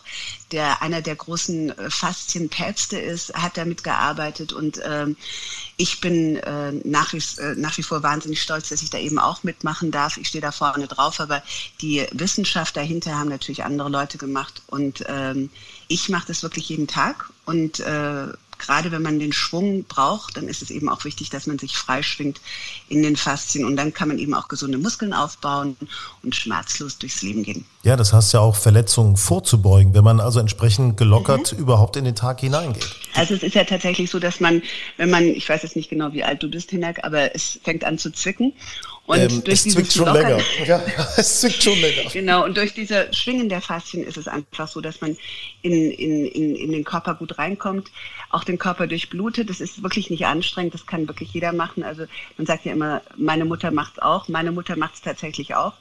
der 0.53 0.81
einer 0.81 1.01
der 1.01 1.15
großen 1.15 1.77
äh, 1.77 1.89
Faszienpäpste 1.89 2.97
ist, 2.97 3.33
hat 3.33 3.57
damit 3.57 3.83
gearbeitet 3.83 4.53
und 4.53 4.79
ähm, 4.85 5.17
ich 5.75 5.99
bin 5.99 6.37
äh, 6.37 6.71
nach, 6.83 7.11
wie, 7.13 7.41
äh, 7.41 7.55
nach 7.55 7.77
wie 7.77 7.83
vor 7.83 8.03
wahnsinnig 8.03 8.41
stolz, 8.41 8.69
dass 8.69 8.83
ich 8.83 8.91
da 8.91 8.99
eben 8.99 9.17
auch 9.17 9.43
mitmachen 9.43 9.89
darf. 9.89 10.17
Ich 10.17 10.27
stehe 10.27 10.41
da 10.41 10.51
vorne 10.51 10.87
drauf, 10.87 11.19
aber 11.19 11.41
die 11.81 12.05
Wissenschaft 12.11 12.77
dahinter 12.77 13.17
haben 13.17 13.29
natürlich 13.29 13.63
andere 13.63 13.89
Leute 13.89 14.19
gemacht 14.19 14.61
und 14.67 15.03
ähm, 15.07 15.49
ich 15.87 16.09
mache 16.09 16.27
das 16.27 16.43
wirklich 16.43 16.69
jeden 16.69 16.87
Tag 16.87 17.31
und 17.45 17.79
äh, 17.79 18.27
gerade 18.57 18.91
wenn 18.91 19.01
man 19.01 19.19
den 19.19 19.33
Schwung 19.33 19.83
braucht, 19.83 20.37
dann 20.37 20.47
ist 20.47 20.61
es 20.61 20.71
eben 20.71 20.89
auch 20.89 21.03
wichtig, 21.03 21.29
dass 21.29 21.47
man 21.47 21.59
sich 21.59 21.75
freischwingt 21.75 22.39
in 22.87 23.03
den 23.03 23.15
Faszien 23.15 23.65
und 23.65 23.75
dann 23.75 23.93
kann 23.93 24.07
man 24.07 24.17
eben 24.19 24.33
auch 24.33 24.47
gesunde 24.47 24.77
Muskeln 24.77 25.13
aufbauen 25.13 25.75
und 26.23 26.35
schmerzlos 26.35 26.97
durchs 26.97 27.21
Leben 27.21 27.43
gehen. 27.43 27.65
Ja, 27.83 27.95
das 27.95 28.13
heißt 28.13 28.33
ja 28.33 28.39
auch 28.39 28.55
Verletzungen 28.55 29.17
vorzubeugen, 29.17 29.93
wenn 29.93 30.03
man 30.03 30.19
also 30.19 30.39
entsprechend 30.39 30.97
gelockert 30.97 31.53
mhm. 31.53 31.59
überhaupt 31.59 31.97
in 31.97 32.05
den 32.05 32.15
Tag 32.15 32.39
hineingeht. 32.39 32.95
Also 33.13 33.33
es 33.33 33.43
ist 33.43 33.55
ja 33.55 33.65
tatsächlich 33.65 34.09
so, 34.09 34.19
dass 34.19 34.39
man, 34.39 34.61
wenn 34.97 35.09
man, 35.09 35.23
ich 35.23 35.47
weiß 35.47 35.63
jetzt 35.63 35.75
nicht 35.75 35.89
genau, 35.89 36.13
wie 36.13 36.23
alt 36.23 36.41
du 36.41 36.49
bist, 36.49 36.71
Hinak, 36.71 37.03
aber 37.03 37.35
es 37.35 37.59
fängt 37.63 37.83
an 37.83 37.97
zu 37.97 38.11
zwicken 38.11 38.53
und 39.05 39.19
ähm, 39.19 39.43
durch 39.43 39.65
es 39.65 39.73
zwickt 39.73 39.91
schon 39.91 40.05
Lockern, 40.05 40.39
länger. 40.39 40.43
Ja, 40.65 40.81
es 41.17 41.41
zwickt 41.41 41.61
schon 41.61 41.77
länger. 41.79 42.09
Genau, 42.09 42.45
und 42.45 42.55
durch 42.55 42.73
diese 42.73 43.13
Schwingen 43.13 43.49
der 43.49 43.59
Faszien 43.59 44.03
ist 44.03 44.15
es 44.15 44.29
einfach 44.29 44.69
so, 44.69 44.79
dass 44.79 45.01
man 45.01 45.17
in, 45.61 45.91
in, 45.91 46.25
in, 46.25 46.55
in 46.55 46.71
den 46.71 46.85
Körper 46.85 47.15
gut 47.15 47.37
reinkommt, 47.37 47.91
auch 48.29 48.45
den 48.45 48.57
Körper 48.57 48.87
durchblutet. 48.87 49.49
Das 49.49 49.59
ist 49.59 49.83
wirklich 49.83 50.09
nicht 50.09 50.25
anstrengend, 50.25 50.73
das 50.73 50.85
kann 50.85 51.07
wirklich 51.07 51.33
jeder 51.33 51.51
machen. 51.51 51.83
Also 51.83 52.05
man 52.37 52.47
sagt 52.47 52.63
ja 52.63 52.71
immer, 52.71 53.01
meine 53.17 53.43
Mutter 53.43 53.71
macht 53.71 53.93
es 53.93 53.99
auch, 54.01 54.29
meine 54.29 54.53
Mutter 54.53 54.77
macht 54.77 54.95
es 54.95 55.01
tatsächlich 55.01 55.53
auch. 55.53 55.73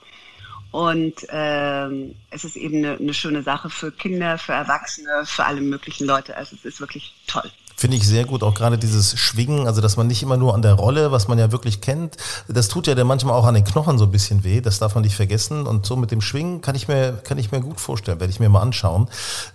Und 0.72 1.26
ähm, 1.28 2.16
es 2.30 2.44
ist 2.44 2.56
eben 2.56 2.78
eine, 2.78 2.96
eine 2.96 3.14
schöne 3.14 3.42
Sache 3.42 3.70
für 3.70 3.92
Kinder, 3.92 4.38
für 4.38 4.52
Erwachsene, 4.52 5.26
für 5.26 5.44
alle 5.44 5.60
möglichen 5.60 6.06
Leute. 6.06 6.36
Also 6.36 6.56
es 6.56 6.64
ist 6.64 6.80
wirklich 6.80 7.14
toll. 7.26 7.50
Finde 7.82 7.96
ich 7.96 8.06
sehr 8.06 8.26
gut, 8.26 8.44
auch 8.44 8.54
gerade 8.54 8.78
dieses 8.78 9.18
Schwingen, 9.18 9.66
also 9.66 9.80
dass 9.80 9.96
man 9.96 10.06
nicht 10.06 10.22
immer 10.22 10.36
nur 10.36 10.54
an 10.54 10.62
der 10.62 10.74
Rolle, 10.74 11.10
was 11.10 11.26
man 11.26 11.36
ja 11.36 11.50
wirklich 11.50 11.80
kennt, 11.80 12.16
das 12.46 12.68
tut 12.68 12.86
ja 12.86 12.94
dann 12.94 13.08
manchmal 13.08 13.34
auch 13.34 13.44
an 13.44 13.54
den 13.54 13.64
Knochen 13.64 13.98
so 13.98 14.04
ein 14.04 14.12
bisschen 14.12 14.44
weh, 14.44 14.60
das 14.60 14.78
darf 14.78 14.94
man 14.94 15.02
nicht 15.02 15.16
vergessen. 15.16 15.66
Und 15.66 15.84
so 15.84 15.96
mit 15.96 16.12
dem 16.12 16.20
Schwingen 16.20 16.60
kann 16.60 16.76
ich 16.76 16.86
mir, 16.86 17.14
kann 17.24 17.38
ich 17.38 17.50
mir 17.50 17.60
gut 17.60 17.80
vorstellen, 17.80 18.20
werde 18.20 18.32
ich 18.32 18.38
mir 18.38 18.48
mal 18.48 18.60
anschauen. 18.60 19.08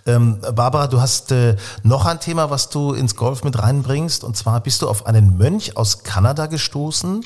Ähm, 0.04 0.40
Barbara, 0.54 0.88
du 0.88 1.00
hast 1.00 1.32
äh, 1.32 1.56
noch 1.84 2.04
ein 2.04 2.20
Thema, 2.20 2.50
was 2.50 2.68
du 2.68 2.92
ins 2.92 3.16
Golf 3.16 3.44
mit 3.44 3.58
reinbringst, 3.58 4.24
und 4.24 4.36
zwar 4.36 4.60
bist 4.60 4.82
du 4.82 4.90
auf 4.90 5.06
einen 5.06 5.38
Mönch 5.38 5.78
aus 5.78 6.02
Kanada 6.02 6.48
gestoßen, 6.48 7.24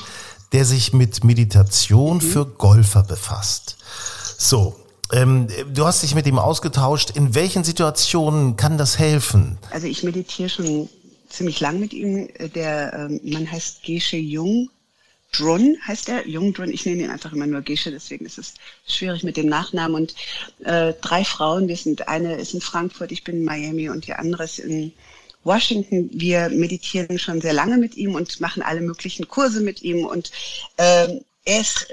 der 0.53 0.65
sich 0.65 0.93
mit 0.93 1.25
Meditation 1.25 2.19
mhm. 2.19 2.21
für 2.21 2.47
Golfer 2.47 3.03
befasst. 3.03 3.77
So, 4.39 4.77
ähm, 5.13 5.47
du 5.73 5.87
hast 5.87 6.03
dich 6.03 6.15
mit 6.15 6.27
ihm 6.27 6.39
ausgetauscht. 6.39 7.11
In 7.11 7.35
welchen 7.35 7.65
Situationen 7.65 8.57
kann 8.57 8.79
das 8.79 8.99
helfen? 8.99 9.59
Also 9.71 9.87
ich 9.87 10.03
meditiere 10.03 10.49
schon 10.49 10.89
ziemlich 11.29 11.61
lang 11.61 11.79
mit 11.81 11.93
ihm. 11.93 12.29
Der 12.55 12.93
ähm, 12.95 13.21
Mann 13.23 13.51
heißt 13.51 13.83
Gesche 13.83 14.17
Jung. 14.17 14.71
Drun 15.33 15.79
heißt 15.87 16.11
er, 16.11 16.29
Jung 16.29 16.53
Drun. 16.53 16.71
Ich 16.71 16.85
nenne 16.85 17.03
ihn 17.03 17.11
einfach 17.11 17.33
immer 17.33 17.47
nur 17.47 17.63
Gesche, 17.63 17.91
deswegen 17.91 18.27
ist 18.27 18.39
es 18.39 18.55
schwierig 18.87 19.23
mit 19.23 19.37
dem 19.37 19.47
Nachnamen. 19.47 19.95
Und 19.95 20.15
äh, 20.65 20.93
drei 21.01 21.25
Frauen, 21.25 21.69
wir 21.69 21.77
sind, 21.77 22.09
eine 22.09 22.35
ist 22.35 22.53
in 22.55 22.61
Frankfurt, 22.61 23.13
ich 23.13 23.25
bin 23.25 23.37
in 23.37 23.45
Miami 23.45 23.89
und 23.89 24.07
die 24.07 24.13
andere 24.13 24.45
ist 24.45 24.59
in 24.59 24.93
Washington. 25.45 26.11
Wir 26.13 26.51
meditieren 26.51 27.19
schon 27.19 27.41
sehr 27.41 27.55
lange 27.55 27.79
mit 27.79 27.97
ihm 27.97 28.15
und 28.15 28.41
machen 28.41 28.63
alle 28.63 28.83
möglichen 28.83 29.27
Kurse 29.27 29.61
mit 29.61 29.83
ihm. 29.83 30.05
Und 30.05 30.31
ähm, 30.77 31.23
er 31.45 31.61
ist 31.61 31.87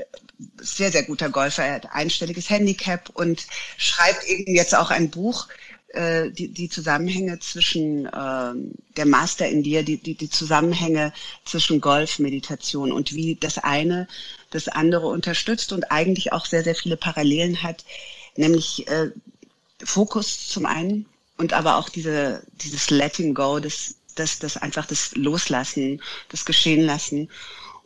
sehr, 0.61 0.91
sehr 0.91 1.03
guter 1.03 1.29
Golfer. 1.29 1.65
Er 1.65 1.75
hat 1.75 1.91
einstelliges 1.91 2.49
Handicap 2.49 3.09
und 3.13 3.45
schreibt 3.77 4.23
eben 4.25 4.55
jetzt 4.55 4.75
auch 4.75 4.89
ein 4.89 5.09
Buch, 5.09 5.47
äh, 5.89 6.29
die, 6.31 6.49
die 6.49 6.69
Zusammenhänge 6.69 7.39
zwischen 7.39 8.05
äh, 8.05 8.53
der 8.95 9.05
Master 9.05 9.47
in 9.49 9.63
dir, 9.63 9.83
die, 9.83 9.97
die, 9.97 10.15
die 10.15 10.29
Zusammenhänge 10.29 11.13
zwischen 11.45 11.81
Golf, 11.81 12.19
Meditation 12.19 12.91
und 12.91 13.13
wie 13.13 13.35
das 13.35 13.57
eine 13.57 14.07
das 14.51 14.67
andere 14.67 15.07
unterstützt 15.07 15.73
und 15.73 15.91
eigentlich 15.91 16.31
auch 16.31 16.45
sehr, 16.45 16.63
sehr 16.63 16.75
viele 16.75 16.97
Parallelen 16.97 17.63
hat, 17.63 17.85
nämlich 18.35 18.87
äh, 18.87 19.11
Fokus 19.83 20.47
zum 20.47 20.65
einen 20.65 21.05
und 21.37 21.53
aber 21.53 21.77
auch 21.77 21.89
diese, 21.89 22.43
dieses 22.61 22.89
Letting 22.89 23.33
Go, 23.33 23.59
das, 23.59 23.95
das, 24.15 24.39
das 24.39 24.57
einfach 24.57 24.85
das 24.85 25.15
Loslassen, 25.15 26.01
das 26.29 26.45
Geschehen 26.45 26.81
lassen 26.81 27.29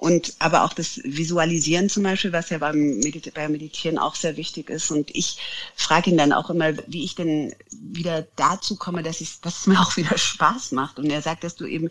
und 0.03 0.35
aber 0.39 0.65
auch 0.65 0.73
das 0.73 0.99
Visualisieren 1.05 1.87
zum 1.87 2.03
Beispiel, 2.03 2.33
was 2.33 2.49
ja 2.49 2.57
beim, 2.57 2.99
Medit 2.99 3.33
beim 3.33 3.53
Meditieren 3.53 3.97
auch 3.97 4.15
sehr 4.15 4.35
wichtig 4.35 4.69
ist. 4.69 4.91
Und 4.91 5.09
ich 5.15 5.37
frage 5.77 6.11
ihn 6.11 6.17
dann 6.17 6.33
auch 6.33 6.49
immer, 6.49 6.73
wie 6.87 7.05
ich 7.05 7.15
denn 7.15 7.55
wieder 7.71 8.27
dazu 8.35 8.75
komme, 8.75 9.01
dass, 9.01 9.21
ich, 9.21 9.39
dass 9.39 9.61
es 9.61 9.67
mir 9.67 9.79
auch 9.81 9.95
wieder 9.95 10.17
Spaß 10.17 10.73
macht. 10.73 10.99
Und 10.99 11.09
er 11.09 11.21
sagt, 11.21 11.45
dass 11.45 11.55
du 11.55 11.65
eben 11.65 11.89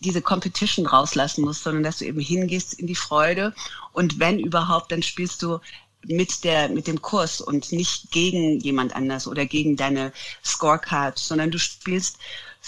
diese 0.00 0.20
Competition 0.20 0.84
rauslassen 0.84 1.44
musst, 1.44 1.62
sondern 1.62 1.84
dass 1.84 1.98
du 1.98 2.06
eben 2.06 2.18
hingehst 2.18 2.74
in 2.74 2.88
die 2.88 2.96
Freude. 2.96 3.54
Und 3.92 4.18
wenn 4.18 4.40
überhaupt, 4.40 4.90
dann 4.90 5.04
spielst 5.04 5.40
du 5.42 5.60
mit 6.06 6.42
der 6.42 6.68
mit 6.68 6.88
dem 6.88 7.00
Kurs 7.02 7.40
und 7.40 7.70
nicht 7.70 8.10
gegen 8.10 8.58
jemand 8.58 8.96
anders 8.96 9.28
oder 9.28 9.46
gegen 9.46 9.76
deine 9.76 10.12
Scorecard, 10.44 11.16
sondern 11.16 11.52
du 11.52 11.58
spielst 11.60 12.18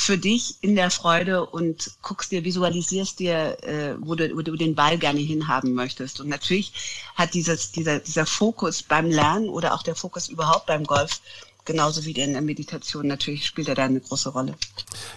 für 0.00 0.16
dich 0.16 0.56
in 0.62 0.76
der 0.76 0.90
Freude 0.90 1.44
und 1.44 1.90
guckst 2.02 2.32
dir, 2.32 2.44
visualisierst 2.44 3.18
dir, 3.18 3.62
äh, 3.62 3.94
wo, 4.00 4.14
du, 4.14 4.34
wo 4.34 4.42
du 4.42 4.56
den 4.56 4.74
Ball 4.74 4.98
gerne 4.98 5.20
hinhaben 5.20 5.74
möchtest. 5.74 6.20
Und 6.20 6.28
natürlich 6.28 6.72
hat 7.14 7.34
dieses, 7.34 7.72
dieser, 7.72 8.00
dieser 8.00 8.26
Fokus 8.26 8.82
beim 8.82 9.10
Lernen 9.10 9.48
oder 9.48 9.74
auch 9.74 9.82
der 9.82 9.94
Fokus 9.94 10.28
überhaupt 10.28 10.66
beim 10.66 10.84
Golf 10.84 11.20
genauso 11.64 12.04
wie 12.04 12.12
in 12.12 12.32
der 12.32 12.42
Meditation 12.42 13.06
natürlich 13.06 13.46
spielt 13.46 13.68
er 13.68 13.74
da 13.74 13.84
eine 13.84 14.00
große 14.00 14.30
Rolle. 14.30 14.54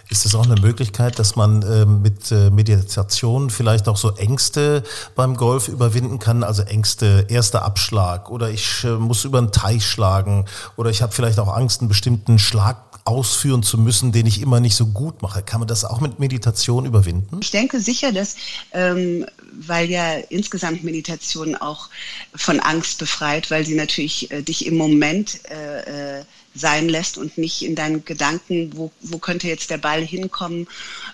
Ist 0.08 0.24
es 0.24 0.34
auch 0.34 0.44
eine 0.44 0.60
Möglichkeit, 0.60 1.18
dass 1.18 1.36
man 1.36 1.62
äh, 1.62 1.84
mit 1.84 2.30
äh, 2.30 2.50
Meditation 2.50 3.50
vielleicht 3.50 3.88
auch 3.88 3.96
so 3.96 4.14
Ängste 4.14 4.84
beim 5.16 5.36
Golf 5.36 5.68
überwinden 5.68 6.18
kann? 6.18 6.44
Also 6.44 6.62
Ängste, 6.62 7.26
erster 7.28 7.62
Abschlag 7.64 8.30
oder 8.30 8.50
ich 8.50 8.84
äh, 8.84 8.90
muss 8.90 9.24
über 9.24 9.38
einen 9.38 9.52
Teich 9.52 9.84
schlagen 9.86 10.44
oder 10.76 10.90
ich 10.90 11.02
habe 11.02 11.12
vielleicht 11.12 11.38
auch 11.38 11.48
Angst, 11.48 11.80
einen 11.80 11.88
bestimmten 11.88 12.38
Schlag 12.38 12.83
ausführen 13.04 13.62
zu 13.62 13.76
müssen, 13.76 14.12
den 14.12 14.26
ich 14.26 14.40
immer 14.40 14.60
nicht 14.60 14.76
so 14.76 14.86
gut 14.86 15.20
mache. 15.20 15.42
Kann 15.42 15.60
man 15.60 15.68
das 15.68 15.84
auch 15.84 16.00
mit 16.00 16.18
Meditation 16.18 16.86
überwinden? 16.86 17.40
Ich 17.42 17.50
denke 17.50 17.80
sicher, 17.80 18.12
dass, 18.12 18.36
ähm, 18.72 19.26
weil 19.52 19.90
ja 19.90 20.14
insgesamt 20.30 20.84
Meditation 20.84 21.54
auch 21.54 21.90
von 22.34 22.60
Angst 22.60 22.98
befreit, 22.98 23.50
weil 23.50 23.66
sie 23.66 23.74
natürlich 23.74 24.30
äh, 24.30 24.42
dich 24.42 24.64
im 24.64 24.76
Moment 24.76 25.40
äh, 25.50 26.20
äh, 26.20 26.24
sein 26.54 26.88
lässt 26.88 27.18
und 27.18 27.36
nicht 27.36 27.62
in 27.62 27.74
deinen 27.74 28.04
Gedanken, 28.04 28.72
wo, 28.74 28.90
wo 29.02 29.18
könnte 29.18 29.48
jetzt 29.48 29.70
der 29.70 29.78
Ball 29.78 30.00
hinkommen, 30.00 30.66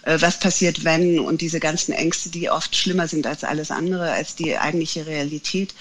äh, 0.02 0.20
was 0.20 0.38
passiert 0.38 0.84
wenn 0.84 1.18
und 1.18 1.40
diese 1.40 1.58
ganzen 1.58 1.92
Ängste, 1.92 2.28
die 2.28 2.50
oft 2.50 2.76
schlimmer 2.76 3.08
sind 3.08 3.26
als 3.26 3.42
alles 3.42 3.72
andere, 3.72 4.12
als 4.12 4.36
die 4.36 4.56
eigentliche 4.56 5.06
Realität 5.06 5.74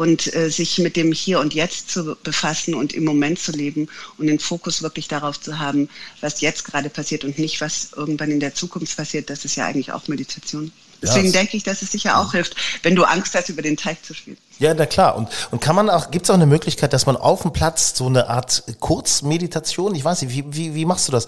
und 0.00 0.34
äh, 0.34 0.48
sich 0.48 0.78
mit 0.78 0.96
dem 0.96 1.12
Hier 1.12 1.40
und 1.40 1.52
Jetzt 1.52 1.90
zu 1.90 2.16
befassen 2.22 2.74
und 2.74 2.94
im 2.94 3.04
Moment 3.04 3.38
zu 3.38 3.52
leben 3.52 3.86
und 4.16 4.28
den 4.28 4.38
Fokus 4.38 4.82
wirklich 4.82 5.08
darauf 5.08 5.38
zu 5.38 5.58
haben, 5.58 5.90
was 6.22 6.40
jetzt 6.40 6.64
gerade 6.64 6.88
passiert 6.88 7.22
und 7.22 7.38
nicht, 7.38 7.60
was 7.60 7.90
irgendwann 7.94 8.30
in 8.30 8.40
der 8.40 8.54
Zukunft 8.54 8.96
passiert. 8.96 9.28
Das 9.28 9.44
ist 9.44 9.56
ja 9.56 9.66
eigentlich 9.66 9.92
auch 9.92 10.08
Meditation. 10.08 10.72
Deswegen 11.02 11.26
ja, 11.26 11.32
denke 11.32 11.58
ich, 11.58 11.64
dass 11.64 11.82
es 11.82 11.92
sicher 11.92 12.18
auch 12.18 12.32
hilft, 12.32 12.56
wenn 12.82 12.96
du 12.96 13.04
Angst 13.04 13.34
hast, 13.34 13.50
über 13.50 13.60
den 13.60 13.76
Teig 13.76 14.02
zu 14.02 14.14
spielen. 14.14 14.38
Ja, 14.58 14.72
na 14.72 14.86
klar. 14.86 15.16
Und, 15.16 15.28
und 15.50 15.60
kann 15.60 15.76
man 15.76 15.90
auch, 15.90 16.10
gibt 16.10 16.24
es 16.24 16.30
auch 16.30 16.34
eine 16.34 16.46
Möglichkeit, 16.46 16.94
dass 16.94 17.04
man 17.04 17.16
auf 17.16 17.42
dem 17.42 17.52
Platz 17.52 17.94
so 17.94 18.06
eine 18.06 18.30
Art 18.30 18.62
Kurzmeditation, 18.80 19.94
ich 19.94 20.02
weiß 20.02 20.22
nicht, 20.22 20.34
wie, 20.34 20.44
wie, 20.48 20.74
wie 20.74 20.86
machst 20.86 21.08
du 21.08 21.12
das? 21.12 21.26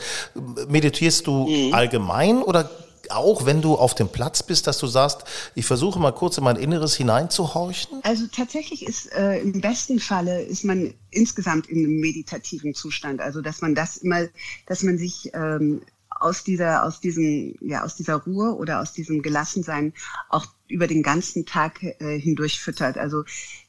Meditierst 0.68 1.26
du 1.26 1.46
mhm. 1.46 1.74
allgemein 1.74 2.40
oder 2.42 2.70
auch, 3.10 3.46
wenn 3.46 3.62
du 3.62 3.74
auf 3.74 3.94
dem 3.94 4.08
Platz 4.08 4.42
bist, 4.42 4.66
dass 4.66 4.78
du 4.78 4.86
sagst, 4.86 5.24
ich 5.54 5.66
versuche 5.66 5.98
mal 5.98 6.12
kurz 6.12 6.38
in 6.38 6.44
mein 6.44 6.56
Inneres 6.56 6.94
hineinzuhorchen? 6.94 8.00
Also 8.02 8.26
tatsächlich 8.34 8.86
ist 8.86 9.12
äh, 9.12 9.40
im 9.40 9.60
besten 9.60 9.98
Falle 9.98 10.42
ist 10.42 10.64
man 10.64 10.94
insgesamt 11.10 11.66
in 11.68 11.78
einem 11.78 12.00
meditativen 12.00 12.74
Zustand. 12.74 13.20
Also 13.20 13.40
dass 13.40 13.60
man 13.60 13.74
das 13.74 13.96
immer, 13.96 14.26
dass 14.66 14.82
man 14.82 14.98
sich 14.98 15.30
ähm, 15.34 15.82
aus 16.20 16.44
dieser, 16.44 16.84
aus 16.84 17.00
diesem, 17.00 17.56
ja, 17.60 17.82
aus 17.82 17.96
dieser 17.96 18.16
Ruhe 18.16 18.54
oder 18.54 18.80
aus 18.80 18.92
diesem 18.92 19.22
Gelassensein 19.22 19.92
auch 20.28 20.46
über 20.68 20.86
den 20.86 21.02
ganzen 21.02 21.46
Tag 21.46 21.82
äh, 21.82 22.18
hindurch 22.18 22.60
füttert. 22.60 22.96
Also 22.96 23.24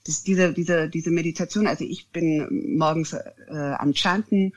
das, 0.06 0.24
diese, 0.24 0.54
diese, 0.54 0.89
diese 0.89 1.12
Meditation, 1.12 1.67
also 1.67 1.84
ich 1.84 2.10
bin 2.10 2.78
morgens 2.78 3.13
äh, 3.13 3.22
am 3.50 3.93
Chanten 3.93 4.54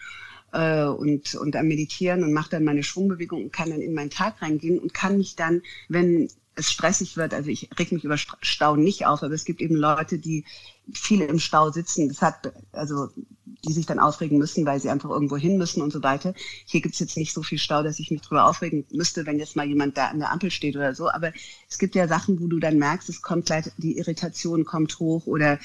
äh, 0.53 0.85
und, 0.85 1.35
und 1.35 1.57
am 1.57 1.69
Meditieren 1.69 2.23
und 2.23 2.33
mache 2.33 2.51
dann 2.51 2.65
meine 2.65 2.83
Schwungbewegung 2.83 3.45
und 3.45 3.53
kann 3.53 3.71
dann 3.71 3.81
in 3.81 3.95
meinen 3.95 4.11
Tag 4.11 4.43
reingehen 4.43 4.79
und 4.79 4.95
kann 4.95 5.19
mich 5.19 5.37
dann, 5.37 5.63
wenn 5.89 6.29
es 6.57 6.73
stressig 6.73 7.17
wird, 7.17 7.35
also 7.35 7.51
ich 7.51 7.69
reg 7.79 7.93
mich 7.93 8.05
über 8.05 8.17
Stau 8.17 8.77
nicht 8.77 9.07
auf, 9.07 9.23
aber 9.23 9.35
es 9.35 9.45
gibt 9.45 9.61
eben 9.61 9.77
Leute, 9.77 10.19
die 10.19 10.45
viele 10.93 11.27
im 11.27 11.39
Stau 11.39 11.71
sitzen. 11.71 12.09
Das 12.09 12.23
hat, 12.23 12.53
also 12.73 13.11
die 13.65 13.73
sich 13.73 13.87
dann 13.87 13.99
aufregen 13.99 14.39
müssen, 14.39 14.67
weil 14.67 14.81
sie 14.81 14.91
einfach 14.91 15.11
irgendwo 15.11 15.37
hin 15.37 15.57
müssen 15.57 15.83
und 15.83 15.93
so 15.93 16.03
weiter. 16.03 16.35
Hier 16.65 16.81
gibt's 16.81 16.99
jetzt 16.99 17.17
nicht 17.17 17.33
so 17.33 17.43
viel 17.43 17.59
Stau, 17.59 17.83
dass 17.83 18.01
ich 18.01 18.11
mich 18.11 18.23
drüber 18.23 18.47
aufregen 18.47 18.85
müsste, 18.93 19.27
wenn 19.27 19.39
jetzt 19.39 19.57
mal 19.57 19.67
jemand 19.67 19.97
da 19.97 20.09
an 20.09 20.19
der 20.19 20.33
Ampel 20.33 20.51
steht 20.51 20.77
oder 20.77 20.95
so. 20.95 21.11
Aber 21.11 21.33
es 21.69 21.79
gibt 21.79 21.95
ja 21.95 22.09
Sachen, 22.09 22.41
wo 22.41 22.49
du 22.49 22.59
dann 22.59 22.79
merkst, 22.79 23.09
es 23.09 23.23
kommt 23.23 23.47
gleich, 23.47 23.71
die 23.79 23.99
Irritation 23.99 24.65
kommt 24.65 24.99
hoch 24.99 25.27
oder 25.27 25.59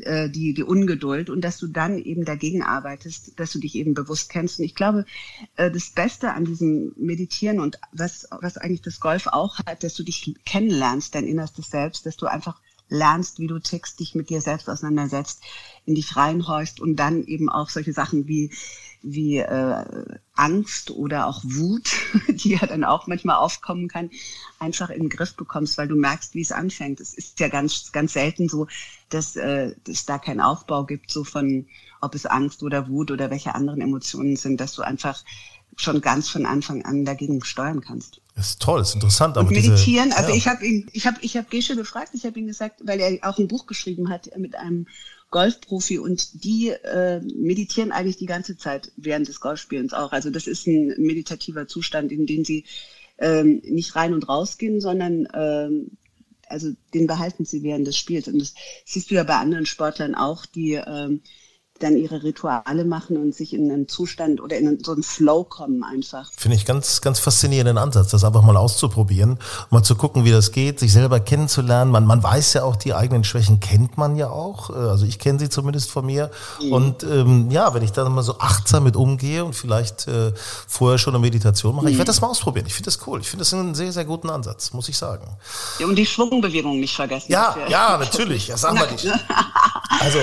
äh, 0.00 0.28
die, 0.30 0.54
die 0.54 0.62
Ungeduld 0.62 1.30
und 1.30 1.42
dass 1.42 1.58
du 1.58 1.66
dann 1.66 1.98
eben 1.98 2.24
dagegen 2.24 2.62
arbeitest, 2.62 3.38
dass 3.38 3.52
du 3.52 3.58
dich 3.58 3.74
eben 3.74 3.94
bewusst 3.94 4.30
kennst. 4.30 4.58
Und 4.58 4.64
ich 4.64 4.74
glaube, 4.74 5.04
äh, 5.56 5.70
das 5.70 5.90
Beste 5.90 6.32
an 6.32 6.44
diesem 6.44 6.92
Meditieren 6.96 7.60
und 7.60 7.78
was, 7.92 8.28
was 8.40 8.56
eigentlich 8.56 8.82
das 8.82 9.00
Golf 9.00 9.26
auch 9.26 9.58
hat, 9.58 9.84
dass 9.84 9.94
du 9.94 10.02
dich 10.02 10.34
kennenlernst, 10.44 11.14
dein 11.14 11.26
innerstes 11.26 11.70
Selbst, 11.70 12.06
dass 12.06 12.16
du 12.16 12.26
einfach 12.26 12.60
lernst, 12.88 13.38
wie 13.38 13.46
du 13.46 13.58
tickst, 13.58 14.00
dich 14.00 14.14
mit 14.14 14.30
dir 14.30 14.40
selbst 14.40 14.68
auseinandersetzt, 14.68 15.42
in 15.86 15.94
dich 15.94 16.16
reinhorchst 16.16 16.80
und 16.80 16.96
dann 16.96 17.24
eben 17.24 17.48
auch 17.48 17.68
solche 17.70 17.92
Sachen 17.92 18.28
wie 18.28 18.50
wie 19.02 19.38
äh, 19.38 19.84
Angst 20.34 20.90
oder 20.90 21.28
auch 21.28 21.42
Wut, 21.44 21.90
die 22.28 22.50
ja 22.50 22.66
dann 22.66 22.84
auch 22.84 23.06
manchmal 23.06 23.36
aufkommen 23.36 23.88
kann, 23.88 24.10
einfach 24.58 24.90
in 24.90 25.02
den 25.02 25.08
Griff 25.08 25.34
bekommst, 25.36 25.78
weil 25.78 25.88
du 25.88 25.94
merkst, 25.94 26.34
wie 26.34 26.40
es 26.40 26.52
anfängt. 26.52 27.00
Es 27.00 27.14
ist 27.14 27.38
ja 27.38 27.48
ganz, 27.48 27.92
ganz 27.92 28.14
selten 28.14 28.48
so, 28.48 28.66
dass 29.08 29.36
äh, 29.36 29.74
es 29.88 30.06
da 30.06 30.18
keinen 30.18 30.40
Aufbau 30.40 30.84
gibt, 30.84 31.10
so 31.10 31.22
von, 31.22 31.66
ob 32.00 32.14
es 32.14 32.26
Angst 32.26 32.62
oder 32.64 32.88
Wut 32.88 33.10
oder 33.12 33.30
welche 33.30 33.54
anderen 33.54 33.80
Emotionen 33.80 34.36
sind, 34.36 34.60
dass 34.60 34.74
du 34.74 34.82
einfach 34.82 35.22
schon 35.76 36.00
ganz 36.00 36.28
von 36.28 36.46
Anfang 36.46 36.84
an 36.84 37.04
dagegen 37.04 37.44
steuern 37.44 37.82
kannst. 37.82 38.20
Das 38.34 38.50
ist 38.50 38.62
toll, 38.62 38.80
das 38.80 38.90
ist 38.90 38.94
interessant. 38.96 39.36
Aber 39.36 39.48
und 39.48 39.54
meditieren, 39.54 40.06
diese, 40.06 40.18
also 40.18 40.30
ja. 40.30 40.36
ich 40.36 40.48
habe 40.48 40.66
ihn, 40.66 40.90
ich 40.92 41.06
habe, 41.06 41.18
ich 41.20 41.36
habe 41.36 41.46
Gesche 41.48 41.76
gefragt, 41.76 42.10
ich 42.14 42.24
habe 42.24 42.38
ihn 42.38 42.46
gesagt, 42.46 42.80
weil 42.84 42.98
er 42.98 43.18
auch 43.28 43.38
ein 43.38 43.48
Buch 43.48 43.66
geschrieben 43.66 44.08
hat 44.08 44.30
mit 44.36 44.56
einem 44.56 44.86
Golfprofi 45.36 45.98
und 45.98 46.44
die 46.44 46.70
äh, 46.70 47.20
meditieren 47.20 47.92
eigentlich 47.92 48.16
die 48.16 48.24
ganze 48.24 48.56
Zeit 48.56 48.90
während 48.96 49.28
des 49.28 49.38
Golfspielens 49.38 49.92
auch. 49.92 50.12
Also 50.12 50.30
das 50.30 50.46
ist 50.46 50.66
ein 50.66 50.94
meditativer 50.96 51.68
Zustand, 51.68 52.10
in 52.10 52.24
den 52.24 52.42
sie 52.42 52.64
ähm, 53.18 53.60
nicht 53.62 53.94
rein 53.96 54.14
und 54.14 54.30
raus 54.30 54.56
gehen, 54.56 54.80
sondern 54.80 55.28
ähm, 55.34 55.90
also 56.48 56.72
den 56.94 57.06
behalten 57.06 57.44
sie 57.44 57.62
während 57.62 57.86
des 57.86 57.98
Spiels. 57.98 58.28
Und 58.28 58.38
das 58.38 58.54
siehst 58.86 59.10
du 59.10 59.14
ja 59.14 59.24
bei 59.24 59.36
anderen 59.36 59.66
Sportlern 59.66 60.14
auch, 60.14 60.46
die 60.46 60.72
ähm, 60.72 61.20
dann 61.78 61.96
ihre 61.96 62.22
Rituale 62.22 62.84
machen 62.84 63.16
und 63.16 63.34
sich 63.34 63.52
in 63.54 63.70
einen 63.70 63.88
Zustand 63.88 64.40
oder 64.40 64.56
in 64.56 64.82
so 64.82 64.92
einen 64.92 65.02
Flow 65.02 65.44
kommen 65.44 65.84
einfach. 65.84 66.30
Finde 66.36 66.56
ich 66.56 66.64
ganz, 66.64 67.00
ganz 67.00 67.18
faszinierenden 67.18 67.78
Ansatz, 67.78 68.10
das 68.10 68.24
einfach 68.24 68.42
mal 68.42 68.56
auszuprobieren, 68.56 69.38
mal 69.70 69.82
zu 69.82 69.96
gucken, 69.96 70.24
wie 70.24 70.30
das 70.30 70.52
geht, 70.52 70.80
sich 70.80 70.92
selber 70.92 71.20
kennenzulernen. 71.20 71.90
Man, 71.90 72.06
man 72.06 72.22
weiß 72.22 72.54
ja 72.54 72.64
auch, 72.64 72.76
die 72.76 72.94
eigenen 72.94 73.24
Schwächen 73.24 73.60
kennt 73.60 73.98
man 73.98 74.16
ja 74.16 74.30
auch. 74.30 74.70
Äh, 74.70 74.74
also 74.74 75.06
ich 75.06 75.18
kenne 75.18 75.38
sie 75.38 75.48
zumindest 75.48 75.90
von 75.90 76.06
mir. 76.06 76.30
Mhm. 76.62 76.72
Und 76.72 77.02
ähm, 77.02 77.50
ja, 77.50 77.74
wenn 77.74 77.82
ich 77.82 77.92
da 77.92 78.08
mal 78.08 78.22
so 78.22 78.38
achtsam 78.38 78.84
mit 78.84 78.96
umgehe 78.96 79.44
und 79.44 79.54
vielleicht 79.54 80.08
äh, 80.08 80.32
vorher 80.66 80.98
schon 80.98 81.14
eine 81.14 81.20
Meditation 81.20 81.74
mache, 81.74 81.86
mhm. 81.86 81.92
ich 81.92 81.98
werde 81.98 82.08
das 82.08 82.20
mal 82.20 82.28
ausprobieren. 82.28 82.66
Ich 82.66 82.74
finde 82.74 82.86
das 82.86 83.06
cool. 83.06 83.20
Ich 83.20 83.28
finde 83.28 83.42
das 83.42 83.52
einen 83.52 83.74
sehr, 83.74 83.92
sehr 83.92 84.04
guten 84.04 84.30
Ansatz, 84.30 84.72
muss 84.72 84.88
ich 84.88 84.96
sagen. 84.96 85.26
Ja, 85.78 85.86
und 85.86 85.96
die 85.96 86.06
Schwungbewegung 86.06 86.80
nicht 86.80 86.94
vergessen. 86.94 87.30
Ja, 87.30 87.56
ja, 87.68 87.98
natürlich. 87.98 88.48
Ja, 88.48 88.56
sagen 88.56 88.78
wir 88.78 88.90
nicht. 88.90 89.06
Also, 90.00 90.18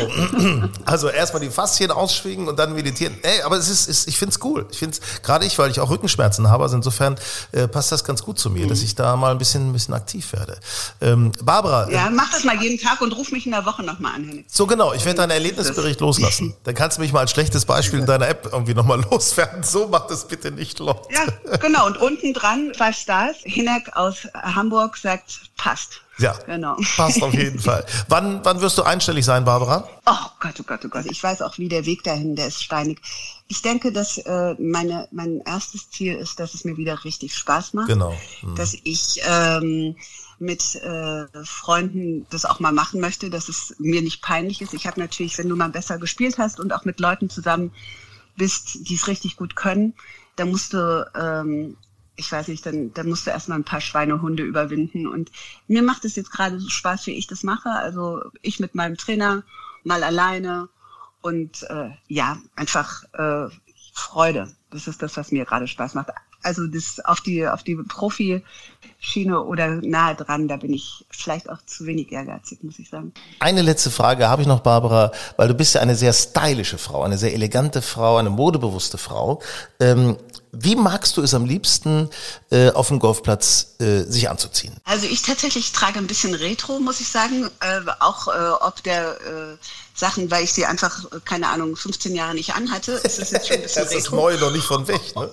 also 0.86 1.10
erstmal 1.10 1.43
die 1.44 1.50
Faszien 1.50 1.92
ausschwingen 1.92 2.48
und 2.48 2.58
dann 2.58 2.74
meditieren. 2.74 3.16
Ey, 3.22 3.42
aber 3.42 3.58
es 3.58 3.70
ist, 3.70 3.88
ist 3.88 4.08
ich 4.08 4.18
finde 4.18 4.36
es 4.36 4.44
cool. 4.44 4.66
Ich 4.72 4.80
finde 4.80 4.98
es, 4.98 5.22
gerade 5.22 5.46
ich, 5.46 5.58
weil 5.58 5.72
ich 5.72 5.80
auch 5.80 5.90
Rückenschmerzen 5.90 6.50
habe, 6.50 6.64
also 6.64 6.76
insofern 6.76 7.16
äh, 7.52 7.68
passt 7.68 7.92
das 7.92 8.04
ganz 8.04 8.24
gut 8.24 8.40
zu 8.40 8.50
mir, 8.50 8.66
mhm. 8.66 8.70
dass 8.70 8.82
ich 8.82 8.96
da 8.96 9.16
mal 9.16 9.32
ein 9.32 9.38
bisschen, 9.38 9.70
ein 9.70 9.74
bisschen 9.74 9.94
aktiv 9.94 10.34
werde. 10.34 10.58
Ähm, 11.02 11.32
Barbara. 11.42 11.90
Ja, 11.90 12.08
äh, 12.08 12.10
mach 12.10 12.32
das 12.32 12.44
mal 12.44 12.62
jeden 12.62 12.80
Tag 12.80 13.02
und 13.02 13.12
ruf 13.12 13.32
mich 13.32 13.46
in 13.46 13.52
der 13.52 13.66
Woche 13.66 13.84
nochmal 13.84 14.16
an, 14.16 14.24
Henning. 14.26 14.46
So 14.48 14.68
genau, 14.68 14.94
ich 14.94 15.06
werde 15.06 15.18
deinen 15.18 15.32
Erlebnisbericht 15.32 16.00
loslassen. 16.00 16.56
Dann 16.64 16.76
kannst 16.76 16.98
du 16.98 17.02
mich 17.02 17.14
mal 17.14 17.22
als 17.22 17.32
schlechtes 17.32 17.66
Beispiel 17.66 18.00
in 18.00 18.06
deiner 18.06 18.28
App 18.28 18.50
irgendwie 18.52 18.74
nochmal 18.74 19.02
loswerden. 19.12 19.64
So 19.64 19.88
macht 19.88 20.12
es 20.12 20.26
bitte 20.26 20.52
nicht, 20.52 20.80
Leute. 20.80 21.02
Ja, 21.12 21.58
genau. 21.58 21.86
Und 21.86 21.98
unten 21.98 22.34
dran, 22.34 22.72
Five 22.76 22.98
Stars, 22.98 23.38
Hinek 23.44 23.96
aus 23.96 24.28
Hamburg 24.34 24.98
sagt, 24.98 25.42
passt. 25.58 26.02
Ja, 26.20 26.34
genau. 26.46 26.78
passt 26.96 27.24
auf 27.24 27.34
jeden 27.34 27.60
Fall. 27.68 27.86
Wann, 28.08 28.44
wann 28.44 28.62
wirst 28.62 28.78
du 28.78 28.84
einstellig 28.84 29.26
sein, 29.26 29.46
Barbara? 29.46 29.88
Oh 30.06 30.30
Gott, 30.40 30.56
oh 30.60 30.64
Gott, 30.64 30.82
oh 30.86 30.90
Gott. 30.90 31.06
Ich 31.06 31.24
weiß 31.24 31.42
auch, 31.42 31.58
wie 31.58 31.70
der 31.70 31.86
Weg 31.86 32.04
dahin, 32.04 32.36
der 32.36 32.48
ist 32.48 32.64
steinig. 32.64 33.02
Ich 33.48 33.62
denke, 33.62 33.92
dass 33.92 34.20
äh, 34.20 34.56
meine, 34.60 35.08
mein 35.12 35.42
erstes 35.46 35.90
Ziel 35.90 36.16
ist, 36.16 36.40
dass 36.40 36.54
es 36.54 36.66
mir 36.66 36.78
wieder 36.78 37.04
richtig 37.04 37.36
Spaß 37.36 37.74
macht. 37.74 37.88
Genau. 37.88 38.16
Mhm. 38.42 38.56
Dass 38.56 38.76
ich 38.84 39.22
ähm, 39.28 39.96
mit 40.40 40.76
äh, 40.76 41.26
Freunden 41.44 42.28
das 42.30 42.46
auch 42.46 42.60
mal 42.60 42.72
machen 42.74 43.00
möchte, 43.00 43.30
dass 43.30 43.50
es 43.50 43.76
mir 43.80 44.02
nicht 44.02 44.22
peinlich 44.22 44.62
ist. 44.62 44.74
Ich 44.74 44.86
habe 44.86 45.00
natürlich, 45.00 45.38
wenn 45.38 45.50
du 45.50 45.56
mal 45.56 45.70
besser 45.70 45.98
gespielt 45.98 46.38
hast 46.38 46.60
und 46.60 46.74
auch 46.74 46.86
mit 46.86 47.00
Leuten 47.00 47.30
zusammen 47.30 47.72
bist, 48.36 48.88
die 48.88 48.96
es 48.96 49.08
richtig 49.08 49.36
gut 49.36 49.56
können, 49.56 49.94
dann 50.36 50.50
musst 50.50 50.74
du 50.74 51.12
ähm, 51.16 51.78
ich 52.16 52.32
weiß 52.32 52.48
nicht, 52.48 52.66
dann, 52.66 52.94
dann 52.94 53.10
musst 53.10 53.26
du 53.26 53.32
erstmal 53.32 53.60
ein 53.60 53.64
paar 53.64 53.82
Schweinehunde 53.82 54.44
überwinden. 54.44 55.08
Und 55.08 55.32
mir 55.68 55.82
macht 55.82 56.06
es 56.06 56.16
jetzt 56.16 56.32
gerade 56.32 56.60
so 56.60 56.70
Spaß, 56.70 57.08
wie 57.08 57.18
ich 57.18 57.28
das 57.28 57.44
mache. 57.44 57.70
Also 57.70 58.22
ich 58.42 58.60
mit 58.60 58.76
meinem 58.76 58.98
Trainer, 58.98 59.44
mal 59.84 60.04
alleine 60.04 60.70
und 61.22 61.64
äh, 61.64 61.90
ja, 62.08 62.38
einfach 62.56 63.04
äh, 63.14 63.48
Freude. 63.94 64.52
Das 64.70 64.88
ist 64.88 65.02
das, 65.02 65.18
was 65.18 65.32
mir 65.32 65.46
gerade 65.46 65.68
Spaß 65.68 65.94
macht. 65.94 66.10
Also 66.44 66.68
das 66.68 67.00
auf 67.04 67.22
die 67.22 67.48
auf 67.48 67.64
die 67.64 67.76
Profi-Schiene 67.76 69.42
oder 69.42 69.68
nahe 69.82 70.16
dran, 70.16 70.48
da 70.48 70.58
bin 70.58 70.74
ich 70.74 71.06
vielleicht 71.10 71.50
auch 71.50 71.60
zu 71.66 71.86
wenig 71.86 72.12
ehrgeizig, 72.12 72.64
muss 72.64 72.80
ich 72.80 72.90
sagen. 72.90 73.14
Eine 73.40 73.62
letzte 73.62 73.92
Frage 73.92 74.28
habe 74.28 74.42
ich 74.42 74.48
noch, 74.48 74.60
Barbara, 74.62 75.12
weil 75.38 75.48
du 75.48 75.54
bist 75.54 75.76
ja 75.76 75.82
eine 75.82 75.96
sehr 75.96 76.14
stylische 76.14 76.78
Frau, 76.78 77.04
eine 77.04 77.18
sehr 77.18 77.34
elegante 77.34 77.82
Frau, 77.82 78.18
eine 78.18 78.30
modebewusste 78.30 78.98
Frau. 78.98 79.42
Ähm, 79.80 80.18
wie 80.56 80.76
magst 80.76 81.18
du 81.18 81.24
es 81.24 81.34
am 81.34 81.46
liebsten, 81.46 82.10
äh, 82.52 82.70
auf 82.70 82.90
dem 82.90 83.00
Golfplatz 83.00 83.76
äh, 83.80 84.04
sich 84.04 84.30
anzuziehen? 84.30 84.76
Also 84.84 85.08
ich 85.08 85.24
tatsächlich 85.24 85.72
trage 85.72 85.98
ein 85.98 86.06
bisschen 86.06 86.36
Retro, 86.36 86.80
muss 86.80 87.00
ich 87.00 87.10
sagen. 87.10 87.50
Äh, 87.60 87.82
auch 88.00 88.28
äh, 88.28 88.32
ob 88.62 88.84
der 88.84 89.20
äh, 89.22 89.58
Sachen, 89.96 90.30
weil 90.30 90.44
ich 90.44 90.54
sie 90.54 90.68
einfach, 90.68 91.06
keine 91.26 91.48
Ahnung, 91.48 91.76
15 91.76 92.14
Jahre 92.14 92.36
nicht 92.36 92.54
anhatte, 92.54 92.92
ist 92.92 93.18
es 93.18 93.32
jetzt 93.32 93.48
schon 93.48 93.58
ein 93.58 93.64
bisschen 93.64 93.84
das 93.86 93.94
Retro. 93.94 94.00
Ist 94.00 94.12
neu 94.12 94.38
noch 94.38 94.52
nicht 94.52 94.66
von 94.66 94.88
weg, 94.88 95.02
ne? 95.16 95.28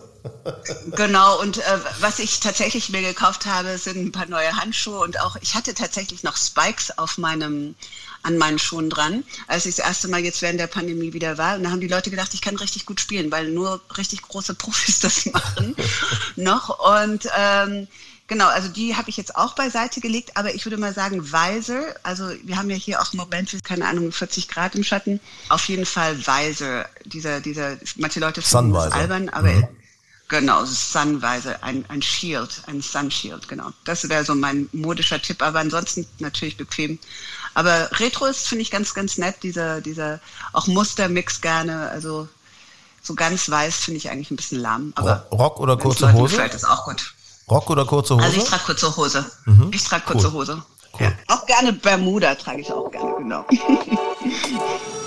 Genau, 0.97 1.41
und 1.41 1.59
äh, 1.59 1.79
was 2.01 2.19
ich 2.19 2.41
tatsächlich 2.41 2.91
mir 2.91 3.03
gekauft 3.03 3.47
habe, 3.47 3.79
sind 3.79 3.97
ein 3.97 4.13
paar 4.13 4.27
neue 4.27 4.57
Handschuhe 4.57 5.01
und 5.01 5.21
auch, 5.21 5.37
ich 5.41 5.55
hatte 5.55 5.75
tatsächlich 5.75 6.23
noch 6.23 6.37
Spikes 6.37 6.97
auf 6.99 7.19
meinem, 7.19 7.75
an 8.23 8.39
meinen 8.39 8.59
Schuhen 8.59 8.91
dran, 8.91 9.25
als 9.47 9.67
ich 9.67 9.77
das 9.77 9.87
erste 9.87 10.09
Mal 10.09 10.21
jetzt 10.21 10.43
während 10.43 10.61
der 10.61 10.67
Pandemie 10.67 11.13
wieder 11.13 11.39
war. 11.39 11.57
Und 11.57 11.65
da 11.65 11.71
haben 11.71 11.81
die 11.81 11.89
Leute 11.89 12.11
gedacht, 12.11 12.35
ich 12.35 12.43
kann 12.43 12.57
richtig 12.57 12.87
gut 12.87 13.01
spielen, 13.01 13.31
weil 13.33 13.49
nur 13.51 13.81
richtig 13.97 14.23
große 14.23 14.55
Profis 14.55 15.01
das 15.01 15.27
machen 15.27 15.75
noch. 16.37 17.01
Und 17.01 17.29
ähm, 17.37 17.89
Genau, 18.31 18.47
also 18.47 18.69
die 18.69 18.95
habe 18.95 19.11
ich 19.11 19.17
jetzt 19.17 19.35
auch 19.35 19.57
beiseite 19.57 20.01
gelegt, 20.01 20.37
aber 20.37 20.55
ich 20.55 20.65
würde 20.65 20.77
mal 20.77 20.95
sagen 20.95 21.33
Visor, 21.33 21.83
also 22.05 22.31
wir 22.45 22.59
haben 22.59 22.71
ja 22.71 22.77
hier 22.77 23.03
auch 23.03 23.13
im 23.13 23.19
Moment, 23.19 23.53
keine 23.65 23.85
Ahnung, 23.89 24.13
40 24.13 24.47
Grad 24.47 24.77
im 24.77 24.85
Schatten, 24.85 25.19
auf 25.49 25.65
jeden 25.65 25.85
Fall 25.85 26.17
Visor, 26.17 26.87
dieser, 27.07 27.41
dieser, 27.41 27.77
manche 27.97 28.21
Leute 28.21 28.41
finden 28.41 28.73
das 28.73 28.93
albern, 28.93 29.31
aber 29.31 29.51
mhm. 29.51 29.69
Genau, 30.31 30.65
Sunweise, 30.65 31.61
ein, 31.61 31.85
ein 31.89 32.01
Shield, 32.01 32.63
ein 32.69 32.81
Sun 32.81 33.11
Shield, 33.11 33.49
genau. 33.49 33.71
Das 33.85 34.09
wäre 34.09 34.25
so 34.25 34.37
mein 34.37 34.69
modischer 34.73 35.21
Tipp, 35.21 35.43
aber 35.43 35.59
ansonsten 35.59 36.07
natürlich 36.21 36.57
bequem. 36.57 37.01
Aber 37.55 37.91
Retro 37.99 38.27
ist, 38.27 38.47
finde 38.47 38.63
ich, 38.63 38.71
ganz, 38.71 38.95
ganz 38.95 39.19
nett, 39.19 39.43
dieser, 39.43 39.81
dieser 39.81 40.21
auch 40.53 40.69
Mustermix 40.69 41.41
gerne, 41.41 41.91
also 41.91 42.29
so 43.03 43.17
ganz 43.17 43.51
weiß 43.51 43.75
finde 43.75 43.99
ich 43.99 44.09
eigentlich 44.09 44.31
ein 44.31 44.37
bisschen 44.37 44.61
lahm. 44.61 44.93
Aber 44.95 45.27
Rock 45.33 45.59
oder 45.59 45.77
kurze 45.77 46.13
Hose? 46.13 46.37
Gefällt 46.37 46.55
ist 46.55 46.65
auch 46.65 46.85
gut. 46.85 47.13
Rock 47.51 47.69
oder 47.69 47.85
kurze 47.85 48.15
Hose? 48.15 48.25
Also 48.25 48.37
ich 48.37 48.45
trage 48.45 48.63
kurze 48.63 48.97
Hose. 48.97 49.31
Mhm. 49.47 49.71
Ich 49.75 49.83
trage 49.83 50.05
kurze 50.05 50.29
cool. 50.29 50.35
Hose. 50.35 50.63
Cool. 50.93 51.07
Ja. 51.07 51.13
Auch 51.27 51.45
gerne 51.45 51.73
Bermuda 51.73 52.37
trage 52.37 52.61
ich 52.61 52.73
auch 52.73 52.89
gerne, 52.89 53.15
genau. 53.19 53.45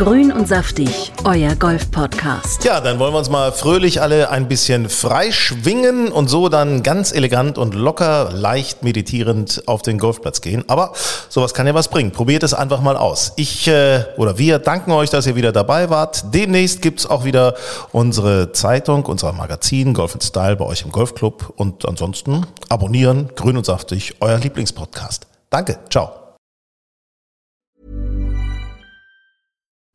Grün 0.00 0.32
und 0.32 0.48
saftig, 0.48 1.12
euer 1.24 1.54
Golf-Podcast. 1.56 2.64
Ja, 2.64 2.80
dann 2.80 2.98
wollen 2.98 3.12
wir 3.12 3.18
uns 3.18 3.28
mal 3.28 3.52
fröhlich 3.52 4.00
alle 4.00 4.30
ein 4.30 4.48
bisschen 4.48 4.88
freischwingen 4.88 6.10
und 6.10 6.28
so 6.30 6.48
dann 6.48 6.82
ganz 6.82 7.12
elegant 7.12 7.58
und 7.58 7.74
locker, 7.74 8.30
leicht 8.32 8.82
meditierend 8.82 9.62
auf 9.66 9.82
den 9.82 9.98
Golfplatz 9.98 10.40
gehen. 10.40 10.64
Aber 10.68 10.94
sowas 11.28 11.52
kann 11.52 11.66
ja 11.66 11.74
was 11.74 11.88
bringen. 11.88 12.12
Probiert 12.12 12.42
es 12.44 12.54
einfach 12.54 12.80
mal 12.80 12.96
aus. 12.96 13.34
Ich 13.36 13.68
äh, 13.68 14.06
oder 14.16 14.38
wir 14.38 14.58
danken 14.58 14.92
euch, 14.92 15.10
dass 15.10 15.26
ihr 15.26 15.36
wieder 15.36 15.52
dabei 15.52 15.90
wart. 15.90 16.32
Demnächst 16.32 16.80
gibt's 16.80 17.04
auch 17.04 17.26
wieder 17.26 17.54
unsere 17.92 18.52
Zeitung, 18.52 19.04
unser 19.04 19.34
Magazin 19.34 19.92
Golf 19.92 20.16
Style 20.22 20.56
bei 20.56 20.64
euch 20.64 20.80
im 20.80 20.92
Golfclub. 20.92 21.52
Und 21.56 21.86
ansonsten 21.86 22.46
abonnieren, 22.70 23.28
grün 23.36 23.58
und 23.58 23.66
saftig, 23.66 24.14
euer 24.20 24.38
Lieblingspodcast. 24.38 25.26
Danke, 25.50 25.78
ciao. 25.90 26.19